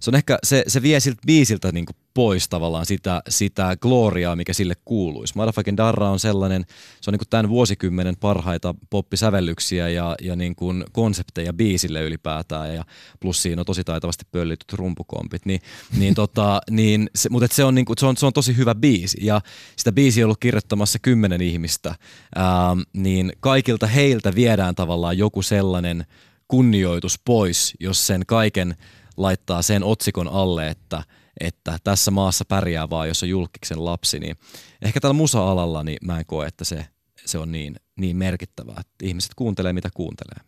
se 0.00 0.10
on 0.10 0.14
ehkä, 0.14 0.38
se, 0.42 0.64
se 0.66 0.82
vie 0.82 1.00
siltä 1.00 1.20
biisiltä 1.26 1.72
niin 1.72 1.86
kuin 1.86 1.96
pois 2.14 2.48
tavallaan 2.48 2.86
sitä, 2.86 3.22
sitä 3.28 3.76
gloriaa, 3.80 4.36
mikä 4.36 4.52
sille 4.52 4.74
kuuluisi. 4.84 5.32
Motherfucking 5.36 5.76
Darra 5.76 6.10
on 6.10 6.18
sellainen, 6.18 6.64
se 7.00 7.10
on 7.10 7.12
niin 7.12 7.18
kuin 7.18 7.28
tämän 7.28 7.48
vuosikymmenen 7.48 8.16
parhaita 8.16 8.74
poppisävellyksiä 8.90 9.88
ja, 9.88 10.14
ja 10.22 10.36
niin 10.36 10.56
kuin 10.56 10.84
konsepteja 10.92 11.52
biisille 11.52 12.02
ylipäätään 12.02 12.74
ja 12.74 12.84
plus 13.20 13.42
siinä 13.42 13.60
on 13.60 13.66
tosi 13.66 13.84
taitavasti 13.84 14.24
pöllityt 14.32 14.72
rumpukompit, 14.72 15.46
niin, 15.46 15.60
niin, 15.98 16.14
tota, 16.24 16.60
niin 16.70 17.10
se, 17.14 17.28
mutta 17.28 17.54
se 17.54 17.64
on, 17.64 17.74
niin 17.74 17.84
kuin, 17.84 17.98
se, 17.98 18.06
on, 18.06 18.16
se 18.16 18.26
on 18.26 18.32
tosi 18.32 18.56
hyvä 18.56 18.74
biisi. 18.74 19.18
Ja 19.20 19.40
sitä 19.76 19.92
biisiä 19.92 20.24
on 20.24 20.26
ollut 20.26 20.40
kirjoittamassa 20.40 20.98
kymmenen 20.98 21.40
ihmistä, 21.40 21.94
ää, 22.34 22.76
niin 22.92 23.32
kaikilta 23.40 23.86
heiltä 23.86 24.34
viedään 24.34 24.74
tavallaan 24.74 25.18
joku 25.18 25.42
sellainen 25.42 26.06
kunnioitus 26.48 27.20
pois, 27.24 27.74
jos 27.80 28.06
sen 28.06 28.22
kaiken 28.26 28.76
laittaa 29.16 29.62
sen 29.62 29.84
otsikon 29.84 30.28
alle, 30.28 30.68
että, 30.68 31.02
että 31.40 31.78
tässä 31.84 32.10
maassa 32.10 32.44
pärjää 32.48 32.90
vaan, 32.90 33.08
jos 33.08 33.22
on 33.22 33.28
julkiksen 33.28 33.84
lapsi, 33.84 34.18
niin 34.18 34.36
ehkä 34.82 35.00
tällä 35.00 35.14
musa-alalla 35.14 35.84
niin 35.84 35.98
mä 36.04 36.18
en 36.18 36.26
koe, 36.26 36.46
että 36.46 36.64
se, 36.64 36.86
se 37.24 37.38
on 37.38 37.52
niin, 37.52 37.76
niin 37.96 38.16
merkittävää, 38.16 38.76
että 38.80 39.06
ihmiset 39.06 39.30
kuuntelee 39.36 39.72
mitä 39.72 39.88
kuuntelee. 39.94 40.40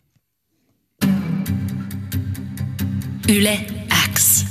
Yle 3.28 3.66
X. 4.14 4.44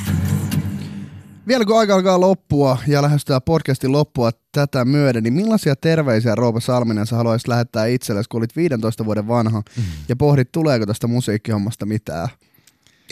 Vielä 1.47 1.65
kun 1.65 1.79
aika 1.79 1.95
alkaa 1.95 2.19
loppua 2.19 2.77
ja 2.87 3.01
lähestytään 3.01 3.41
podcastin 3.41 3.91
loppua 3.91 4.31
tätä 4.51 4.85
myöden, 4.85 5.23
niin 5.23 5.33
millaisia 5.33 5.75
terveisiä 5.75 6.35
Roope 6.35 6.61
Salminen 6.61 7.07
sä 7.07 7.15
haluaisit 7.15 7.47
lähettää 7.47 7.85
itsellesi, 7.85 8.29
kun 8.29 8.37
olit 8.37 8.55
15 8.55 9.05
vuoden 9.05 9.27
vanha 9.27 9.61
mm. 9.77 9.83
ja 10.09 10.15
pohdit, 10.15 10.51
tuleeko 10.51 10.85
tästä 10.85 11.07
musiikkihommasta 11.07 11.85
mitään? 11.85 12.29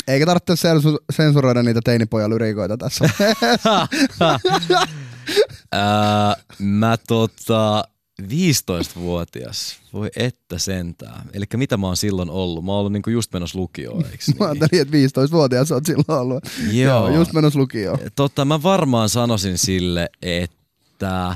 Eikä 0.08 0.26
tarvitse 0.26 0.54
sensu- 0.54 1.04
sensuroida 1.12 1.64
niitä 1.64 1.80
teinipojalyrikoita 1.84 2.78
tässä. 2.78 3.10
Ää, 5.72 6.36
mä 6.60 6.98
tota, 7.08 7.84
15-vuotias, 8.22 9.76
voi 9.94 10.10
että 10.16 10.58
sentään. 10.60 11.30
Eli 11.34 11.46
mitä 11.56 11.78
mä 11.78 11.88
oon 11.88 11.98
silloin 11.98 12.30
ollut? 12.30 12.66
Mä 12.66 12.72
oon 12.72 12.80
ollut 12.80 12.94
niinku 12.94 13.10
just 13.10 13.34
menossa 13.34 13.60
lukioon, 13.60 14.06
eikö 14.06 14.18
niin? 14.28 14.38
Mä 14.40 14.46
ajattelin, 14.46 14.82
että 14.82 15.22
15-vuotias 15.22 15.72
oot 15.72 15.86
silloin 15.86 16.22
ollut. 16.22 16.44
Joo. 16.72 17.08
Joo 17.08 17.16
just 17.16 17.34
menossa 17.34 17.60
lukioon. 17.60 18.00
Tota, 18.16 18.46
mä 18.46 18.64
varmaan 18.64 19.10
sanoisin 19.10 19.58
sille, 19.58 20.10
että 20.22 21.36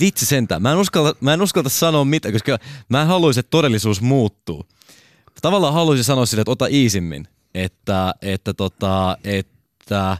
vitsi 0.00 0.26
sentään. 0.26 0.62
Mä 0.62 0.72
en, 0.72 0.78
uskalta, 0.78 1.16
mä 1.20 1.34
en 1.34 1.42
uskalta 1.42 1.68
sanoa 1.68 2.04
mitään, 2.04 2.32
koska 2.32 2.58
mä 2.88 3.02
en 3.02 3.08
haluaisi, 3.08 3.40
että 3.40 3.50
todellisuus 3.50 4.00
muuttuu 4.00 4.66
tavallaan 5.44 5.74
haluaisin 5.74 6.04
sanoa 6.04 6.26
sille, 6.26 6.40
että 6.40 6.50
ota 6.50 6.66
iisimmin, 6.66 7.28
että, 7.54 8.14
että, 8.22 8.54
tota, 8.54 9.18
että, 9.24 10.10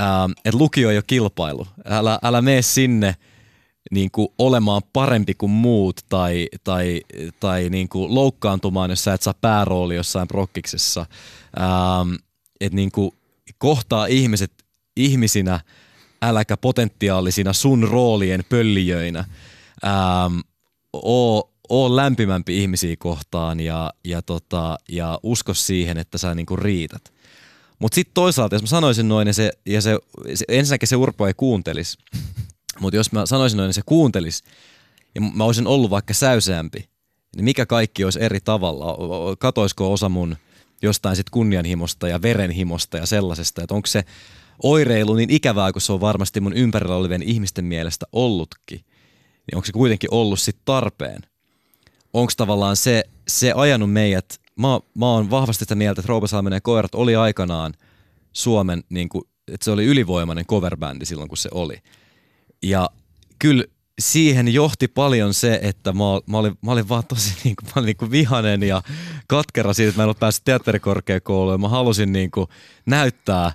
ähm, 0.00 0.32
että 0.44 0.58
lukio 0.58 0.90
ei 0.90 0.96
ole 0.96 1.04
kilpailu. 1.06 1.66
Älä, 1.84 2.18
älä 2.22 2.42
mene 2.42 2.62
sinne 2.62 3.16
niin 3.90 4.10
kuin 4.10 4.28
olemaan 4.38 4.82
parempi 4.92 5.34
kuin 5.34 5.50
muut 5.50 6.00
tai, 6.08 6.48
tai, 6.64 7.00
tai 7.40 7.68
niin 7.70 7.88
kuin 7.88 8.14
loukkaantumaan, 8.14 8.90
jos 8.90 9.04
sä 9.04 9.14
et 9.14 9.22
saa 9.22 9.34
päärooli 9.40 9.96
jossain 9.96 10.28
prokkiksessa. 10.28 11.06
Ähm, 11.60 12.14
että 12.60 12.76
niin 12.76 12.92
kuin 12.92 13.10
kohtaa 13.58 14.06
ihmiset 14.06 14.52
ihmisinä, 14.96 15.60
äläkä 16.22 16.56
potentiaalisina 16.56 17.52
sun 17.52 17.88
roolien 17.88 18.44
pöllijöinä. 18.48 19.24
Ähm, 19.84 20.38
oo 21.72 21.96
lämpimämpi 21.96 22.58
ihmisiä 22.58 22.96
kohtaan 22.98 23.60
ja, 23.60 23.92
ja, 24.04 24.22
tota, 24.22 24.78
ja 24.88 25.18
usko 25.22 25.54
siihen, 25.54 25.98
että 25.98 26.18
sä 26.18 26.34
niinku 26.34 26.56
riität. 26.56 27.12
Mutta 27.78 27.94
sitten 27.94 28.14
toisaalta, 28.14 28.54
jos 28.54 28.62
mä 28.62 28.68
sanoisin 28.68 29.08
noin, 29.08 29.26
ja, 29.26 29.34
se, 29.34 29.50
ja 29.66 29.82
se, 29.82 29.98
se, 30.34 30.44
ensinnäkin 30.48 30.88
se 30.88 30.96
Urpo 30.96 31.26
ei 31.26 31.34
kuuntelis, 31.36 31.98
mutta 32.80 32.96
jos 32.96 33.12
mä 33.12 33.26
sanoisin 33.26 33.56
noin, 33.56 33.66
niin 33.66 33.74
se 33.74 33.82
kuuntelis, 33.86 34.42
ja 35.14 35.20
mä 35.20 35.44
olisin 35.44 35.66
ollut 35.66 35.90
vaikka 35.90 36.14
säyseämpi, 36.14 36.88
niin 37.36 37.44
mikä 37.44 37.66
kaikki 37.66 38.04
olisi 38.04 38.22
eri 38.22 38.40
tavalla? 38.40 38.96
Katoisiko 39.36 39.92
osa 39.92 40.08
mun 40.08 40.36
jostain 40.82 41.16
sit 41.16 41.30
kunnianhimosta 41.30 42.08
ja 42.08 42.22
verenhimosta 42.22 42.96
ja 42.96 43.06
sellaisesta, 43.06 43.62
että 43.62 43.74
onko 43.74 43.86
se 43.86 44.04
oireilu 44.62 45.14
niin 45.14 45.30
ikävää, 45.30 45.72
kun 45.72 45.82
se 45.82 45.92
on 45.92 46.00
varmasti 46.00 46.40
mun 46.40 46.56
ympärillä 46.56 46.96
olevien 46.96 47.22
ihmisten 47.22 47.64
mielestä 47.64 48.06
ollutkin, 48.12 48.78
niin 48.78 49.56
onko 49.56 49.66
se 49.66 49.72
kuitenkin 49.72 50.14
ollut 50.14 50.40
sitten 50.40 50.62
tarpeen? 50.64 51.31
Onko 52.12 52.32
tavallaan 52.36 52.76
se, 52.76 53.04
se 53.28 53.52
ajanut 53.52 53.92
meidät, 53.92 54.40
mä, 54.56 54.68
mä 54.94 55.06
oon 55.06 55.30
vahvasti 55.30 55.64
sitä 55.64 55.74
mieltä, 55.74 56.00
että 56.00 56.08
Roope 56.08 56.26
Salminen 56.26 56.56
ja 56.56 56.60
Koirat 56.60 56.94
oli 56.94 57.16
aikanaan 57.16 57.74
Suomen, 58.32 58.84
niin 58.88 59.08
kuin, 59.08 59.24
että 59.48 59.64
se 59.64 59.70
oli 59.70 59.84
ylivoimainen 59.84 60.46
coverbändi 60.46 61.06
silloin, 61.06 61.28
kun 61.28 61.38
se 61.38 61.48
oli. 61.52 61.76
Ja 62.62 62.90
kyllä 63.38 63.64
siihen 64.00 64.54
johti 64.54 64.88
paljon 64.88 65.34
se, 65.34 65.60
että 65.62 65.92
mä, 65.92 66.04
mä, 66.26 66.38
olin, 66.38 66.58
mä 66.62 66.72
olin 66.72 66.88
vaan 66.88 67.06
tosi 67.08 67.34
niin 67.44 67.56
kuin, 67.56 67.66
mä 67.66 67.72
olin 67.76 67.86
niin 67.86 67.96
kuin 67.96 68.10
vihanen 68.10 68.62
ja 68.62 68.82
katkera 69.26 69.72
siitä, 69.72 69.88
että 69.88 69.98
mä 69.98 70.02
en 70.02 70.06
ollut 70.06 70.18
päässyt 70.18 70.44
teatterikorkeakouluun. 70.44 71.60
Mä 71.60 71.68
halusin 71.68 72.12
niin 72.12 72.30
kuin 72.30 72.46
näyttää, 72.86 73.52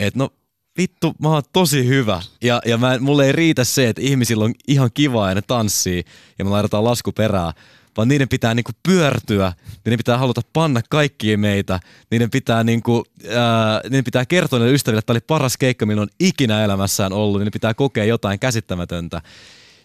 että 0.00 0.18
no 0.18 0.30
vittu, 0.78 1.14
mä 1.22 1.28
oon 1.28 1.42
tosi 1.52 1.86
hyvä. 1.86 2.22
Ja, 2.42 2.62
ja 2.66 2.78
mä, 2.78 2.98
mulle 2.98 3.26
ei 3.26 3.32
riitä 3.32 3.64
se, 3.64 3.88
että 3.88 4.02
ihmisillä 4.02 4.44
on 4.44 4.54
ihan 4.68 4.90
kiva 4.94 5.28
ja 5.28 5.34
ne 5.34 5.42
tanssii 5.42 6.04
ja 6.38 6.44
me 6.44 6.50
laitetaan 6.50 6.84
lasku 6.84 7.12
perään 7.12 7.52
vaan 7.96 8.08
niiden 8.08 8.28
pitää 8.28 8.54
niinku 8.54 8.72
pyörtyä, 8.82 9.52
niiden 9.84 9.96
pitää 9.96 10.18
haluta 10.18 10.40
panna 10.52 10.80
kaikkia 10.90 11.38
meitä, 11.38 11.80
niiden 12.10 12.30
pitää, 12.30 12.64
niinku, 12.64 13.04
ää, 13.36 13.80
niiden 13.84 14.04
pitää 14.04 14.26
kertoa 14.26 14.58
niille 14.58 14.74
ystäville, 14.74 14.98
että 14.98 15.06
tämä 15.06 15.14
oli 15.14 15.24
paras 15.26 15.56
keikka, 15.56 15.86
millä 15.86 16.02
on 16.02 16.08
ikinä 16.20 16.64
elämässään 16.64 17.12
ollut, 17.12 17.40
niiden 17.40 17.52
pitää 17.52 17.74
kokea 17.74 18.04
jotain 18.04 18.38
käsittämätöntä. 18.38 19.22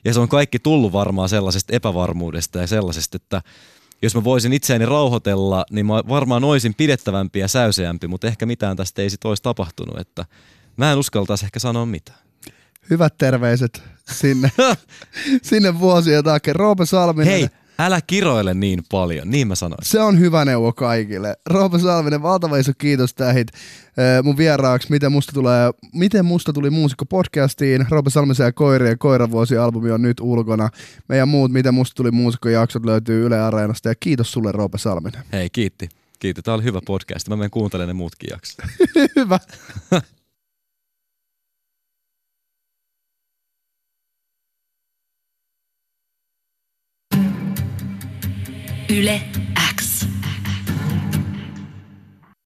Ja 0.05 0.13
se 0.13 0.19
on 0.19 0.29
kaikki 0.29 0.59
tullut 0.59 0.93
varmaan 0.93 1.29
sellaisesta 1.29 1.75
epävarmuudesta 1.75 2.59
ja 2.59 2.67
sellaisesta, 2.67 3.15
että 3.15 3.41
jos 4.01 4.15
mä 4.15 4.23
voisin 4.23 4.53
itseäni 4.53 4.85
rauhoitella, 4.85 5.65
niin 5.71 5.85
mä 5.85 5.93
varmaan 5.93 6.43
oisin 6.43 6.75
pidettävämpi 6.75 7.39
ja 7.39 7.47
säyseämpi, 7.47 8.07
mutta 8.07 8.27
ehkä 8.27 8.45
mitään 8.45 8.77
tästä 8.77 9.01
ei 9.01 9.09
sit 9.09 9.25
olisi 9.25 9.43
tapahtunut, 9.43 9.99
että 9.99 10.25
mä 10.77 10.91
en 10.91 10.97
uskaltaisi 10.97 11.45
ehkä 11.45 11.59
sanoa 11.59 11.85
mitään. 11.85 12.19
Hyvät 12.89 13.17
terveiset 13.17 13.83
sinne, 14.11 14.51
sinne 15.49 15.79
vuosien 15.79 16.23
takia. 16.23 16.53
Roope 16.53 16.85
Salminen. 16.85 17.33
Hei, 17.33 17.47
Älä 17.79 18.01
kiroile 18.07 18.53
niin 18.53 18.83
paljon, 18.91 19.29
niin 19.29 19.47
mä 19.47 19.55
sanoin. 19.55 19.85
Se 19.85 19.99
on 19.99 20.19
hyvä 20.19 20.45
neuvo 20.45 20.73
kaikille. 20.73 21.35
Roope 21.49 21.79
Salminen, 21.79 22.21
valtava 22.21 22.57
iso 22.57 22.71
kiitos 22.77 23.13
tähit 23.13 23.47
mun 24.23 24.37
vieraaksi. 24.37 24.87
Miten 24.91 25.11
musta, 25.11 25.31
tulee, 25.33 25.71
miten 25.93 26.25
musta 26.25 26.53
tuli 26.53 26.69
muusikko 26.69 27.05
podcastiin. 27.05 27.85
Roope 27.89 28.09
Salmisen 28.09 28.45
ja 28.45 28.51
Koirien 28.51 28.97
Koiravuosi-albumi 28.97 29.91
on 29.91 30.01
nyt 30.01 30.19
ulkona. 30.19 30.69
Meidän 31.07 31.27
muut 31.27 31.51
Miten 31.51 31.73
musta 31.73 31.95
tuli 31.95 32.11
muusikko 32.11 32.49
jaksot 32.49 32.85
löytyy 32.85 33.25
Yle 33.25 33.41
Areenasta. 33.41 33.89
Ja 33.89 33.95
kiitos 33.99 34.31
sulle 34.31 34.51
Roope 34.51 34.77
Salminen. 34.77 35.23
Hei, 35.33 35.49
kiitti. 35.49 35.89
Kiitti. 36.19 36.41
Tämä 36.41 36.55
oli 36.55 36.63
hyvä 36.63 36.79
podcast. 36.85 37.29
Mä 37.29 37.35
menen 37.35 37.51
kuuntelemaan 37.51 37.87
ne 37.87 37.93
muutkin 37.93 38.29
jaksot. 38.31 38.65
hyvä. 39.15 39.39
Yle 48.89 49.21